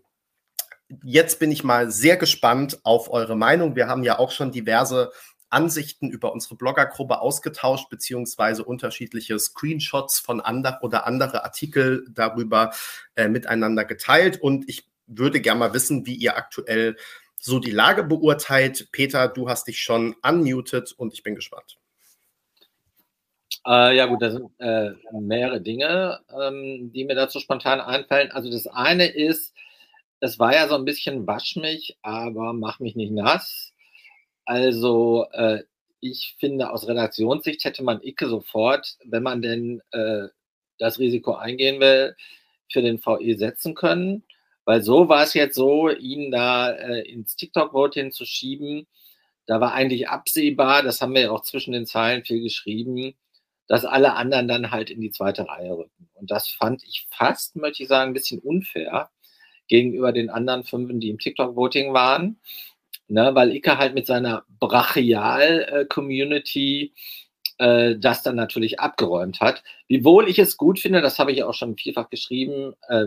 [1.02, 3.76] jetzt bin ich mal sehr gespannt auf eure Meinung.
[3.76, 5.10] Wir haben ja auch schon diverse
[5.50, 12.72] Ansichten über unsere Bloggergruppe ausgetauscht, beziehungsweise unterschiedliche Screenshots von anderen oder andere Artikel darüber
[13.16, 14.40] äh, miteinander geteilt.
[14.40, 16.96] Und ich würde gerne mal wissen, wie ihr aktuell
[17.42, 18.88] so die Lage beurteilt.
[18.92, 21.76] Peter, du hast dich schon unmuted und ich bin gespannt.
[23.66, 28.30] Äh, ja gut, da sind äh, mehrere Dinge, ähm, die mir dazu spontan einfallen.
[28.30, 29.54] Also das eine ist,
[30.20, 33.72] es war ja so ein bisschen wasch mich, aber mach mich nicht nass.
[34.44, 35.64] Also äh,
[36.00, 40.28] ich finde, aus Redaktionssicht hätte man Icke sofort, wenn man denn äh,
[40.78, 42.14] das Risiko eingehen will,
[42.70, 44.24] für den VE setzen können.
[44.64, 48.86] Weil so war es jetzt so, ihn da äh, ins TikTok-Voting zu schieben.
[49.46, 53.14] Da war eigentlich absehbar, das haben wir ja auch zwischen den Zeilen viel geschrieben,
[53.66, 56.08] dass alle anderen dann halt in die zweite Reihe rücken.
[56.14, 59.10] Und das fand ich fast, möchte ich sagen, ein bisschen unfair
[59.68, 62.38] gegenüber den anderen Fünfen, die im TikTok-Voting waren
[63.12, 66.94] ne, weil Icke halt mit seiner Brachial-Community
[67.58, 69.62] äh, das dann natürlich abgeräumt hat.
[69.88, 73.06] Wiewohl ich es gut finde, das habe ich auch schon vielfach geschrieben, äh,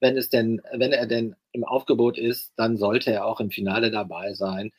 [0.00, 3.90] wenn es denn, wenn er denn im Aufgebot ist, dann sollte er auch im Finale
[3.90, 4.72] dabei sein,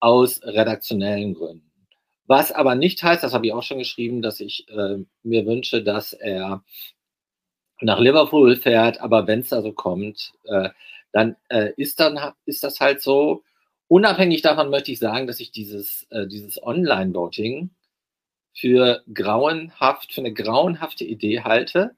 [0.00, 1.70] aus redaktionellen Gründen.
[2.26, 5.82] Was aber nicht heißt, das habe ich auch schon geschrieben, dass ich äh, mir wünsche,
[5.82, 6.64] dass er
[7.80, 10.70] nach Liverpool fährt, aber wenn es da so kommt, äh,
[11.12, 13.42] dann äh, ist dann ist das halt so.
[13.88, 17.70] Unabhängig davon möchte ich sagen, dass ich dieses, äh, dieses Online-Voting
[18.54, 21.94] für grauenhaft, für eine grauenhafte Idee halte.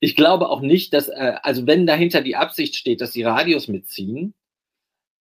[0.00, 3.68] Ich glaube auch nicht, dass, äh, also wenn dahinter die Absicht steht, dass die Radios
[3.68, 4.34] mitziehen,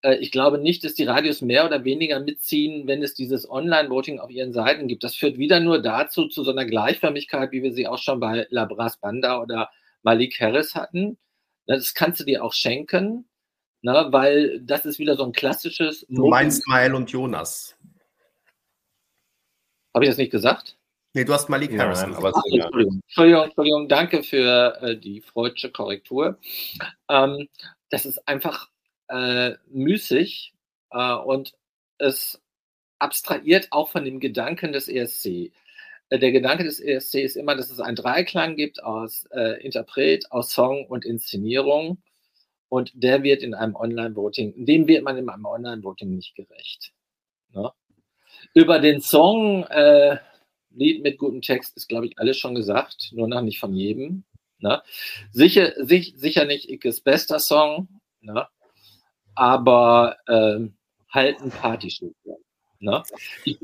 [0.05, 4.19] äh, ich glaube nicht, dass die Radios mehr oder weniger mitziehen, wenn es dieses Online-Voting
[4.19, 5.03] auf ihren Seiten gibt.
[5.03, 8.47] Das führt wieder nur dazu, zu so einer Gleichförmigkeit, wie wir sie auch schon bei
[8.49, 9.69] Labras Banda oder
[10.03, 11.17] Malik Harris hatten.
[11.65, 13.27] Das kannst du dir auch schenken,
[13.81, 16.05] ne, weil das ist wieder so ein klassisches.
[16.09, 17.75] Du meinst Mael und Jonas.
[19.93, 20.77] Habe ich das nicht gesagt?
[21.15, 22.01] Nee, du hast Malik Harris.
[22.01, 22.99] Nein, aber Ach, Entschuldigung.
[23.03, 26.37] Entschuldigung, Entschuldigung, danke für äh, die freudsche Korrektur.
[27.09, 27.47] Ähm,
[27.89, 28.67] das ist einfach
[29.07, 30.53] äh, müßig
[30.91, 31.53] äh, und
[31.99, 32.41] es
[32.99, 35.53] abstrahiert auch von dem Gedanken des ESC.
[36.09, 40.29] Äh, der Gedanke des ESC ist immer, dass es einen Dreiklang gibt aus äh, Interpret,
[40.33, 42.03] aus Song und Inszenierung.
[42.67, 46.91] Und der wird in einem Online-Voting, dem wird man in einem Online-Voting nicht gerecht.
[47.53, 47.71] Ne?
[48.53, 50.17] Über den Song äh,
[50.75, 54.23] Lied mit gutem Text ist, glaube ich, alles schon gesagt, nur noch nicht von jedem.
[54.59, 54.81] Ne?
[55.31, 57.87] Sicher, sich, sicher nicht Ickes bester Song,
[58.21, 58.47] ne?
[59.35, 60.75] aber ähm,
[61.09, 62.13] halt ein Partyschüler.
[62.79, 63.03] Ne?
[63.43, 63.59] Ich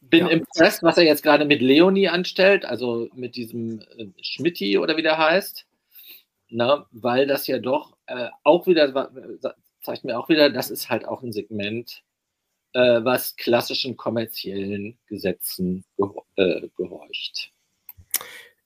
[0.00, 0.28] bin ja.
[0.28, 5.02] impressed, was er jetzt gerade mit Leonie anstellt, also mit diesem äh, Schmitti oder wie
[5.02, 5.66] der heißt,
[6.48, 6.86] ne?
[6.90, 9.10] weil das ja doch äh, auch wieder,
[9.82, 12.02] zeigt mir auch wieder, das ist halt auch ein Segment,
[12.72, 15.84] äh, was klassischen kommerziellen Gesetzen
[16.36, 17.52] äh, gehorcht.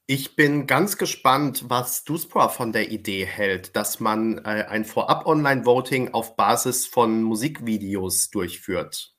[0.07, 6.13] Ich bin ganz gespannt, was Duspra von der Idee hält, dass man äh, ein Vorab-Online-Voting
[6.13, 9.15] auf Basis von Musikvideos durchführt.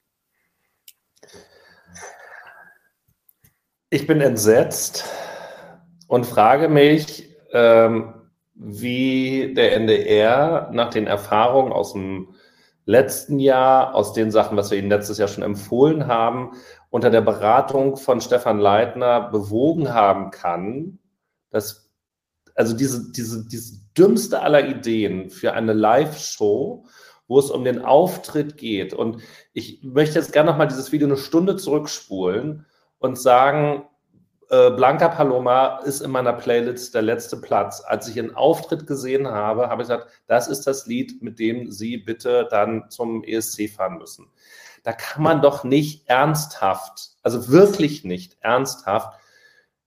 [3.90, 5.06] Ich bin entsetzt
[6.08, 8.14] und frage mich, ähm,
[8.54, 12.35] wie der NDR nach den Erfahrungen aus dem
[12.86, 16.52] letzten Jahr, aus den Sachen, was wir Ihnen letztes Jahr schon empfohlen haben,
[16.90, 21.00] unter der Beratung von Stefan Leitner bewogen haben kann,
[21.50, 21.92] dass
[22.56, 26.86] also diese, diese, diese dümmste aller Ideen für eine Live-Show,
[27.28, 28.94] wo es um den Auftritt geht.
[28.94, 29.22] Und
[29.52, 32.66] ich möchte jetzt gerne nochmal dieses Video eine Stunde zurückspulen
[33.00, 33.84] und sagen,
[34.50, 37.82] äh, Blanca Paloma ist in meiner Playlist der letzte Platz.
[37.86, 41.72] Als ich ihren Auftritt gesehen habe, habe ich gesagt, das ist das Lied, mit dem
[41.72, 44.28] Sie bitte dann zum ESC fahren müssen.
[44.84, 49.20] Da kann man doch nicht ernsthaft, also wirklich nicht ernsthaft,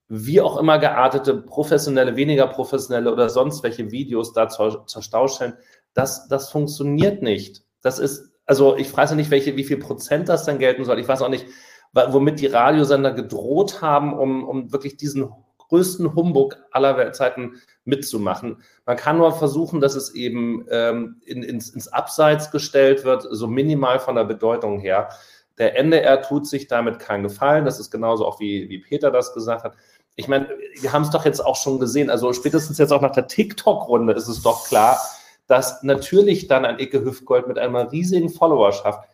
[0.09, 5.27] wie auch immer geartete, professionelle, weniger professionelle oder sonst welche Videos da zur, zur Stau
[5.27, 5.53] stellen.
[5.93, 7.63] Das, das funktioniert nicht.
[7.81, 10.99] Das ist, also ich weiß ja nicht, welche, wie viel Prozent das dann gelten soll.
[10.99, 11.45] Ich weiß auch nicht,
[11.93, 15.29] womit die Radiosender gedroht haben, um, um wirklich diesen
[15.69, 18.61] größten Humbug aller Zeiten mitzumachen.
[18.85, 23.47] Man kann nur versuchen, dass es eben ähm, in, ins, ins Abseits gestellt wird, so
[23.47, 25.09] minimal von der Bedeutung her.
[25.57, 27.65] Der NDR tut sich damit keinen Gefallen.
[27.65, 29.73] Das ist genauso auch wie, wie Peter das gesagt hat.
[30.15, 30.49] Ich meine,
[30.79, 32.09] wir haben es doch jetzt auch schon gesehen.
[32.09, 34.99] Also spätestens jetzt auch nach der TikTok-Runde ist es doch klar,
[35.47, 39.08] dass natürlich dann ein Icke Hüftgold mit einer riesigen Followerschaft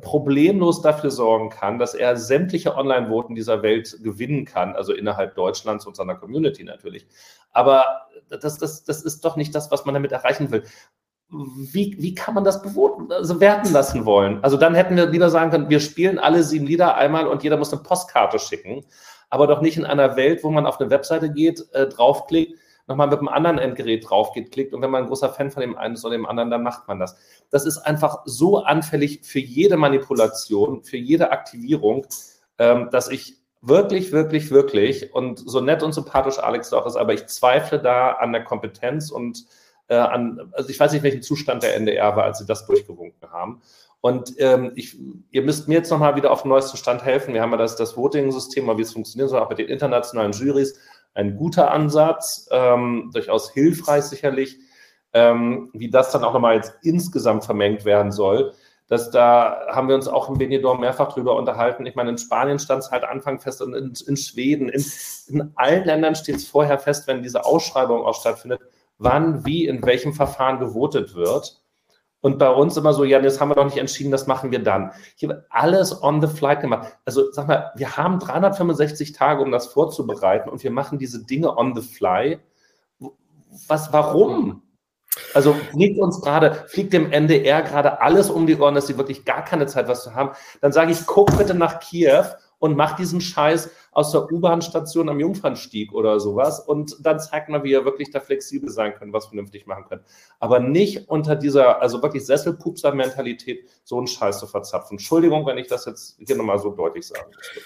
[0.00, 5.86] problemlos dafür sorgen kann, dass er sämtliche Online-Voten dieser Welt gewinnen kann, also innerhalb Deutschlands
[5.86, 7.06] und seiner Community natürlich.
[7.50, 10.62] Aber das, das, das ist doch nicht das, was man damit erreichen will.
[11.28, 14.42] Wie, wie kann man das bewerten, also werten lassen wollen?
[14.44, 17.56] Also dann hätten wir lieber sagen können, wir spielen alle sieben Lieder einmal und jeder
[17.56, 18.84] muss eine Postkarte schicken,
[19.30, 23.08] aber doch nicht in einer Welt, wo man auf eine Webseite geht, äh, draufklickt, nochmal
[23.08, 25.76] mit einem anderen Endgerät drauf geht, klickt und wenn man ein großer Fan von dem
[25.76, 27.16] einen ist oder dem anderen, dann macht man das.
[27.50, 32.06] Das ist einfach so anfällig für jede Manipulation, für jede Aktivierung,
[32.58, 37.14] ähm, dass ich wirklich, wirklich, wirklich und so nett und sympathisch Alex doch ist, aber
[37.14, 39.44] ich zweifle da an der Kompetenz und
[39.88, 43.30] äh, an, also ich weiß nicht, welchen Zustand der NDR war, als sie das durchgewunken
[43.30, 43.62] haben.
[44.00, 44.98] Und ähm, ich,
[45.30, 47.34] ihr müsst mir jetzt nochmal wieder auf den neuesten Stand helfen.
[47.34, 50.76] Wir haben ja das, das Voting-System, wie es funktionieren soll, auch mit den internationalen Juries
[51.14, 54.58] ein guter Ansatz, ähm, durchaus hilfreich sicherlich.
[55.14, 58.54] Ähm, wie das dann auch nochmal jetzt insgesamt vermengt werden soll,
[58.92, 61.86] dass da haben wir uns auch in Benidorm mehrfach drüber unterhalten.
[61.86, 64.84] Ich meine, in Spanien stand es halt Anfang fest und in, in Schweden, in,
[65.28, 68.60] in, allen Ländern steht es vorher fest, wenn diese Ausschreibung auch stattfindet,
[68.98, 71.61] wann, wie, in welchem Verfahren gewotet wird.
[72.22, 74.62] Und bei uns immer so, ja, das haben wir noch nicht entschieden, das machen wir
[74.62, 74.92] dann.
[75.16, 76.96] Hier wird alles on the fly gemacht.
[77.04, 81.56] Also sag mal, wir haben 365 Tage, um das vorzubereiten und wir machen diese Dinge
[81.56, 82.38] on the fly.
[83.66, 84.62] Was, warum?
[85.34, 89.24] Also fliegt uns gerade, fliegt dem NDR gerade alles um die Ohren, dass sie wirklich
[89.24, 90.30] gar keine Zeit was zu haben.
[90.60, 92.24] Dann sage ich, guck bitte nach Kiew
[92.62, 97.64] und mach diesen Scheiß aus der U-Bahn-Station am Jungfernstieg oder sowas und dann zeigt mal,
[97.64, 100.02] wie ihr wirklich da flexibel sein könnt, was vernünftig machen könnt.
[100.38, 104.96] Aber nicht unter dieser, also wirklich Sesselpupser-Mentalität so einen Scheiß zu verzapfen.
[104.96, 107.64] Entschuldigung, wenn ich das jetzt hier nochmal so deutlich sagen muss.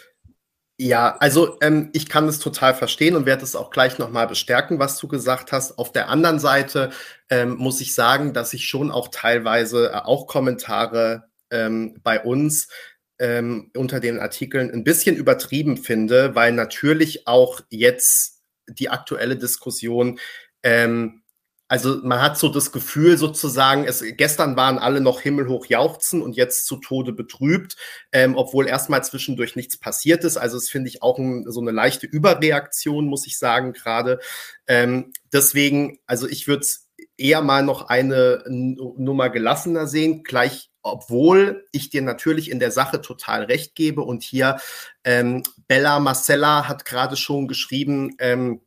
[0.79, 4.79] Ja, also ähm, ich kann es total verstehen und werde es auch gleich nochmal bestärken,
[4.79, 5.79] was du gesagt hast.
[5.79, 6.89] Auf der anderen Seite
[7.29, 12.69] ähm, muss ich sagen, dass ich schon auch teilweise äh, auch Kommentare ähm, bei uns
[13.19, 20.19] ähm, unter den Artikeln ein bisschen übertrieben finde, weil natürlich auch jetzt die aktuelle Diskussion
[20.63, 21.23] ähm,
[21.69, 26.37] also man hat so das Gefühl sozusagen, es, gestern waren alle noch himmelhoch jauchzen und
[26.37, 27.77] jetzt zu Tode betrübt,
[28.13, 30.37] ähm, obwohl erstmal zwischendurch nichts passiert ist.
[30.37, 34.21] Also das finde ich auch ein, so eine leichte Überreaktion, muss ich sagen, gerade.
[34.69, 36.67] Ähm, deswegen, also ich würde
[37.17, 43.01] eher mal noch eine Nummer gelassener sehen, gleich obwohl ich dir natürlich in der Sache
[43.01, 44.03] total recht gebe.
[44.03, 44.59] Und hier
[45.05, 48.61] ähm, Bella Marcella hat gerade schon geschrieben, ähm,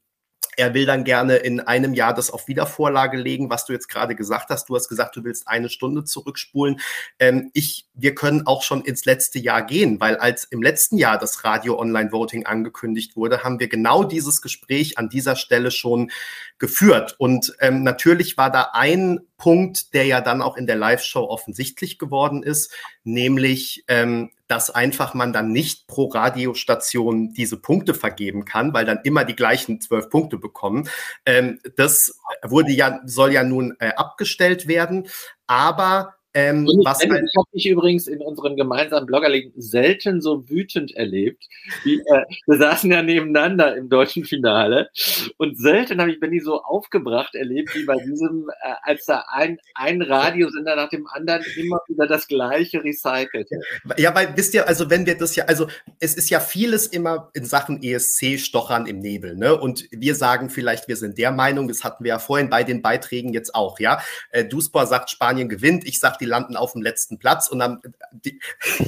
[0.60, 4.14] er will dann gerne in einem Jahr das auf Wiedervorlage legen, was du jetzt gerade
[4.14, 4.68] gesagt hast.
[4.68, 6.82] Du hast gesagt, du willst eine Stunde zurückspulen.
[7.18, 11.18] Ähm, ich, wir können auch schon ins letzte Jahr gehen, weil als im letzten Jahr
[11.18, 16.12] das Radio Online Voting angekündigt wurde, haben wir genau dieses Gespräch an dieser Stelle schon
[16.58, 17.16] geführt.
[17.18, 21.98] Und ähm, natürlich war da ein Punkt, der ja dann auch in der Live-Show offensichtlich
[21.98, 22.74] geworden ist,
[23.06, 29.00] nämlich, ähm, dass einfach man dann nicht pro Radiostation diese Punkte vergeben kann, weil dann
[29.04, 30.90] immer die gleichen zwölf Punkte bekommen.
[31.26, 35.08] Ähm, das wurde ja, soll ja nun äh, abgestellt werden,
[35.46, 40.48] aber ähm, was ich, halt ich habe mich übrigens in unserem gemeinsamen Bloggerleben selten so
[40.48, 41.44] wütend erlebt.
[41.84, 44.90] Wie, äh, wir saßen ja nebeneinander im deutschen Finale
[45.38, 49.58] und selten habe ich Benny so aufgebracht erlebt wie bei diesem, äh, als da ein,
[49.74, 53.50] ein Radiosender nach dem anderen immer wieder das gleiche recycelt.
[53.98, 55.68] Ja, weil wisst ihr, also wenn wir das ja, also
[56.00, 59.60] es ist ja vieles immer in Sachen ESC stochern im Nebel, ne?
[59.60, 62.82] Und wir sagen vielleicht, wir sind der Meinung, das hatten wir ja vorhin bei den
[62.82, 64.00] Beiträgen jetzt auch, ja.
[64.30, 67.82] Äh, Duspor sagt, Spanien gewinnt, ich sag die landen auf dem letzten Platz und dann,
[68.12, 68.40] die,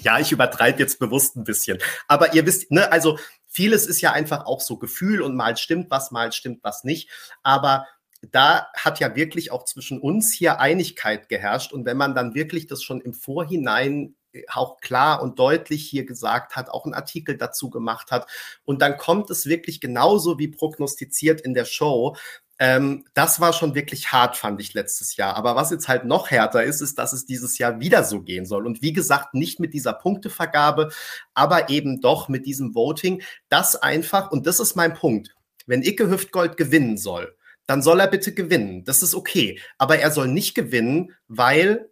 [0.01, 1.79] ja, ich übertreibe jetzt bewusst ein bisschen.
[2.07, 3.17] Aber ihr wisst, ne, also
[3.47, 7.09] vieles ist ja einfach auch so Gefühl und mal stimmt was, mal stimmt was nicht.
[7.43, 7.85] Aber
[8.21, 11.73] da hat ja wirklich auch zwischen uns hier Einigkeit geherrscht.
[11.73, 16.05] Und wenn man dann wirklich das schon im Vorhinein äh, auch klar und deutlich hier
[16.05, 18.27] gesagt hat, auch einen Artikel dazu gemacht hat.
[18.63, 22.15] Und dann kommt es wirklich genauso wie prognostiziert in der Show,
[22.61, 25.35] ähm, das war schon wirklich hart, fand ich letztes Jahr.
[25.35, 28.45] Aber was jetzt halt noch härter ist, ist, dass es dieses Jahr wieder so gehen
[28.45, 28.67] soll.
[28.67, 30.91] Und wie gesagt, nicht mit dieser Punktevergabe,
[31.33, 33.23] aber eben doch mit diesem Voting.
[33.49, 35.35] Das einfach, und das ist mein Punkt,
[35.65, 37.35] wenn Icke Hüftgold gewinnen soll,
[37.65, 38.83] dann soll er bitte gewinnen.
[38.83, 39.59] Das ist okay.
[39.79, 41.89] Aber er soll nicht gewinnen, weil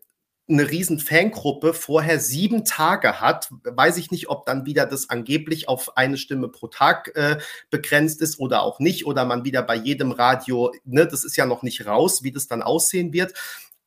[0.50, 5.70] eine riesen Fangruppe vorher sieben Tage hat, weiß ich nicht, ob dann wieder das angeblich
[5.70, 7.38] auf eine Stimme pro Tag äh,
[7.70, 11.46] begrenzt ist oder auch nicht, oder man wieder bei jedem Radio, ne, das ist ja
[11.46, 13.34] noch nicht raus, wie das dann aussehen wird.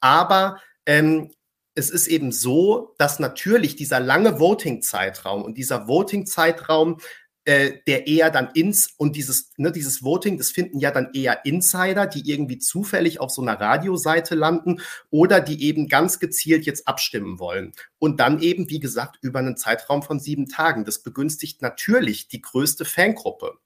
[0.01, 1.31] Aber ähm,
[1.75, 6.99] es ist eben so, dass natürlich dieser lange Voting-Zeitraum und dieser Voting-Zeitraum
[7.45, 11.45] äh, der eher dann ins und dieses, ne, dieses Voting, das finden ja dann eher
[11.45, 16.87] Insider, die irgendwie zufällig auf so einer Radioseite landen oder die eben ganz gezielt jetzt
[16.87, 17.73] abstimmen wollen.
[17.99, 20.85] Und dann eben, wie gesagt, über einen Zeitraum von sieben Tagen.
[20.85, 23.59] Das begünstigt natürlich die größte Fangruppe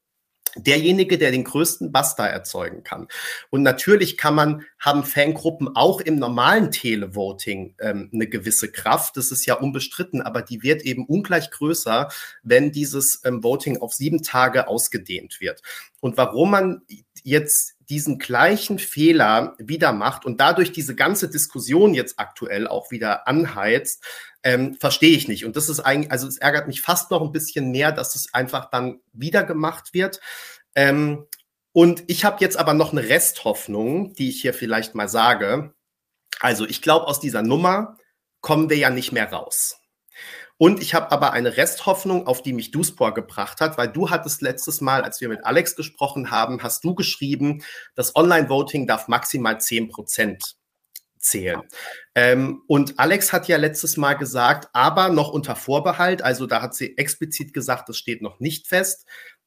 [0.57, 3.07] derjenige, der den größten Buster erzeugen kann.
[3.49, 9.17] Und natürlich kann man, haben Fangruppen auch im normalen Televoting ähm, eine gewisse Kraft.
[9.17, 12.09] Das ist ja unbestritten, aber die wird eben ungleich größer,
[12.43, 15.61] wenn dieses ähm, Voting auf sieben Tage ausgedehnt wird.
[15.99, 16.81] Und warum man
[17.23, 23.27] jetzt diesen gleichen Fehler wieder macht und dadurch diese ganze Diskussion jetzt aktuell auch wieder
[23.27, 24.03] anheizt,
[24.43, 25.45] ähm, verstehe ich nicht.
[25.45, 28.33] Und das ist eigentlich, also es ärgert mich fast noch ein bisschen mehr, dass es
[28.33, 30.19] einfach dann wieder gemacht wird.
[30.75, 31.25] Ähm,
[31.73, 35.73] und ich habe jetzt aber noch eine Resthoffnung, die ich hier vielleicht mal sage.
[36.39, 37.97] Also ich glaube, aus dieser Nummer
[38.41, 39.79] kommen wir ja nicht mehr raus.
[40.59, 44.41] Und ich habe aber eine Resthoffnung, auf die mich Duspor gebracht hat, weil du hattest
[44.41, 49.61] letztes Mal, als wir mit Alex gesprochen haben, hast du geschrieben, das Online-Voting darf maximal
[49.61, 50.56] 10 Prozent
[51.29, 51.61] zählen.
[52.15, 56.75] Ähm, und Alex hat ja letztes Mal gesagt, aber noch unter Vorbehalt, also da hat
[56.75, 59.05] sie explizit gesagt, das steht noch nicht fest,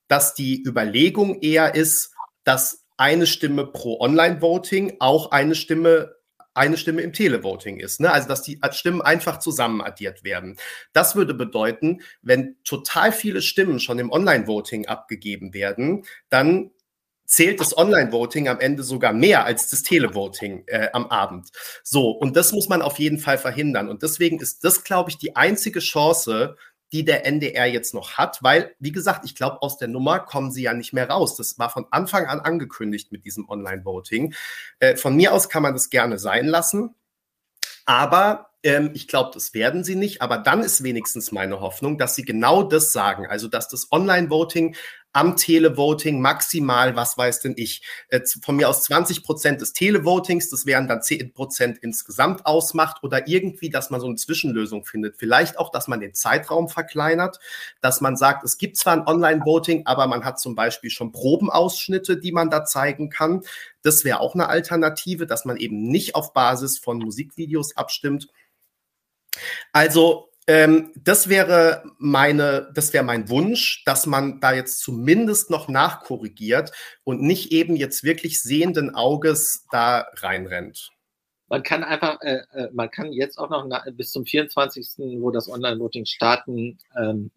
[0.08, 6.16] dass die Überlegung eher ist, dass eine Stimme pro Online-Voting auch eine Stimme
[6.52, 8.00] eine Stimme im Televoting ist.
[8.00, 8.10] Ne?
[8.10, 10.56] Also dass die Stimmen einfach zusammen addiert werden.
[10.92, 16.72] Das würde bedeuten, wenn total viele Stimmen schon im Online-Voting abgegeben werden, dann
[17.30, 21.50] zählt das Online-Voting am Ende sogar mehr als das Televoting äh, am Abend.
[21.84, 23.88] So, und das muss man auf jeden Fall verhindern.
[23.88, 26.56] Und deswegen ist das, glaube ich, die einzige Chance,
[26.92, 30.50] die der NDR jetzt noch hat, weil, wie gesagt, ich glaube, aus der Nummer kommen
[30.50, 31.36] sie ja nicht mehr raus.
[31.36, 34.34] Das war von Anfang an angekündigt mit diesem Online-Voting.
[34.80, 36.96] Äh, von mir aus kann man das gerne sein lassen.
[37.86, 40.20] Aber ähm, ich glaube, das werden sie nicht.
[40.20, 43.26] Aber dann ist wenigstens meine Hoffnung, dass sie genau das sagen.
[43.28, 44.74] Also, dass das Online-Voting
[45.12, 50.50] am Televoting maximal, was weiß denn ich, äh, von mir aus 20 Prozent des Televotings,
[50.50, 55.16] das wären dann 10 Prozent insgesamt ausmacht oder irgendwie, dass man so eine Zwischenlösung findet.
[55.16, 57.38] Vielleicht auch, dass man den Zeitraum verkleinert,
[57.80, 62.18] dass man sagt, es gibt zwar ein Online-Voting, aber man hat zum Beispiel schon Probenausschnitte,
[62.18, 63.42] die man da zeigen kann.
[63.82, 68.28] Das wäre auch eine Alternative, dass man eben nicht auf Basis von Musikvideos abstimmt.
[69.72, 75.68] Also ähm, das wäre meine, das wäre mein Wunsch, dass man da jetzt zumindest noch
[75.68, 76.72] nachkorrigiert
[77.04, 80.90] und nicht eben jetzt wirklich sehenden Auges da reinrennt.
[81.48, 85.30] Man kann einfach, äh, äh man kann jetzt auch noch nach, bis zum 24., wo
[85.30, 87.30] das Online-Voting starten ähm,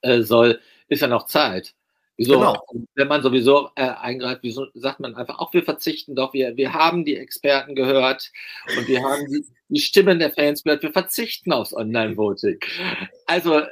[0.00, 1.74] äh, soll, ist ja noch Zeit.
[2.20, 2.66] Wieso, genau.
[2.96, 6.74] wenn man sowieso äh, eingreift, wieso sagt man einfach, auch wir verzichten doch, wir, wir
[6.74, 8.30] haben die Experten gehört
[8.76, 12.58] und wir haben die, die Stimmen der Fans gehört, wir verzichten aufs Online-Voting.
[13.24, 13.62] Also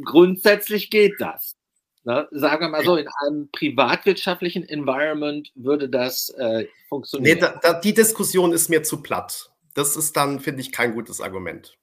[0.00, 1.56] grundsätzlich geht das.
[2.04, 2.28] Ne?
[2.30, 7.34] Sagen wir mal so, in einem privatwirtschaftlichen Environment würde das äh, funktionieren.
[7.34, 9.50] Nee, da, da, die Diskussion ist mir zu platt.
[9.74, 11.76] Das ist dann, finde ich, kein gutes Argument.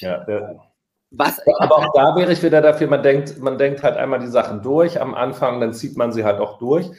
[0.00, 0.60] Ja, der,
[1.10, 4.28] was, aber auch da wäre ich wieder dafür, man denkt, man denkt halt einmal die
[4.28, 6.90] Sachen durch am Anfang, dann zieht man sie halt auch durch.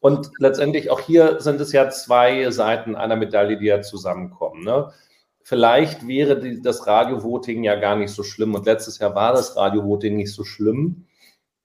[0.00, 4.62] Und letztendlich auch hier sind es ja zwei Seiten einer Medaille, die ja zusammenkommen.
[4.62, 4.92] Ne?
[5.42, 8.54] Vielleicht wäre die, das Radio-Voting ja gar nicht so schlimm.
[8.54, 11.06] Und letztes Jahr war das Radio-Voting nicht so schlimm,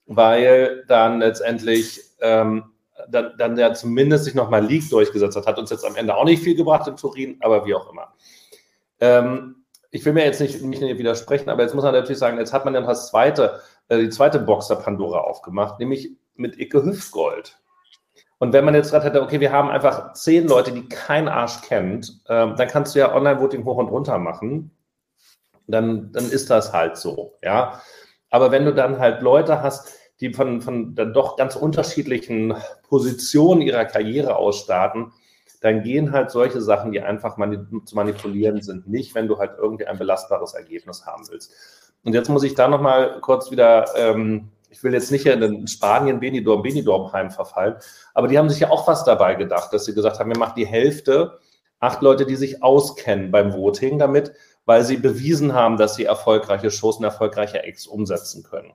[0.05, 2.71] weil dann letztendlich ähm,
[3.09, 5.45] dann, dann ja zumindest sich nochmal League durchgesetzt hat.
[5.45, 8.13] Hat uns jetzt am Ende auch nicht viel gebracht in Turin, aber wie auch immer.
[9.01, 9.58] Ähm,
[9.91, 12.65] ich will mir jetzt nicht, nicht widersprechen, aber jetzt muss man natürlich sagen, jetzt hat
[12.65, 17.59] man dann das zweite, äh, die zweite Box der Pandora aufgemacht, nämlich mit Icke Hüftgold.
[18.37, 21.61] Und wenn man jetzt gerade hätte, okay, wir haben einfach zehn Leute, die kein Arsch
[21.61, 24.71] kennt, ähm, dann kannst du ja Online-Voting hoch und runter machen.
[25.67, 27.81] Dann, dann ist das halt so, ja.
[28.29, 32.55] Aber wenn du dann halt Leute hast, die von, von dann doch ganz unterschiedlichen
[32.87, 35.11] Positionen ihrer Karriere aus starten,
[35.61, 39.51] dann gehen halt solche Sachen, die einfach mani zu manipulieren sind, nicht, wenn du halt
[39.57, 41.53] irgendwie ein belastbares Ergebnis haben willst.
[42.03, 45.67] Und jetzt muss ich da nochmal kurz wieder, ähm, ich will jetzt nicht in den
[45.67, 47.75] Spanien Benidorm, Benidorm-Heim verfallen,
[48.13, 50.53] aber die haben sich ja auch was dabei gedacht, dass sie gesagt haben, wir machen
[50.55, 51.39] die Hälfte,
[51.79, 54.31] acht Leute, die sich auskennen beim Voting damit,
[54.65, 58.73] weil sie bewiesen haben, dass sie erfolgreiche Shows und erfolgreiche Acts umsetzen können.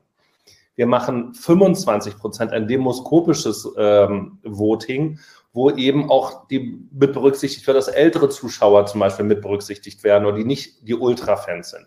[0.74, 5.20] Wir machen 25 Prozent ein demoskopisches ähm, Voting,
[5.54, 10.26] wo eben auch die mit berücksichtigt wird, dass ältere Zuschauer zum Beispiel mit berücksichtigt werden
[10.26, 11.86] oder die nicht die Ultra-Fans sind.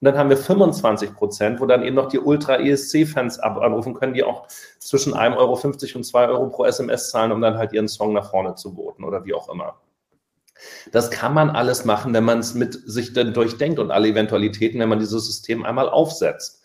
[0.00, 4.24] Und dann haben wir 25 Prozent, wo dann eben noch die Ultra-ESC-Fans anrufen können, die
[4.24, 4.46] auch
[4.78, 5.58] zwischen 1,50 Euro
[5.94, 9.04] und 2 Euro pro SMS zahlen, um dann halt ihren Song nach vorne zu voten
[9.04, 9.80] oder wie auch immer.
[10.90, 14.80] Das kann man alles machen, wenn man es mit sich dann durchdenkt und alle Eventualitäten,
[14.80, 16.62] wenn man dieses System einmal aufsetzt.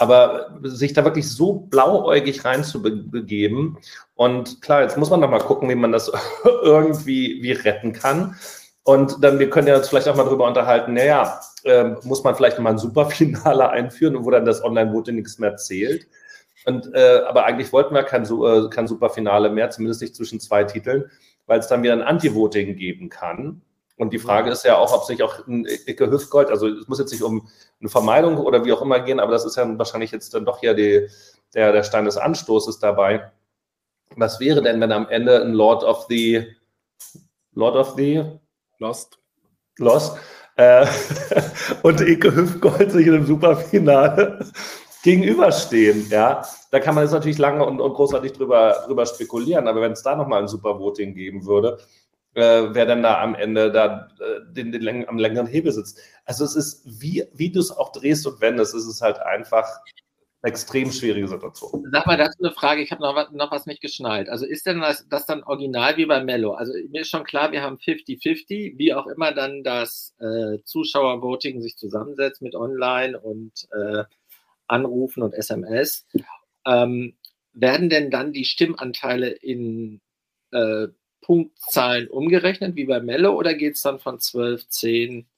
[0.00, 3.76] Aber sich da wirklich so blauäugig reinzubegeben
[4.14, 6.10] und klar, jetzt muss man noch mal gucken, wie man das
[6.62, 8.34] irgendwie wie retten kann.
[8.82, 12.34] Und dann, wir können ja uns vielleicht auch mal darüber unterhalten, naja, äh, muss man
[12.34, 16.08] vielleicht mal ein Superfinale einführen, wo dann das Online-Voting nichts mehr zählt.
[16.64, 20.64] Und, äh, aber eigentlich wollten wir kein, äh, kein Superfinale mehr, zumindest nicht zwischen zwei
[20.64, 21.10] Titeln,
[21.46, 23.60] weil es dann wieder ein Anti-Voting geben kann.
[24.00, 26.98] Und die Frage ist ja auch, ob sich auch ein Icke Hüftgold, also es muss
[26.98, 27.46] jetzt nicht um
[27.80, 30.62] eine Vermeidung oder wie auch immer gehen, aber das ist ja wahrscheinlich jetzt dann doch
[30.62, 31.06] ja die,
[31.54, 33.30] der, der Stein des Anstoßes dabei.
[34.16, 36.46] Was wäre denn, wenn am Ende ein Lord of the
[37.52, 38.24] Lord of the?
[38.78, 39.18] Lost.
[39.76, 40.16] Lost.
[40.56, 40.86] Äh,
[41.82, 44.50] und Icke Hüftgold sich in einem Superfinale
[45.02, 49.82] gegenüberstehen, ja, da kann man jetzt natürlich lange und, und großartig drüber, drüber spekulieren, aber
[49.82, 51.78] wenn es da nochmal ein Supervoting geben würde,
[52.34, 55.98] äh, wer denn da am Ende da äh, den, den, am längeren Hebel sitzt.
[56.24, 59.66] Also es ist, wie, wie du es auch drehst und wendest, ist es halt einfach
[60.42, 61.86] eine extrem schwierige Situation.
[61.92, 64.28] Sag mal, dazu eine Frage, ich habe noch, was, noch was nicht geschnallt.
[64.28, 66.52] Also ist denn das, das dann original wie bei Mello?
[66.52, 71.60] Also mir ist schon klar, wir haben 50-50, wie auch immer dann das äh, Zuschauervoting
[71.60, 74.04] sich zusammensetzt mit Online und äh,
[74.66, 76.06] Anrufen und SMS.
[76.64, 77.16] Ähm,
[77.52, 80.00] werden denn dann die Stimmanteile in
[80.52, 80.88] äh,
[81.30, 85.28] Punktzahlen umgerechnet, wie bei Melle, oder geht es dann von 12, 10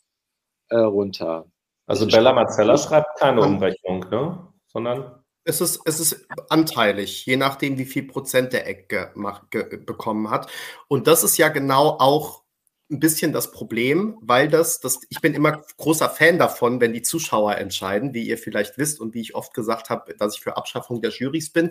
[0.71, 1.45] äh, runter?
[1.87, 4.49] Also Bella Marcella schreibt keine Umrechnung, ne?
[4.69, 9.13] sondern es ist, es ist anteilig, je nachdem, wie viel Prozent der Eck
[9.85, 10.51] bekommen hat.
[10.89, 12.43] Und das ist ja genau auch
[12.91, 17.03] ein bisschen das Problem, weil das, das, ich bin immer großer Fan davon, wenn die
[17.03, 20.57] Zuschauer entscheiden, wie ihr vielleicht wisst und wie ich oft gesagt habe, dass ich für
[20.57, 21.71] Abschaffung der Jurys bin.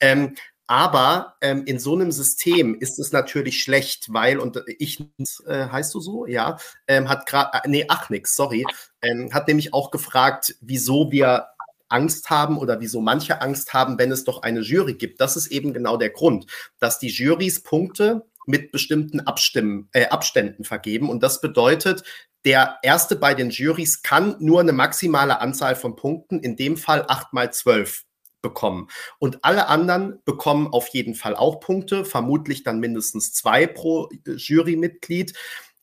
[0.00, 0.36] Ähm,
[0.68, 5.00] aber ähm, in so einem System ist es natürlich schlecht, weil, und ich,
[5.46, 6.26] äh, heißt du so?
[6.26, 8.64] Ja, ähm, hat gerade, äh, nee, ach nix, sorry,
[9.02, 11.46] ähm, hat nämlich auch gefragt, wieso wir
[11.88, 15.22] Angst haben oder wieso manche Angst haben, wenn es doch eine Jury gibt.
[15.22, 16.46] Das ist eben genau der Grund,
[16.78, 21.08] dass die Jurys Punkte mit bestimmten Abstimmen, äh, Abständen vergeben.
[21.08, 22.02] Und das bedeutet,
[22.44, 27.04] der Erste bei den Jurys kann nur eine maximale Anzahl von Punkten, in dem Fall
[27.08, 28.04] acht mal zwölf,
[28.40, 28.88] bekommen.
[29.18, 34.32] Und alle anderen bekommen auf jeden Fall auch Punkte, vermutlich dann mindestens zwei pro äh,
[34.32, 35.34] Jurymitglied.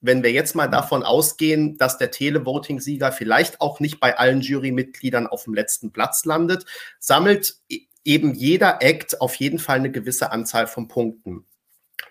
[0.02, 5.28] Wenn wir jetzt mal davon ausgehen, dass der Televoting-Sieger vielleicht auch nicht bei allen Jurymitgliedern
[5.28, 6.66] auf dem letzten Platz landet,
[7.00, 11.46] sammelt e-, eben jeder Act auf jeden Fall eine gewisse Anzahl von Punkten.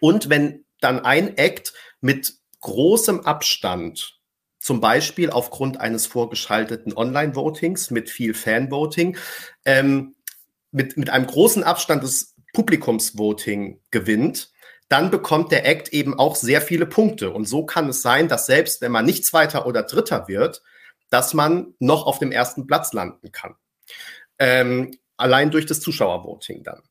[0.01, 4.19] Und wenn dann ein Act mit großem Abstand,
[4.59, 9.16] zum Beispiel aufgrund eines vorgeschalteten Online-Votings mit viel Fan-Voting,
[9.66, 10.15] ähm,
[10.74, 14.51] mit, mit einem großen Abstand des Publikumsvoting gewinnt,
[14.88, 17.30] dann bekommt der Act eben auch sehr viele Punkte.
[17.30, 20.62] Und so kann es sein, dass selbst wenn man nicht Zweiter oder Dritter wird,
[21.10, 23.55] dass man noch auf dem ersten Platz landen kann.
[24.38, 26.82] Ähm, allein durch das Zuschauervoting dann.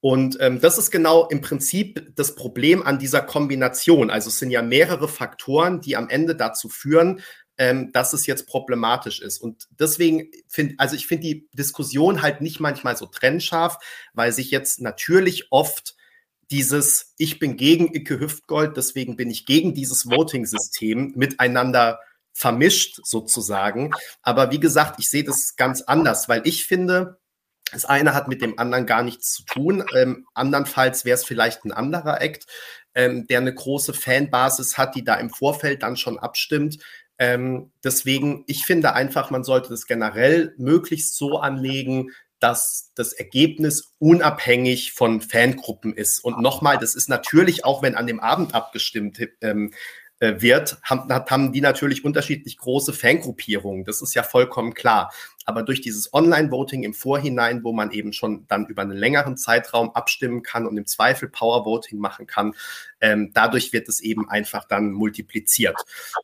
[0.00, 4.10] Und ähm, das ist genau im Prinzip das Problem an dieser Kombination.
[4.10, 7.20] Also es sind ja mehrere Faktoren, die am Ende dazu führen,
[7.60, 9.38] ähm, dass es jetzt problematisch ist.
[9.38, 13.76] Und deswegen finde, also ich finde die Diskussion halt nicht manchmal so trennscharf,
[14.14, 15.94] weil sich jetzt natürlich oft
[16.50, 22.00] dieses Ich bin gegen Icke Hüftgold, deswegen bin ich gegen dieses Voting-System miteinander
[22.32, 23.90] vermischt sozusagen.
[24.22, 27.18] Aber wie gesagt, ich sehe das ganz anders, weil ich finde,
[27.72, 29.84] das eine hat mit dem anderen gar nichts zu tun.
[29.94, 32.46] Ähm, andernfalls wäre es vielleicht ein anderer Act,
[32.94, 36.78] ähm, der eine große Fanbasis hat, die da im Vorfeld dann schon abstimmt.
[37.20, 43.94] Ähm, deswegen, ich finde einfach, man sollte das generell möglichst so anlegen, dass das Ergebnis
[43.98, 46.24] unabhängig von Fangruppen ist.
[46.24, 49.74] Und nochmal, das ist natürlich auch, wenn an dem Abend abgestimmt ähm, äh,
[50.20, 53.84] wird, haben, haben die natürlich unterschiedlich große Fangruppierungen.
[53.84, 55.10] Das ist ja vollkommen klar.
[55.46, 59.90] Aber durch dieses Online-Voting im Vorhinein, wo man eben schon dann über einen längeren Zeitraum
[59.90, 62.54] abstimmen kann und im Zweifel Power-Voting machen kann,
[63.00, 65.76] ähm, dadurch wird es eben einfach dann multipliziert.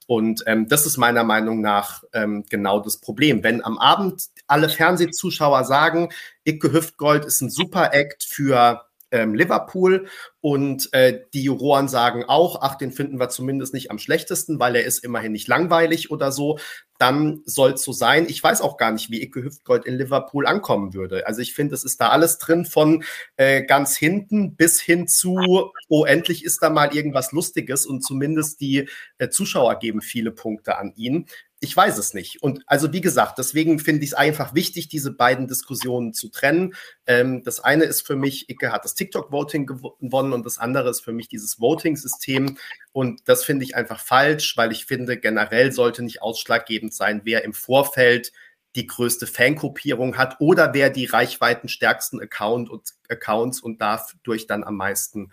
[0.07, 3.43] Und ähm, das ist meiner Meinung nach ähm, genau das Problem.
[3.43, 6.11] Wenn am Abend alle Fernsehzuschauer sagen,
[6.45, 10.09] Icke Hüftgold ist ein super Act für ähm, Liverpool
[10.41, 14.77] und äh, die Juroren sagen auch, ach, den finden wir zumindest nicht am schlechtesten, weil
[14.77, 16.59] er ist immerhin nicht langweilig oder so,
[16.99, 18.27] dann soll es so sein.
[18.29, 21.27] Ich weiß auch gar nicht, wie Icke Hüftgold in Liverpool ankommen würde.
[21.27, 23.05] Also ich finde, es ist da alles drin von
[23.37, 28.61] äh, ganz hinten bis hin zu, oh, endlich ist da mal irgendwas Lustiges und zumindest
[28.61, 28.89] die
[29.19, 31.27] äh, Zuschauer geben viele Punkte an ihn
[31.61, 32.43] ich weiß es nicht.
[32.43, 36.75] Und also wie gesagt, deswegen finde ich es einfach wichtig, diese beiden Diskussionen zu trennen.
[37.07, 41.01] Ähm, das eine ist für mich, Icke hat das TikTok-Voting gewonnen und das andere ist
[41.01, 42.59] für mich dieses Voting-System.
[42.93, 47.45] Und das finde ich einfach falsch, weil ich finde, generell sollte nicht ausschlaggebend sein, wer
[47.45, 48.33] im Vorfeld
[48.75, 54.77] die größte Fankopierung hat oder wer die reichweitenstärksten Account und, Accounts und dadurch dann am
[54.77, 55.33] meisten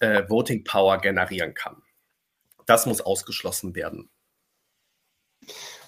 [0.00, 1.82] äh, Voting Power generieren kann.
[2.66, 4.10] Das muss ausgeschlossen werden.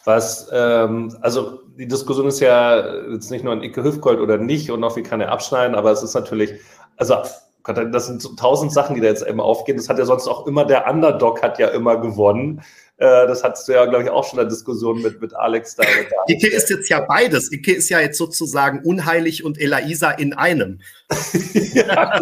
[0.05, 4.71] Was, ähm, also die Diskussion ist ja jetzt nicht nur ein Icke Hüftgold oder nicht
[4.71, 6.53] und noch wie kann er abschneiden, aber es ist natürlich,
[6.97, 7.17] also
[7.65, 9.77] das sind so tausend Sachen, die da jetzt eben aufgehen.
[9.77, 12.63] Das hat ja sonst auch immer der Underdog hat ja immer gewonnen.
[12.97, 15.77] Äh, das hattest du ja, glaube ich, auch schon in der Diskussion mit, mit Alex
[15.77, 15.85] da.
[15.85, 17.53] Mit Icke ist jetzt ja beides.
[17.53, 20.81] Icke ist ja jetzt sozusagen unheilig und Elaisa in einem.
[21.53, 22.21] ja,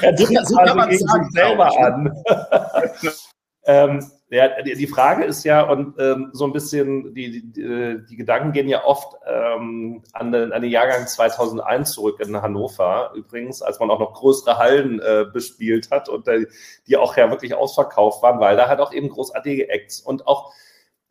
[0.00, 2.12] er tritt so, so kann man sagen, selber an.
[3.64, 8.52] ähm, ja, die, Frage ist ja, und ähm, so ein bisschen, die, die, die, Gedanken
[8.52, 13.80] gehen ja oft ähm, an, den, an den Jahrgang 2001 zurück in Hannover, übrigens, als
[13.80, 16.46] man auch noch größere Hallen äh, bespielt hat und äh,
[16.86, 20.52] die auch ja wirklich ausverkauft waren, weil da halt auch eben großartige Acts und auch,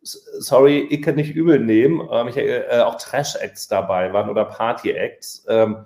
[0.00, 5.44] sorry, ich kann nicht übel nehmen, äh, auch Trash-Acts dabei waren oder Party-Acts.
[5.46, 5.84] Ähm,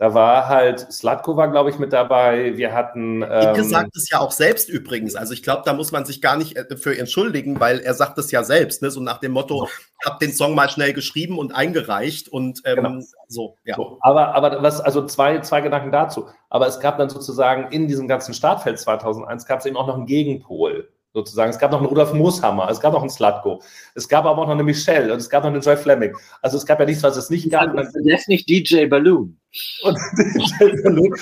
[0.00, 2.56] Da war halt, Slatko war, glaube ich, mit dabei.
[2.56, 3.22] Wir hatten.
[3.22, 5.16] Ähm, Ike sagt es ja auch selbst übrigens.
[5.16, 8.16] Also ich glaube, da muss man sich gar nicht äh, für entschuldigen, weil er sagt
[8.18, 8.92] es ja selbst, ne?
[8.92, 9.68] So nach dem Motto,
[10.04, 13.00] hab den Song mal schnell geschrieben und eingereicht und ähm, genau.
[13.26, 13.74] so, ja.
[13.74, 16.28] So, aber, aber was, also zwei, zwei Gedanken dazu.
[16.48, 19.96] Aber es gab dann sozusagen in diesem ganzen Startfeld 2001 gab es eben auch noch
[19.96, 21.50] einen Gegenpol sozusagen.
[21.50, 23.62] Es gab noch einen Rudolf Mooshammer, es gab noch einen Slatko,
[23.94, 26.14] es gab aber auch noch eine Michelle und es gab noch eine Joy Fleming.
[26.42, 27.74] Also es gab ja nichts, was es nicht gab.
[27.74, 29.38] Das ist nicht DJ Balloon.
[29.82, 29.96] Und
[30.82, 31.14] Balloon.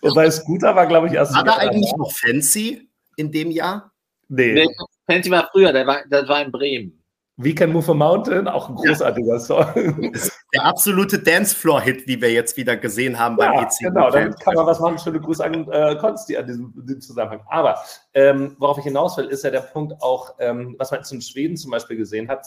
[0.00, 1.34] Wobei Scooter war, glaube ich, erst.
[1.34, 3.92] War da eigentlich noch Fancy in dem Jahr?
[4.28, 4.54] Nee.
[4.54, 4.66] nee
[5.06, 7.02] Fancy war früher, der war, das war in Bremen.
[7.36, 9.40] We Can Move a Mountain, auch ein großartiger ja.
[9.40, 10.12] Song.
[10.54, 13.78] Der absolute Dancefloor-Hit, wie wir jetzt wieder gesehen haben beim ja, EC.
[13.80, 14.98] Genau, dann kann man was machen.
[14.98, 17.40] Schöne Grüße an äh, Konsti an diesem, diesem, Zusammenhang.
[17.48, 17.78] Aber
[18.12, 21.22] ähm, worauf ich hinaus will, ist ja der Punkt auch, ähm, was man jetzt in
[21.22, 22.46] Schweden zum Beispiel gesehen hat.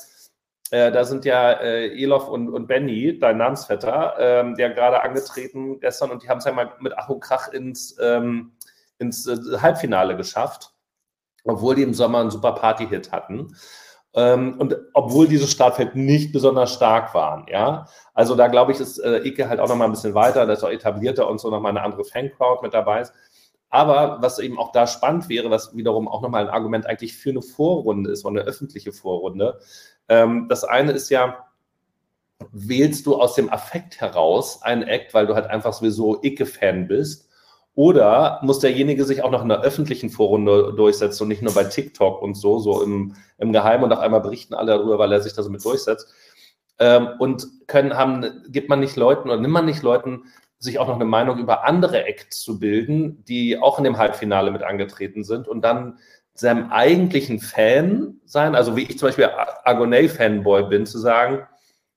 [0.71, 5.79] Äh, da sind ja äh, Elof und, und Benny, dein Namensvetter, ähm, ja gerade angetreten
[5.79, 8.53] gestern und die haben es ja mal mit Ach und Krach ins, ähm,
[8.97, 10.73] ins äh, Halbfinale geschafft,
[11.43, 13.55] obwohl die im Sommer einen super Party-Hit hatten.
[14.15, 17.87] Ähm, und obwohl diese Startfeld nicht besonders stark waren, ja.
[18.13, 20.63] Also da glaube ich, ist äh, Ike halt auch noch mal ein bisschen weiter, dass
[20.63, 23.13] auch etablierter und so noch mal eine andere Fancrowd mit dabei ist.
[23.69, 27.31] Aber was eben auch da spannend wäre, was wiederum auch nochmal ein Argument eigentlich für
[27.31, 29.59] eine Vorrunde ist, oder eine öffentliche Vorrunde.
[30.09, 31.45] Ähm, das eine ist ja,
[32.51, 37.25] wählst du aus dem Affekt heraus einen Act, weil du halt einfach sowieso Icke-Fan bist,
[37.75, 41.65] oder muss derjenige sich auch noch in der öffentlichen Vorrunde durchsetzen und nicht nur bei
[41.65, 45.21] TikTok und so, so im, im Geheimen und auf einmal berichten alle darüber, weil er
[45.21, 46.11] sich da so mit durchsetzt.
[46.79, 50.23] Ähm, und können haben, gibt man nicht Leuten oder nimmt man nicht Leuten
[50.57, 54.51] sich auch noch eine Meinung über andere Acts zu bilden, die auch in dem Halbfinale
[54.51, 55.99] mit angetreten sind und dann
[56.35, 59.29] seinem eigentlichen Fan sein, also wie ich zum Beispiel
[59.63, 61.47] Agonay-Fanboy bin, zu sagen,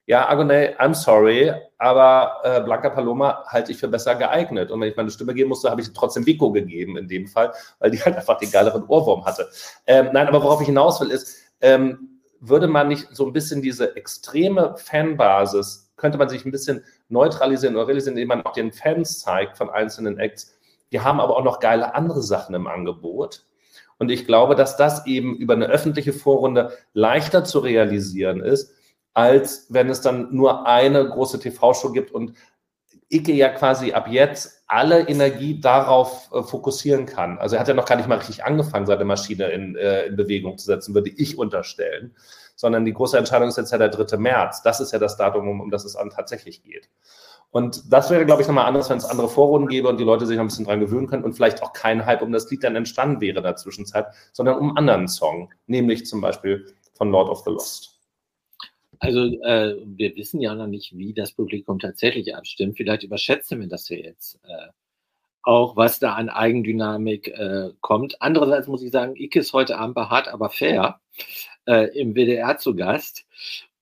[0.07, 4.71] ja, Agonay, I'm sorry, aber äh, Blanca Paloma halte ich für besser geeignet.
[4.71, 7.53] Und wenn ich meine Stimme geben musste, habe ich trotzdem Vico gegeben in dem Fall,
[7.79, 9.51] weil die halt einfach den geileren Ohrwurm hatte.
[9.87, 13.61] Ähm, nein, aber worauf ich hinaus will, ist, ähm, würde man nicht so ein bisschen
[13.61, 18.73] diese extreme Fanbasis, könnte man sich ein bisschen neutralisieren oder realisieren, indem man auch den
[18.73, 20.57] Fans zeigt von einzelnen Acts.
[20.91, 23.45] Die haben aber auch noch geile andere Sachen im Angebot.
[23.99, 28.73] Und ich glaube, dass das eben über eine öffentliche Vorrunde leichter zu realisieren ist,
[29.13, 32.35] als wenn es dann nur eine große TV-Show gibt und
[33.11, 37.39] Icke ja quasi ab jetzt alle Energie darauf äh, fokussieren kann.
[37.39, 40.17] Also er hat ja noch gar nicht mal richtig angefangen, seine Maschine in, äh, in
[40.17, 42.15] Bewegung zu setzen, würde ich unterstellen.
[42.55, 44.19] Sondern die große Entscheidung ist jetzt ja der 3.
[44.19, 44.63] März.
[44.63, 46.91] Das ist ja das Datum, um, um das es an tatsächlich geht.
[47.51, 50.27] Und das wäre, glaube ich, nochmal anders, wenn es andere Vorrunden gäbe und die Leute
[50.27, 52.63] sich noch ein bisschen dran gewöhnen können und vielleicht auch kein Hype um das Lied
[52.63, 57.31] dann entstanden wäre in der Zwischenzeit, sondern um anderen Song, nämlich zum Beispiel von Lord
[57.31, 57.99] of the Lost.
[59.01, 62.77] Also äh, wir wissen ja noch nicht, wie das Publikum tatsächlich abstimmt.
[62.77, 64.69] Vielleicht überschätzen wir das ja jetzt äh,
[65.43, 68.21] auch, was da an Eigendynamik äh, kommt.
[68.21, 71.01] Andererseits muss ich sagen, Ike ist heute Abend hart, aber fair
[71.67, 73.25] äh, im WDR zu Gast.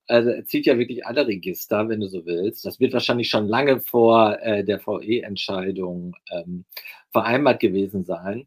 [0.09, 2.65] Also er zieht ja wirklich alle Register, wenn du so willst.
[2.65, 6.65] Das wird wahrscheinlich schon lange vor äh, der VE-Entscheidung ähm,
[7.11, 8.47] vereinbart gewesen sein.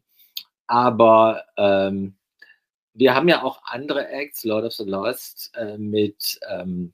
[0.66, 2.16] Aber ähm,
[2.94, 6.92] wir haben ja auch andere Acts, Lord of the Lost, äh, mit ähm,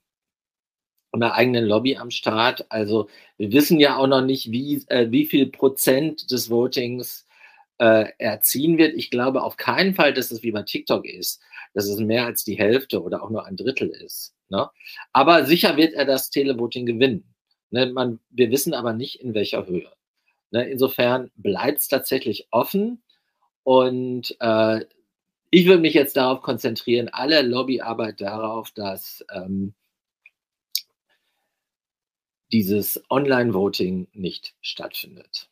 [1.11, 2.65] einer eigenen Lobby am Start.
[2.69, 7.25] Also wir wissen ja auch noch nicht, wie, äh, wie viel Prozent des Votings
[7.79, 8.95] äh, erziehen wird.
[8.95, 11.41] Ich glaube auf keinen Fall, dass es wie bei TikTok ist,
[11.73, 14.36] dass es mehr als die Hälfte oder auch nur ein Drittel ist.
[14.49, 14.69] Ne?
[15.13, 17.23] Aber sicher wird er das Televoting gewinnen.
[17.69, 17.87] Ne?
[17.87, 19.91] Man, wir wissen aber nicht, in welcher Höhe.
[20.51, 20.69] Ne?
[20.69, 23.01] Insofern bleibt es tatsächlich offen.
[23.63, 24.85] Und äh,
[25.49, 29.73] ich würde mich jetzt darauf konzentrieren, alle Lobbyarbeit darauf, dass ähm,
[32.51, 35.49] dieses Online-Voting nicht stattfindet.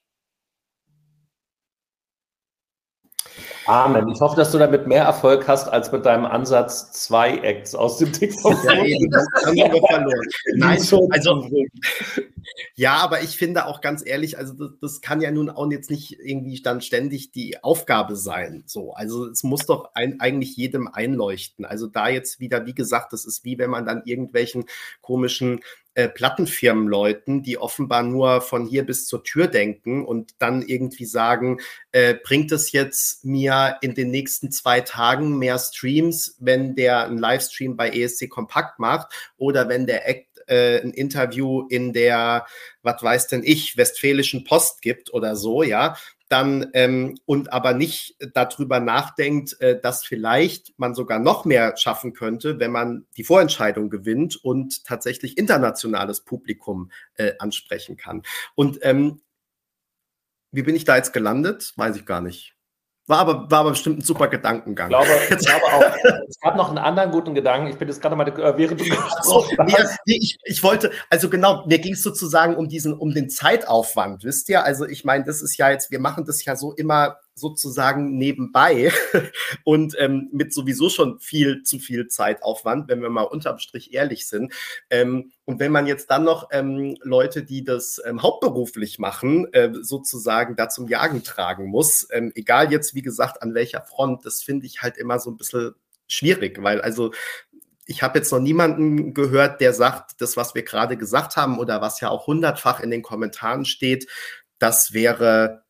[3.65, 4.09] Amen.
[4.09, 7.97] Ich hoffe, dass du damit mehr Erfolg hast als mit deinem Ansatz zwei Acts aus
[7.97, 8.63] dem TikTok.
[8.63, 10.27] Ja, eben, das haben wir verloren.
[10.55, 10.79] Nein,
[11.09, 11.49] also,
[12.75, 15.89] ja, aber ich finde auch ganz ehrlich, also das, das, kann ja nun auch jetzt
[15.89, 18.63] nicht irgendwie dann ständig die Aufgabe sein.
[18.65, 21.65] So, also es muss doch ein, eigentlich jedem einleuchten.
[21.65, 24.65] Also da jetzt wieder, wie gesagt, das ist wie wenn man dann irgendwelchen
[25.01, 25.61] komischen
[25.95, 31.59] äh, Plattenfirmenleuten, die offenbar nur von hier bis zur Tür denken und dann irgendwie sagen,
[31.91, 37.17] äh, bringt es jetzt mir in den nächsten zwei Tagen mehr Streams, wenn der einen
[37.17, 39.07] Livestream bei ESC Kompakt macht
[39.37, 42.45] oder wenn der Act äh, ein Interview in der,
[42.83, 45.95] was weiß denn ich, Westfälischen Post gibt oder so, ja,
[46.29, 52.13] dann ähm, und aber nicht darüber nachdenkt, äh, dass vielleicht man sogar noch mehr schaffen
[52.13, 58.23] könnte, wenn man die Vorentscheidung gewinnt und tatsächlich internationales Publikum äh, ansprechen kann.
[58.55, 59.21] Und ähm,
[60.51, 61.73] wie bin ich da jetzt gelandet?
[61.75, 62.54] Weiß ich gar nicht.
[63.07, 64.89] War aber, war aber bestimmt ein super Gedankengang.
[64.89, 65.95] Ich glaube, ich glaube auch.
[66.27, 67.67] es gab noch einen anderen guten Gedanken.
[67.67, 69.73] Ich bin jetzt gerade mal, äh, während du nee,
[70.05, 74.23] nee, ich, ich wollte, also genau, mir ging es sozusagen um diesen, um den Zeitaufwand,
[74.23, 74.63] wisst ihr?
[74.63, 78.91] Also ich meine, das ist ja jetzt, wir machen das ja so immer sozusagen nebenbei
[79.63, 84.27] und ähm, mit sowieso schon viel zu viel Zeitaufwand, wenn wir mal unterm Strich ehrlich
[84.27, 84.53] sind.
[84.89, 89.71] Ähm, und wenn man jetzt dann noch ähm, Leute, die das ähm, hauptberuflich machen, äh,
[89.81, 94.41] sozusagen da zum Jagen tragen muss, ähm, egal jetzt wie gesagt an welcher Front, das
[94.41, 95.75] finde ich halt immer so ein bisschen
[96.07, 97.11] schwierig, weil also
[97.85, 101.81] ich habe jetzt noch niemanden gehört, der sagt, das, was wir gerade gesagt haben oder
[101.81, 104.07] was ja auch hundertfach in den Kommentaren steht,
[104.57, 105.64] das wäre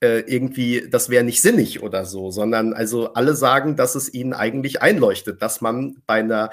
[0.00, 4.32] äh, irgendwie, das wäre nicht sinnig oder so, sondern also alle sagen, dass es ihnen
[4.32, 6.50] eigentlich einleuchtet, dass man bei einer,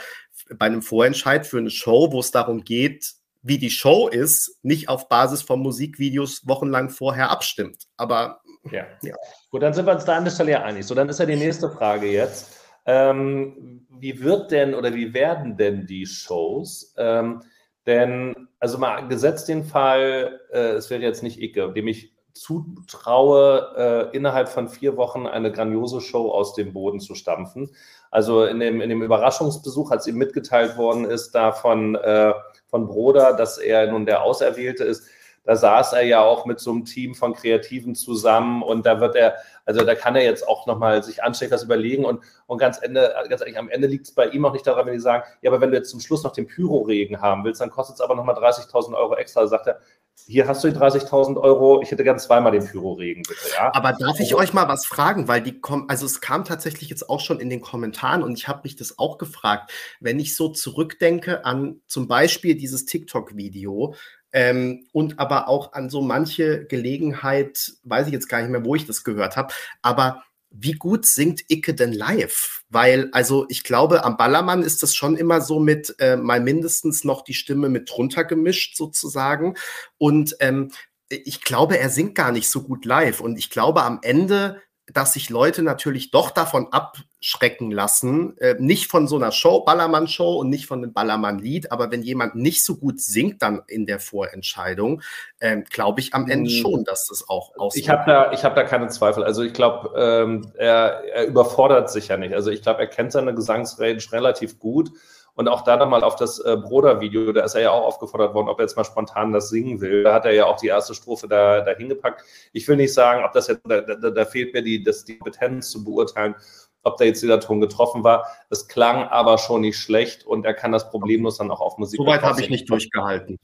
[0.58, 3.14] bei einem Vorentscheid für eine Show, wo es darum geht,
[3.44, 7.84] wie die Show ist, nicht auf Basis von Musikvideos wochenlang vorher abstimmt.
[7.96, 8.42] Aber
[8.72, 8.86] ja.
[9.04, 9.16] ja.
[9.52, 10.86] Gut, dann sind wir uns da an der Stelle ja einig.
[10.86, 12.60] So, dann ist ja die nächste Frage jetzt.
[12.88, 16.94] Ähm, wie wird denn oder wie werden denn die Shows?
[16.98, 17.44] Ähm,
[17.86, 24.12] denn, also mal gesetzt den Fall, äh, es wäre jetzt nicht Icke, dem ich zutraue,
[24.12, 27.72] äh, innerhalb von vier Wochen eine grandiose Show aus dem Boden zu stampfen.
[28.12, 32.34] Also in dem, in dem Überraschungsbesuch, als ihm mitgeteilt worden ist, da von, äh,
[32.68, 35.08] von Broder, dass er nun der Auserwählte ist,
[35.46, 39.16] da saß er ja auch mit so einem Team von Kreativen zusammen und da wird
[39.16, 39.36] er,
[39.66, 43.14] also da kann er jetzt auch nochmal sich anständig das überlegen und, und ganz Ende,
[43.30, 45.52] ganz ehrlich, am Ende liegt es bei ihm auch nicht daran, wenn die sagen, ja,
[45.52, 48.16] aber wenn du jetzt zum Schluss noch den Pyroregen haben willst, dann kostet es aber
[48.16, 49.42] nochmal 30.000 Euro extra.
[49.42, 49.80] Da sagt er,
[50.28, 53.72] hier hast du die 30.000 Euro, ich hätte gern zweimal den Pyroregen, bitte, ja.
[53.74, 56.90] Aber darf ich also, euch mal was fragen, weil die kommen, also es kam tatsächlich
[56.90, 60.36] jetzt auch schon in den Kommentaren und ich habe mich das auch gefragt, wenn ich
[60.36, 63.94] so zurückdenke an zum Beispiel dieses TikTok-Video,
[64.36, 68.76] ähm, und aber auch an so manche Gelegenheit, weiß ich jetzt gar nicht mehr, wo
[68.76, 72.64] ich das gehört habe, aber wie gut singt Icke denn live?
[72.70, 77.06] Weil, also ich glaube, am Ballermann ist das schon immer so mit äh, mal mindestens
[77.06, 79.56] noch die Stimme mit drunter gemischt sozusagen.
[79.98, 80.72] Und ähm,
[81.08, 83.22] ich glaube, er singt gar nicht so gut live.
[83.22, 84.62] Und ich glaube, am Ende
[84.96, 90.38] dass sich Leute natürlich doch davon abschrecken lassen, äh, nicht von so einer Show, Ballermann-Show
[90.38, 94.00] und nicht von einem Ballermann-Lied, aber wenn jemand nicht so gut singt dann in der
[94.00, 95.02] Vorentscheidung,
[95.40, 96.62] äh, glaube ich am Ende hm.
[96.62, 97.76] schon, dass das auch aus.
[97.76, 99.26] Ich habe da, ich habe da keine Zweifel.
[99.26, 102.34] Also ich glaube, ähm, er, er überfordert sich ja nicht.
[102.34, 104.92] Also ich glaube, er kennt seine Gesangsrange relativ gut.
[105.36, 108.48] Und auch da nochmal auf das äh, Broder-Video, da ist er ja auch aufgefordert worden,
[108.48, 110.04] ob er jetzt mal spontan das singen will.
[110.04, 112.24] Da hat er ja auch die erste Strophe da, da hingepackt.
[112.54, 115.18] Ich will nicht sagen, ob das jetzt, da, da, da fehlt mir die, das, die
[115.18, 116.36] Kompetenz zu beurteilen,
[116.84, 118.28] ob da jetzt dieser Ton getroffen war.
[118.50, 121.98] Es klang aber schon nicht schlecht und er kann das problemlos dann auch auf Musik.
[121.98, 123.38] Soweit habe ich nicht durchgehalten.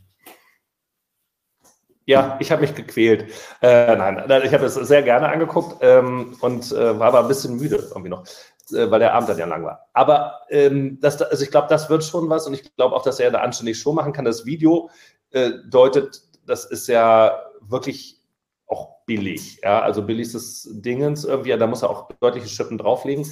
[2.06, 3.32] Ja, ich habe mich gequält.
[3.62, 7.58] Äh, nein, ich habe es sehr gerne angeguckt ähm, und äh, war aber ein bisschen
[7.58, 8.26] müde irgendwie noch.
[8.74, 9.88] Äh, weil der Abend dann ja lang war.
[9.94, 13.20] Aber ähm, das, also ich glaube, das wird schon was und ich glaube auch, dass
[13.20, 14.26] er eine anständige Show machen kann.
[14.26, 14.90] Das Video
[15.32, 18.22] äh, deutet, das ist ja wirklich
[18.68, 19.60] auch billig.
[19.64, 19.82] Ja?
[19.82, 23.26] Also billigstes Dingens irgendwie, da muss er auch deutliche Schippen drauflegen.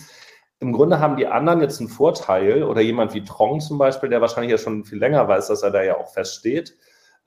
[0.60, 4.20] Im Grunde haben die anderen jetzt einen Vorteil oder jemand wie Trong zum Beispiel, der
[4.20, 6.76] wahrscheinlich ja schon viel länger weiß, dass er da ja auch feststeht.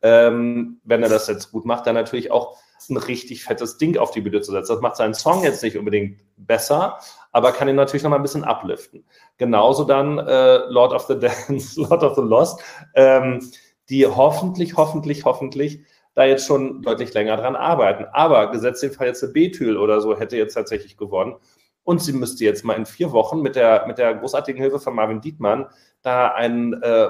[0.02, 2.58] Ähm, wenn er das jetzt gut macht, dann natürlich auch
[2.90, 4.72] ein richtig fettes Ding auf die Bühne zu setzen.
[4.72, 6.98] Das macht seinen Song jetzt nicht unbedingt besser,
[7.30, 9.04] aber kann ihn natürlich noch mal ein bisschen upliften.
[9.38, 12.60] Genauso dann äh, Lord of the Dance, Lord of the Lost,
[12.94, 13.40] ähm,
[13.88, 15.84] die hoffentlich, hoffentlich, hoffentlich
[16.14, 18.04] da jetzt schon deutlich länger dran arbeiten.
[18.12, 21.36] Aber gesetzt den Fall jetzt Bethül oder so hätte jetzt tatsächlich gewonnen.
[21.84, 24.94] Und sie müsste jetzt mal in vier Wochen mit der, mit der großartigen Hilfe von
[24.94, 25.66] Marvin Dietmann
[26.02, 27.08] da einen, äh,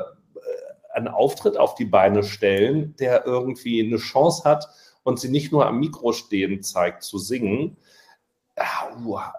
[0.93, 4.69] einen Auftritt auf die Beine stellen, der irgendwie eine Chance hat,
[5.05, 7.77] und sie nicht nur am Mikro stehen zeigt zu singen.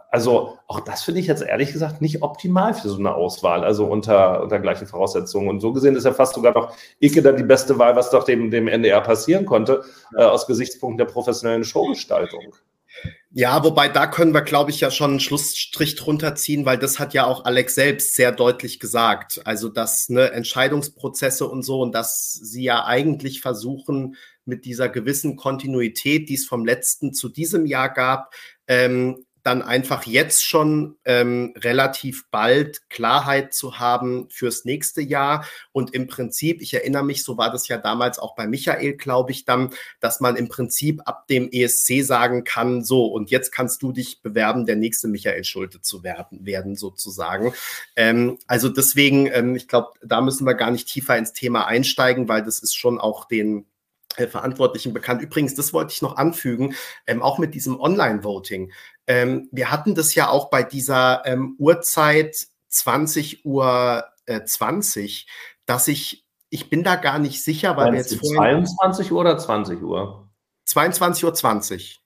[0.09, 3.85] Also auch das finde ich jetzt ehrlich gesagt nicht optimal für so eine Auswahl, also
[3.85, 5.47] unter, unter gleichen Voraussetzungen.
[5.49, 8.23] Und so gesehen ist ja fast sogar noch Icke dann die beste Wahl, was doch
[8.23, 9.83] dem, dem NDR passieren konnte,
[10.17, 12.55] äh, aus Gesichtspunkten der professionellen Showgestaltung.
[13.31, 16.99] Ja, wobei da können wir, glaube ich, ja schon einen Schlussstrich drunter ziehen, weil das
[16.99, 19.41] hat ja auch Alex selbst sehr deutlich gesagt.
[19.45, 24.15] Also, dass ne, Entscheidungsprozesse und so und dass sie ja eigentlich versuchen,
[24.45, 28.33] mit dieser gewissen Kontinuität, die es vom letzten zu diesem Jahr gab,
[28.67, 35.45] ähm, dann einfach jetzt schon ähm, relativ bald Klarheit zu haben fürs nächste Jahr.
[35.73, 39.31] Und im Prinzip, ich erinnere mich, so war das ja damals auch bei Michael, glaube
[39.31, 43.81] ich, dann, dass man im Prinzip ab dem ESC sagen kann, so, und jetzt kannst
[43.83, 47.53] du dich bewerben, der nächste Michael Schulte zu werden, werden sozusagen.
[47.97, 52.29] Ähm, also deswegen, ähm, ich glaube, da müssen wir gar nicht tiefer ins Thema einsteigen,
[52.29, 53.65] weil das ist schon auch den
[54.15, 55.21] Verantwortlichen bekannt.
[55.21, 56.75] Übrigens, das wollte ich noch anfügen,
[57.07, 58.71] ähm, auch mit diesem Online-Voting.
[59.07, 65.27] Ähm, wir hatten das ja auch bei dieser ähm, Uhrzeit 20 Uhr äh, 20,
[65.65, 69.37] dass ich, ich bin da gar nicht sicher, weil wir jetzt vorhin, 22 Uhr oder
[69.37, 70.29] 20 Uhr?
[70.65, 72.01] 22 Uhr 20.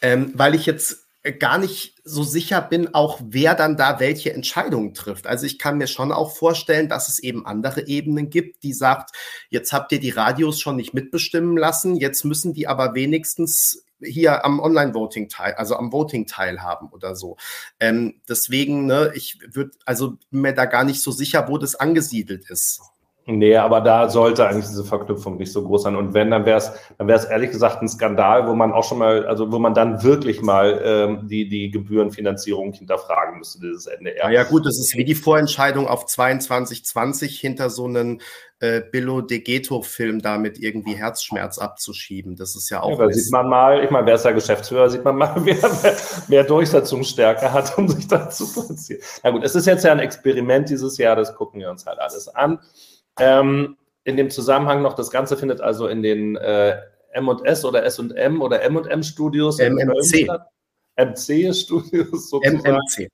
[0.00, 1.01] Ähm, weil ich jetzt
[1.38, 5.28] gar nicht so sicher bin, auch wer dann da welche Entscheidungen trifft.
[5.28, 9.14] Also ich kann mir schon auch vorstellen, dass es eben andere Ebenen gibt, die sagt,
[9.48, 14.44] jetzt habt ihr die Radios schon nicht mitbestimmen lassen, jetzt müssen die aber wenigstens hier
[14.44, 17.36] am Online-Voting teil, also am Voting teilhaben oder so.
[17.78, 22.50] Ähm, deswegen, ne, ich würde, also mir da gar nicht so sicher, wo das angesiedelt
[22.50, 22.80] ist.
[23.24, 25.94] Nee, aber da sollte eigentlich diese Verknüpfung nicht so groß sein.
[25.94, 28.82] Und wenn, dann wäre es, dann wäre es ehrlich gesagt ein Skandal, wo man auch
[28.82, 33.86] schon mal, also wo man dann wirklich mal ähm, die, die Gebührenfinanzierung hinterfragen müsste, dieses
[33.86, 34.28] NDR.
[34.30, 38.20] Ja, gut, das ist wie die Vorentscheidung auf 2220 hinter so einen
[38.58, 42.34] äh, Billo de Ghetto-Film da mit irgendwie Herzschmerz abzuschieben.
[42.34, 42.98] Das ist ja auch.
[42.98, 45.54] Ja, da sieht man mal, ich meine, wer ist der Geschäftsführer, sieht man mal, wer
[45.54, 45.96] mehr,
[46.26, 49.00] mehr Durchsetzungsstärke hat, um sich da zu platzieren.
[49.22, 52.00] Na gut, es ist jetzt ja ein Experiment dieses Jahr, das gucken wir uns halt
[52.00, 52.58] alles an.
[53.18, 56.78] Ähm, in dem Zusammenhang noch, das Ganze findet also in den äh,
[57.12, 60.28] M&S oder S&M oder M&M Studios MMC.
[60.96, 62.60] MC Studios sozusagen.
[62.60, 63.08] MMC.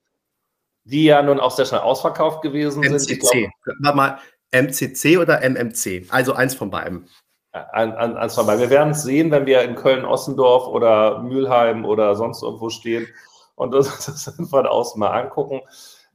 [0.84, 2.98] Die ja nun auch sehr schnell ausverkauft gewesen MCC.
[2.98, 3.22] sind.
[3.22, 3.50] MCC.
[3.80, 4.18] Warte mal,
[4.52, 6.06] MCC oder MMC?
[6.08, 7.08] Also eins von beiden.
[7.52, 8.60] Ein, ein, eins von beiden.
[8.60, 13.06] Wir werden es sehen, wenn wir in Köln-Ossendorf oder Mülheim oder sonst irgendwo stehen
[13.54, 15.60] und das, das von außen mal angucken.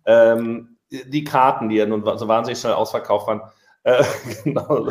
[0.05, 3.41] Ähm, die Karten, die ja nun so wahnsinnig schnell ausverkauft waren,
[3.84, 4.03] äh,
[4.43, 4.89] genau.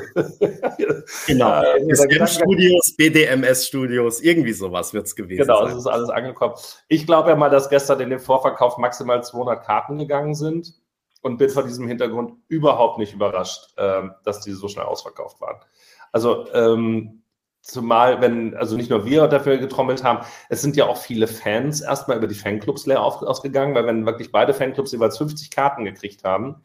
[1.26, 1.62] genau.
[1.88, 5.68] SM-Studios, BDMS-Studios, irgendwie sowas wird es gewesen genau, sein.
[5.68, 6.54] Das ist alles angekommen.
[6.88, 10.74] Ich glaube ja mal, dass gestern in dem Vorverkauf maximal 200 Karten gegangen sind
[11.22, 15.56] und bin vor diesem Hintergrund überhaupt nicht überrascht, äh, dass die so schnell ausverkauft waren.
[16.12, 17.22] Also, ähm,
[17.62, 21.80] zumal, wenn, also nicht nur wir dafür getrommelt haben, es sind ja auch viele Fans
[21.80, 26.24] erstmal über die Fanclubs leer ausgegangen, weil wenn wirklich beide Fanclubs jeweils 50 Karten gekriegt
[26.24, 26.56] haben,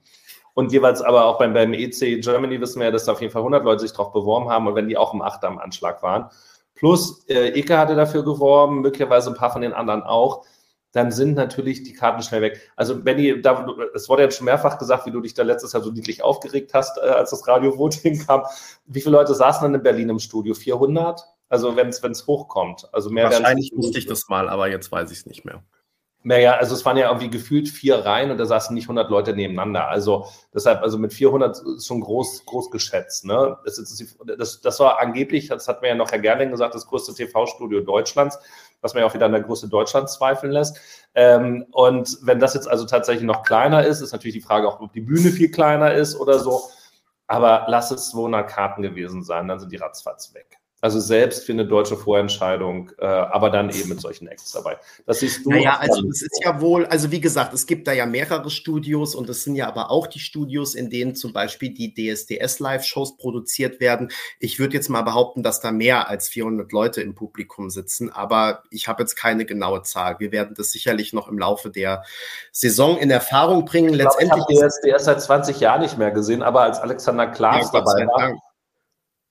[0.58, 3.32] und jeweils aber auch beim, beim EC Germany wissen wir ja, dass da auf jeden
[3.32, 6.02] Fall 100 Leute sich drauf beworben haben und wenn die auch im Achter am Anschlag
[6.02, 6.32] waren.
[6.74, 10.46] Plus, äh, Eke hatte dafür geworben, möglicherweise ein paar von den anderen auch.
[10.94, 12.72] Dann sind natürlich die Karten schnell weg.
[12.76, 15.84] Also, Benny, da, es wurde ja schon mehrfach gesagt, wie du dich da letztes Jahr
[15.84, 18.42] so niedlich aufgeregt hast, äh, als das Radio-Voting kam.
[18.88, 20.56] Wie viele Leute saßen dann in Berlin im Studio?
[20.56, 21.24] 400?
[21.50, 22.90] Also, wenn es hochkommt.
[22.92, 25.62] Also mehr Wahrscheinlich wusste ich das mal, aber jetzt weiß ich es nicht mehr.
[26.28, 29.34] Naja, also es waren ja irgendwie gefühlt vier Reihen und da saßen nicht 100 Leute
[29.34, 29.88] nebeneinander.
[29.88, 33.24] Also deshalb, also mit 400 ist schon groß, groß geschätzt.
[33.24, 33.58] Ne?
[33.64, 36.86] Das, ist, das, das war angeblich, das hat mir ja noch Herr Gerling gesagt, das
[36.86, 38.38] größte TV-Studio Deutschlands,
[38.82, 40.78] was mir ja auch wieder an der Größe Deutschlands zweifeln lässt.
[41.16, 44.82] Ähm, und wenn das jetzt also tatsächlich noch kleiner ist, ist natürlich die Frage auch,
[44.82, 46.62] ob die Bühne viel kleiner ist oder so.
[47.28, 50.57] Aber lass es 200 Karten gewesen sein, dann sind die ratzfatz weg.
[50.80, 54.78] Also selbst für eine deutsche Vorentscheidung, äh, aber dann eben mit solchen Acts dabei.
[55.08, 55.50] Das siehst du.
[55.50, 59.16] Naja, also das ist ja wohl, also wie gesagt, es gibt da ja mehrere Studios
[59.16, 63.80] und es sind ja aber auch die Studios, in denen zum Beispiel die DSDS-Live-Shows produziert
[63.80, 64.12] werden.
[64.40, 68.62] Ich würde jetzt mal behaupten, dass da mehr als 400 Leute im Publikum sitzen, aber
[68.70, 70.20] ich habe jetzt keine genaue Zahl.
[70.20, 72.04] Wir werden das sicherlich noch im Laufe der
[72.52, 73.90] Saison in Erfahrung bringen.
[73.90, 77.26] Ich Letztendlich glaub, ich habe DSDS seit 20 Jahren nicht mehr gesehen, aber als Alexander
[77.26, 78.38] Klaas ja, dabei war,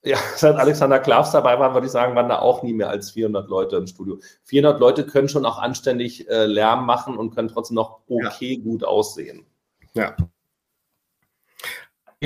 [0.06, 3.10] ja, seit Alexander Klavs dabei war, würde ich sagen, waren da auch nie mehr als
[3.10, 4.20] 400 Leute im Studio.
[4.44, 8.62] 400 Leute können schon auch anständig äh, Lärm machen und können trotzdem noch okay ja.
[8.62, 9.44] gut aussehen.
[9.94, 10.16] Ja.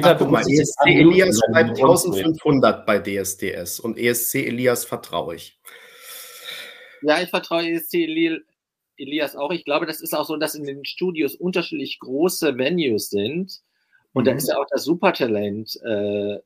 [0.02, 5.58] Ach, guck mal, ESC Elias schreibt 1500 bei DSDS und ESC Elias vertraue ich.
[7.02, 7.94] Ja, ich vertraue ESC
[8.96, 9.50] Elias auch.
[9.50, 13.60] Ich glaube, das ist auch so, dass in den Studios unterschiedlich große Venues sind.
[14.12, 14.26] Und mhm.
[14.26, 16.38] da ist ja auch das Supertalent äh,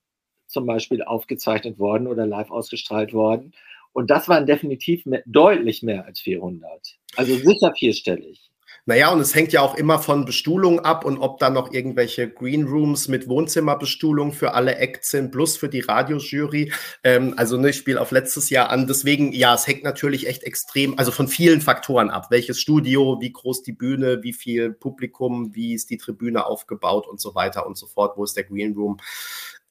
[0.55, 3.53] zum Beispiel aufgezeichnet worden oder live ausgestrahlt worden.
[3.93, 6.97] Und das waren definitiv mehr, deutlich mehr als 400.
[7.17, 8.51] Also sicher vierstellig.
[8.87, 12.29] Naja, und es hängt ja auch immer von Bestuhlung ab und ob da noch irgendwelche
[12.29, 16.71] Green Rooms mit Wohnzimmerbestuhlung für alle Acts sind, plus für die Radiojury.
[17.03, 18.87] Ähm, also ne, ich spiele auf letztes Jahr an.
[18.87, 22.27] Deswegen, ja, es hängt natürlich echt extrem, also von vielen Faktoren ab.
[22.29, 27.23] Welches Studio, wie groß die Bühne, wie viel Publikum, wie ist die Tribüne aufgebaut und
[27.23, 28.19] so weiter und so fort.
[28.19, 28.99] Wo ist der Green Room?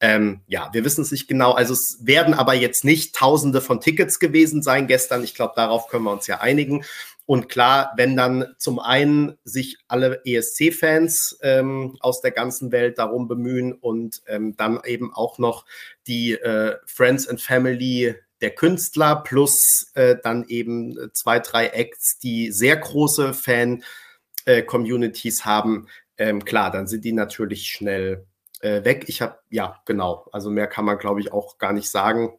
[0.04, 1.54] Ähm, ja, wir wissen es nicht genau.
[1.54, 5.24] Also es werden aber jetzt nicht Tausende von Tickets gewesen sein gestern.
[5.24, 6.84] Ich glaube, darauf können wir uns ja einigen.
[7.26, 13.30] Und klar, wenn dann zum einen sich alle ESC-Fans ähm, aus der ganzen Welt darum
[13.30, 15.66] bemühen und ähm, dann eben auch noch
[16.06, 22.52] die äh, Friends and Family der Künstler plus äh, dann eben zwei, drei Acts, die
[22.52, 28.26] sehr große Fan-Communities äh, haben, ähm, klar, dann sind die natürlich schnell
[28.64, 29.06] äh, weg.
[29.08, 32.38] Ich habe, ja, genau, also mehr kann man, glaube ich, auch gar nicht sagen.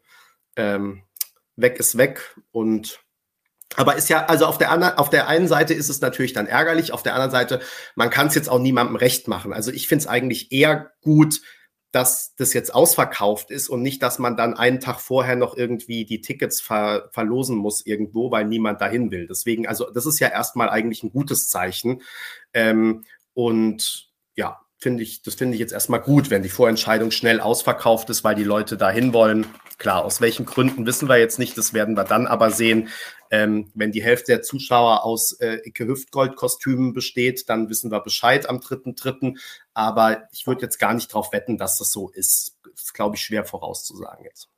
[0.56, 1.02] Ähm,
[1.56, 3.00] weg ist weg und
[3.76, 6.46] aber ist ja, also auf der, anderen, auf der einen Seite ist es natürlich dann
[6.46, 7.60] ärgerlich, auf der anderen Seite,
[7.96, 9.52] man kann es jetzt auch niemandem recht machen.
[9.52, 11.40] Also ich finde es eigentlich eher gut,
[11.90, 16.04] dass das jetzt ausverkauft ist und nicht, dass man dann einen Tag vorher noch irgendwie
[16.04, 19.26] die Tickets ver verlosen muss irgendwo, weil niemand dahin will.
[19.26, 22.02] Deswegen, also das ist ja erstmal eigentlich ein gutes Zeichen.
[22.52, 27.40] Ähm, und ja, finde ich, das finde ich jetzt erstmal gut, wenn die Vorentscheidung schnell
[27.40, 29.46] ausverkauft ist, weil die Leute dahin wollen.
[29.78, 32.90] Klar, aus welchen Gründen wissen wir jetzt nicht, das werden wir dann aber sehen.
[33.30, 38.46] Ähm, wenn die Hälfte der Zuschauer aus äh, Icke Hüftgold-Kostümen besteht, dann wissen wir Bescheid
[38.46, 39.38] am 3.3.
[39.72, 42.58] Aber ich würde jetzt gar nicht darauf wetten, dass das so ist.
[42.62, 44.50] Das ist, glaube ich, schwer vorauszusagen jetzt.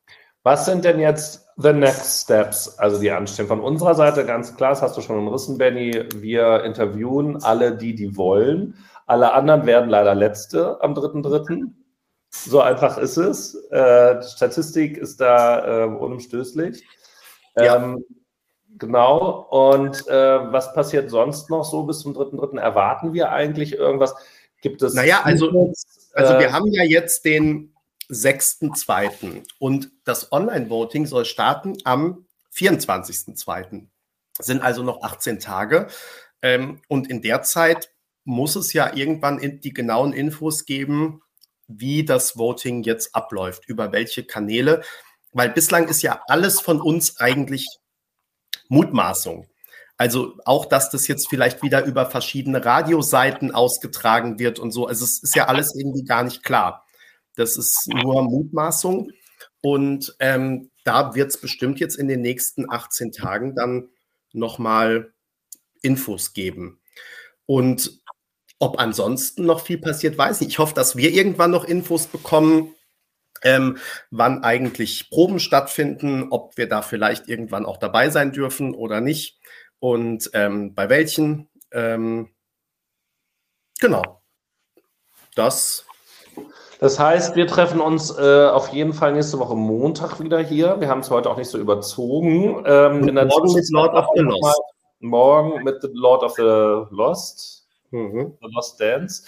[0.43, 3.47] Was sind denn jetzt the next steps, also die anstehen?
[3.47, 6.05] Von unserer Seite ganz klar, das hast du schon umrissen, Benny.
[6.17, 8.75] Wir interviewen alle, die die wollen.
[9.07, 11.71] Alle anderen werden leider Letzte am 3.3.
[12.31, 13.55] So einfach ist es.
[13.71, 16.85] Äh, Statistik ist da äh, unumstößlich.
[17.57, 17.77] Ja.
[17.77, 18.05] Ähm,
[18.77, 19.47] genau.
[19.51, 22.59] Und äh, was passiert sonst noch so bis zum 3.3.?
[22.59, 24.15] Erwarten wir eigentlich irgendwas?
[24.61, 24.95] Gibt es.
[24.95, 25.73] Naja, also,
[26.13, 27.73] also wir äh, haben ja jetzt den
[28.11, 29.43] 6.2.
[29.59, 33.87] und das Online-Voting soll starten am 24.2.
[34.39, 35.89] Sind also noch 18 Tage.
[36.43, 37.91] Ähm, und in der Zeit
[38.27, 41.23] muss es ja irgendwann die genauen Infos geben,
[41.69, 44.83] wie das Voting jetzt abläuft, über welche Kanäle,
[45.33, 47.67] weil bislang ist ja alles von uns eigentlich
[48.69, 49.47] Mutmaßung.
[49.97, 54.87] Also auch, dass das jetzt vielleicht wieder über verschiedene Radioseiten ausgetragen wird und so.
[54.87, 56.85] Also es ist ja alles irgendwie gar nicht klar.
[57.35, 59.11] Das ist nur Mutmaßung.
[59.63, 63.89] Und ähm, da wird es bestimmt jetzt in den nächsten 18 Tagen dann
[64.33, 65.13] nochmal
[65.83, 66.81] Infos geben.
[67.47, 68.03] Und
[68.59, 70.49] ob ansonsten noch viel passiert, weiß ich.
[70.49, 72.75] Ich hoffe, dass wir irgendwann noch Infos bekommen,
[73.43, 73.79] ähm,
[74.11, 79.39] wann eigentlich Proben stattfinden, ob wir da vielleicht irgendwann auch dabei sein dürfen oder nicht
[79.79, 81.49] und ähm, bei welchen.
[81.73, 82.31] Ähm,
[83.79, 84.23] genau.
[85.35, 85.85] Das.
[86.79, 90.81] Das heißt, wir treffen uns äh, auf jeden Fall nächste Woche Montag wieder hier.
[90.81, 92.65] Wir haben es heute auch nicht so überzogen.
[92.67, 94.61] Ähm, morgen mit Lord of the Lost.
[95.01, 97.66] Morgen mit The Lord of the Lost.
[97.97, 98.39] Mhm.
[98.41, 99.23] The Lost Dance.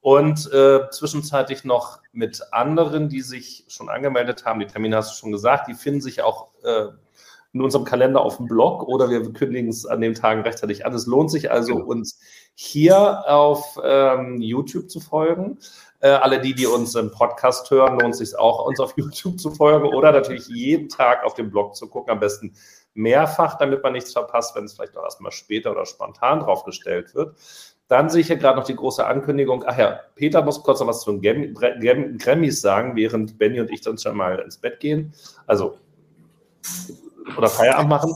[0.00, 4.58] Und äh, zwischenzeitlich noch mit anderen, die sich schon angemeldet haben.
[4.58, 5.68] Die Termine hast du schon gesagt.
[5.68, 6.86] Die finden sich auch äh,
[7.52, 10.94] in unserem Kalender auf dem Blog oder wir kündigen es an den Tagen rechtzeitig an.
[10.94, 11.86] Es lohnt sich also, genau.
[11.86, 12.18] uns
[12.54, 15.58] hier auf ähm, YouTube zu folgen.
[16.00, 19.50] Äh, alle die, die uns im Podcast hören, lohnt sich auch, uns auf YouTube zu
[19.50, 22.10] folgen oder natürlich jeden Tag auf dem Blog zu gucken.
[22.10, 22.54] Am besten
[22.94, 27.36] mehrfach, damit man nichts verpasst, wenn es vielleicht auch erstmal später oder spontan draufgestellt wird.
[27.92, 29.64] Dann sehe ich hier gerade noch die große Ankündigung.
[29.66, 31.52] Ach ja, Peter muss kurz noch was zu den
[32.16, 35.12] Grammys sagen, während Benny und ich dann schon mal ins Bett gehen.
[35.46, 35.76] Also,
[37.36, 38.14] oder Feierabend machen.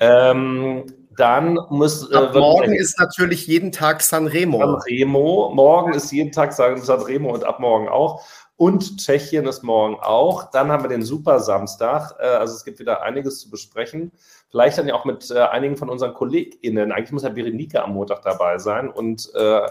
[0.00, 0.84] Ähm,
[1.16, 2.10] dann muss.
[2.10, 4.58] Äh, morgen ist natürlich jeden Tag Sanremo.
[4.58, 5.52] Sanremo.
[5.54, 8.20] Morgen ist jeden Tag Sanremo und ab morgen auch.
[8.56, 10.50] Und Tschechien ist morgen auch.
[10.50, 12.14] Dann haben wir den Super Samstag.
[12.18, 14.12] Äh, also es gibt wieder einiges zu besprechen.
[14.54, 16.92] Vielleicht dann ja auch mit äh, einigen von unseren KollegInnen.
[16.92, 19.66] Eigentlich muss ja Berenike am Montag dabei sein und äh,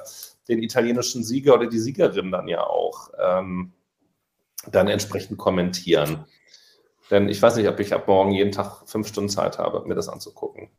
[0.50, 3.72] den italienischen Sieger oder die Siegerin dann ja auch ähm,
[4.70, 6.26] dann entsprechend kommentieren.
[7.10, 9.96] Denn ich weiß nicht, ob ich ab morgen jeden Tag fünf Stunden Zeit habe, mir
[9.96, 10.70] das anzugucken.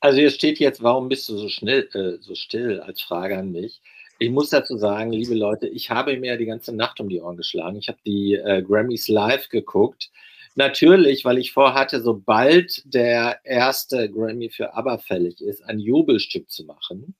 [0.00, 3.52] Also hier steht jetzt, warum bist du so schnell, äh, so still als Frage an
[3.52, 3.80] mich?
[4.18, 7.36] Ich muss dazu sagen, liebe Leute, ich habe mir die ganze Nacht um die Ohren
[7.36, 7.76] geschlagen.
[7.76, 10.10] Ich habe die äh, Grammys live geguckt.
[10.54, 16.64] Natürlich, weil ich vorhatte, sobald der erste Grammy für ABBA fällig ist, ein Jubelstück zu
[16.64, 17.14] machen.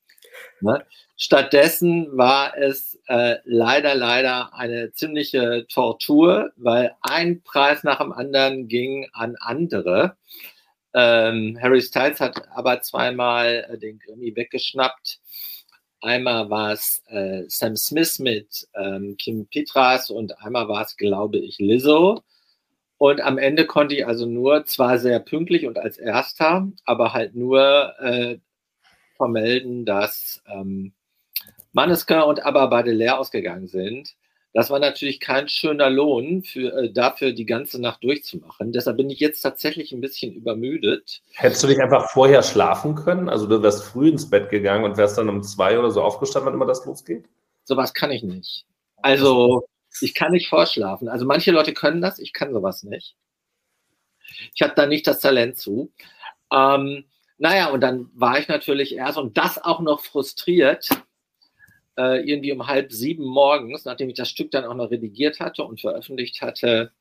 [0.60, 0.84] Ne?
[1.16, 8.68] Stattdessen war es äh, leider, leider eine ziemliche Tortur, weil ein Preis nach dem anderen
[8.68, 10.16] ging an andere.
[10.94, 15.20] Ähm, Harry Styles hat aber zweimal äh, den Grammy weggeschnappt.
[16.00, 21.38] Einmal war es äh, Sam Smith mit ähm, Kim Petras und einmal war es, glaube
[21.38, 22.22] ich, Lizzo.
[23.02, 27.34] Und am Ende konnte ich also nur, zwar sehr pünktlich und als erster, aber halt
[27.34, 28.38] nur äh,
[29.16, 30.92] vermelden, dass ähm,
[31.72, 34.14] Manneska und aber beide leer ausgegangen sind.
[34.52, 38.70] Das war natürlich kein schöner Lohn für, äh, dafür, die ganze Nacht durchzumachen.
[38.70, 41.22] Deshalb bin ich jetzt tatsächlich ein bisschen übermüdet.
[41.32, 43.28] Hättest du dich einfach vorher schlafen können?
[43.28, 46.52] Also du wärst früh ins Bett gegangen und wärst dann um zwei oder so aufgestanden,
[46.52, 47.24] wenn immer das losgeht?
[47.64, 48.64] Sowas kann ich nicht.
[48.98, 49.64] Also
[50.00, 51.08] ich kann nicht vorschlafen.
[51.08, 53.16] Also manche Leute können das, ich kann sowas nicht.
[54.54, 55.92] Ich habe da nicht das Talent zu.
[56.52, 57.04] Ähm,
[57.38, 60.88] naja, und dann war ich natürlich erst und das auch noch frustriert,
[61.98, 65.64] äh, irgendwie um halb sieben morgens, nachdem ich das Stück dann auch noch redigiert hatte
[65.64, 66.92] und veröffentlicht hatte,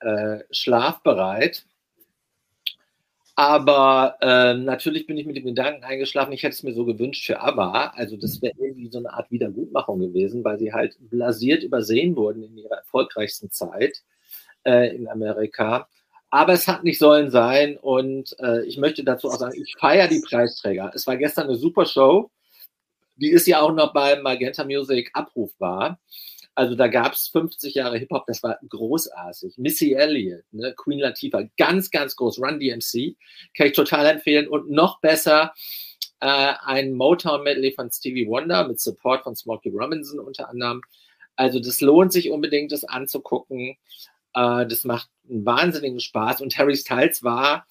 [0.00, 1.66] äh, schlafbereit.
[3.40, 7.24] Aber äh, natürlich bin ich mit dem Gedanken eingeschlafen, ich hätte es mir so gewünscht
[7.24, 7.94] für ABBA.
[7.96, 12.42] Also das wäre irgendwie so eine Art Wiedergutmachung gewesen, weil sie halt blasiert übersehen wurden
[12.42, 14.02] in ihrer erfolgreichsten Zeit
[14.66, 15.88] äh, in Amerika.
[16.28, 20.08] Aber es hat nicht sollen sein und äh, ich möchte dazu auch sagen, ich feiere
[20.08, 20.92] die Preisträger.
[20.94, 22.30] Es war gestern eine super Show.
[23.16, 25.98] Die ist ja auch noch beim Magenta Music abrufbar.
[26.60, 29.56] Also da gab es 50 Jahre Hip-Hop, das war großartig.
[29.56, 32.38] Missy Elliott, ne, Queen Latifah, ganz, ganz groß.
[32.38, 33.16] Run DMC,
[33.56, 34.46] kann ich total empfehlen.
[34.46, 35.54] Und noch besser
[36.20, 40.82] äh, ein Motown-Medley von Stevie Wonder mit Support von Smokey Robinson unter anderem.
[41.34, 43.78] Also das lohnt sich unbedingt, das anzugucken.
[44.34, 46.42] Äh, das macht einen wahnsinnigen Spaß.
[46.42, 47.66] Und Harry Styles war,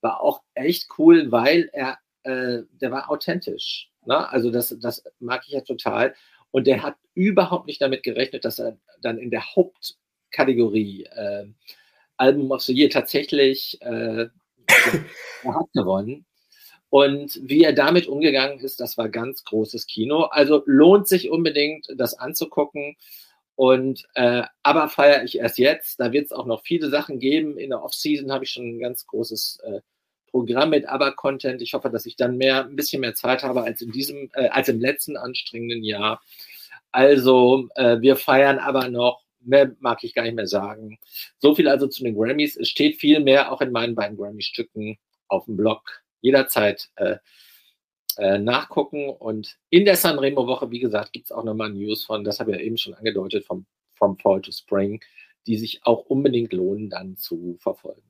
[0.00, 3.90] war auch echt cool, weil er, äh, der war authentisch.
[4.06, 4.26] Ne?
[4.30, 6.14] Also das, das mag ich ja total.
[6.50, 11.46] Und der hat überhaupt nicht damit gerechnet, dass er dann in der Hauptkategorie äh,
[12.16, 14.26] Album of the Year tatsächlich äh,
[15.44, 16.26] hat gewonnen.
[16.90, 20.24] Und wie er damit umgegangen ist, das war ganz großes Kino.
[20.24, 22.96] Also lohnt sich unbedingt, das anzugucken.
[23.54, 26.00] Und äh, aber feiere ich erst jetzt.
[26.00, 27.58] Da wird es auch noch viele Sachen geben.
[27.58, 29.80] In der Off-Season habe ich schon ein ganz großes äh,
[30.30, 31.62] Programm mit Aber-Content.
[31.62, 34.48] Ich hoffe, dass ich dann mehr, ein bisschen mehr Zeit habe als in diesem, äh,
[34.48, 36.22] als im letzten anstrengenden Jahr.
[36.92, 40.98] Also, äh, wir feiern aber noch, mehr mag ich gar nicht mehr sagen.
[41.38, 42.56] So viel also zu den Grammys.
[42.56, 44.98] Es steht viel mehr auch in meinen beiden Grammy-Stücken
[45.28, 46.02] auf dem Blog.
[46.20, 47.16] Jederzeit äh,
[48.18, 49.08] äh, nachgucken.
[49.10, 52.58] Und in der Sanremo-Woche, wie gesagt, gibt es auch nochmal News von, das habe ich
[52.58, 55.00] ja eben schon angedeutet, vom From Fall to Spring,
[55.46, 58.09] die sich auch unbedingt lohnen, dann zu verfolgen.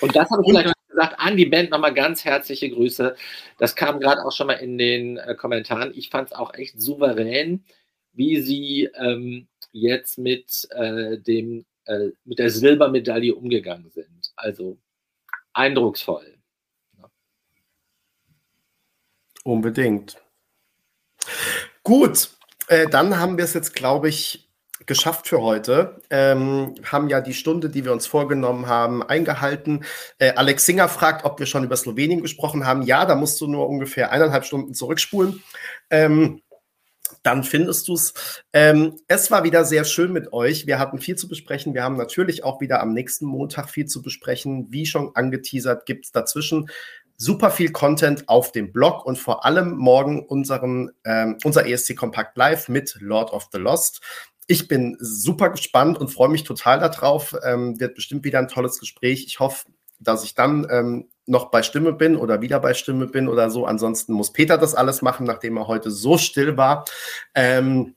[0.00, 3.14] Und das habe ich vielleicht noch gesagt, an die Band nochmal ganz herzliche Grüße.
[3.58, 5.92] Das kam gerade auch schon mal in den äh, Kommentaren.
[5.94, 7.64] Ich fand es auch echt souverän,
[8.12, 14.32] wie sie ähm, jetzt mit, äh, dem, äh, mit der Silbermedaille umgegangen sind.
[14.36, 14.78] Also
[15.52, 16.38] eindrucksvoll.
[16.98, 17.10] Ja.
[19.44, 20.16] Unbedingt.
[21.82, 22.30] Gut,
[22.68, 24.49] äh, dann haben wir es jetzt, glaube ich,
[24.90, 26.02] geschafft für heute.
[26.10, 29.84] Ähm, haben ja die Stunde, die wir uns vorgenommen haben, eingehalten.
[30.18, 32.82] Äh, Alex Singer fragt, ob wir schon über Slowenien gesprochen haben.
[32.82, 35.44] Ja, da musst du nur ungefähr eineinhalb Stunden zurückspulen.
[35.90, 36.42] Ähm,
[37.22, 38.42] dann findest du es.
[38.52, 40.66] Ähm, es war wieder sehr schön mit euch.
[40.66, 41.72] Wir hatten viel zu besprechen.
[41.72, 44.66] Wir haben natürlich auch wieder am nächsten Montag viel zu besprechen.
[44.70, 46.68] Wie schon angeteasert, gibt es dazwischen
[47.20, 52.34] super viel Content auf dem Blog und vor allem morgen unseren, ähm, unser ESC Kompakt
[52.38, 54.00] Live mit Lord of the Lost.
[54.50, 57.36] Ich bin super gespannt und freue mich total darauf.
[57.44, 59.24] Ähm, wird bestimmt wieder ein tolles Gespräch.
[59.24, 59.68] Ich hoffe,
[60.00, 63.64] dass ich dann ähm, noch bei Stimme bin oder wieder bei Stimme bin oder so.
[63.64, 66.84] Ansonsten muss Peter das alles machen, nachdem er heute so still war.
[67.32, 67.94] Ähm,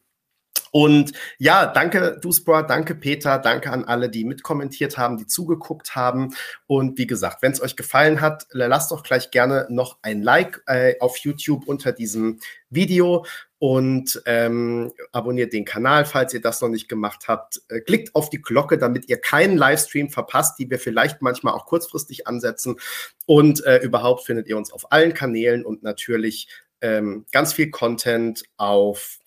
[0.69, 6.35] und ja, danke Duspra, danke Peter, danke an alle, die mitkommentiert haben, die zugeguckt haben.
[6.67, 10.61] Und wie gesagt, wenn es euch gefallen hat, lasst doch gleich gerne noch ein Like
[10.67, 12.39] äh, auf YouTube unter diesem
[12.69, 13.25] Video
[13.63, 17.61] und ähm, abonniert den Kanal, falls ihr das noch nicht gemacht habt.
[17.69, 21.65] Äh, klickt auf die Glocke, damit ihr keinen Livestream verpasst, die wir vielleicht manchmal auch
[21.65, 22.75] kurzfristig ansetzen.
[23.25, 26.49] Und äh, überhaupt findet ihr uns auf allen Kanälen und natürlich
[26.81, 29.19] ähm, ganz viel Content auf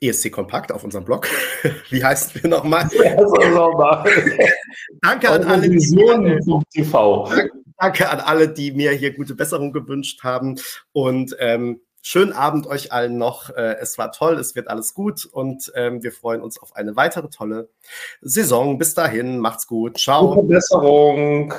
[0.00, 1.28] ESC Kompakt auf unserem Blog.
[1.90, 2.88] Wie heißt wir nochmal?
[5.02, 10.24] danke an alle, die mir, danke, danke an alle, die mir hier gute Besserung gewünscht
[10.24, 10.58] haben.
[10.92, 13.50] Und ähm, schönen Abend euch allen noch.
[13.50, 16.96] Äh, es war toll, es wird alles gut und ähm, wir freuen uns auf eine
[16.96, 17.68] weitere tolle
[18.20, 18.78] Saison.
[18.78, 19.98] Bis dahin, macht's gut.
[19.98, 20.34] Ciao.
[20.34, 21.54] Gute Besserung.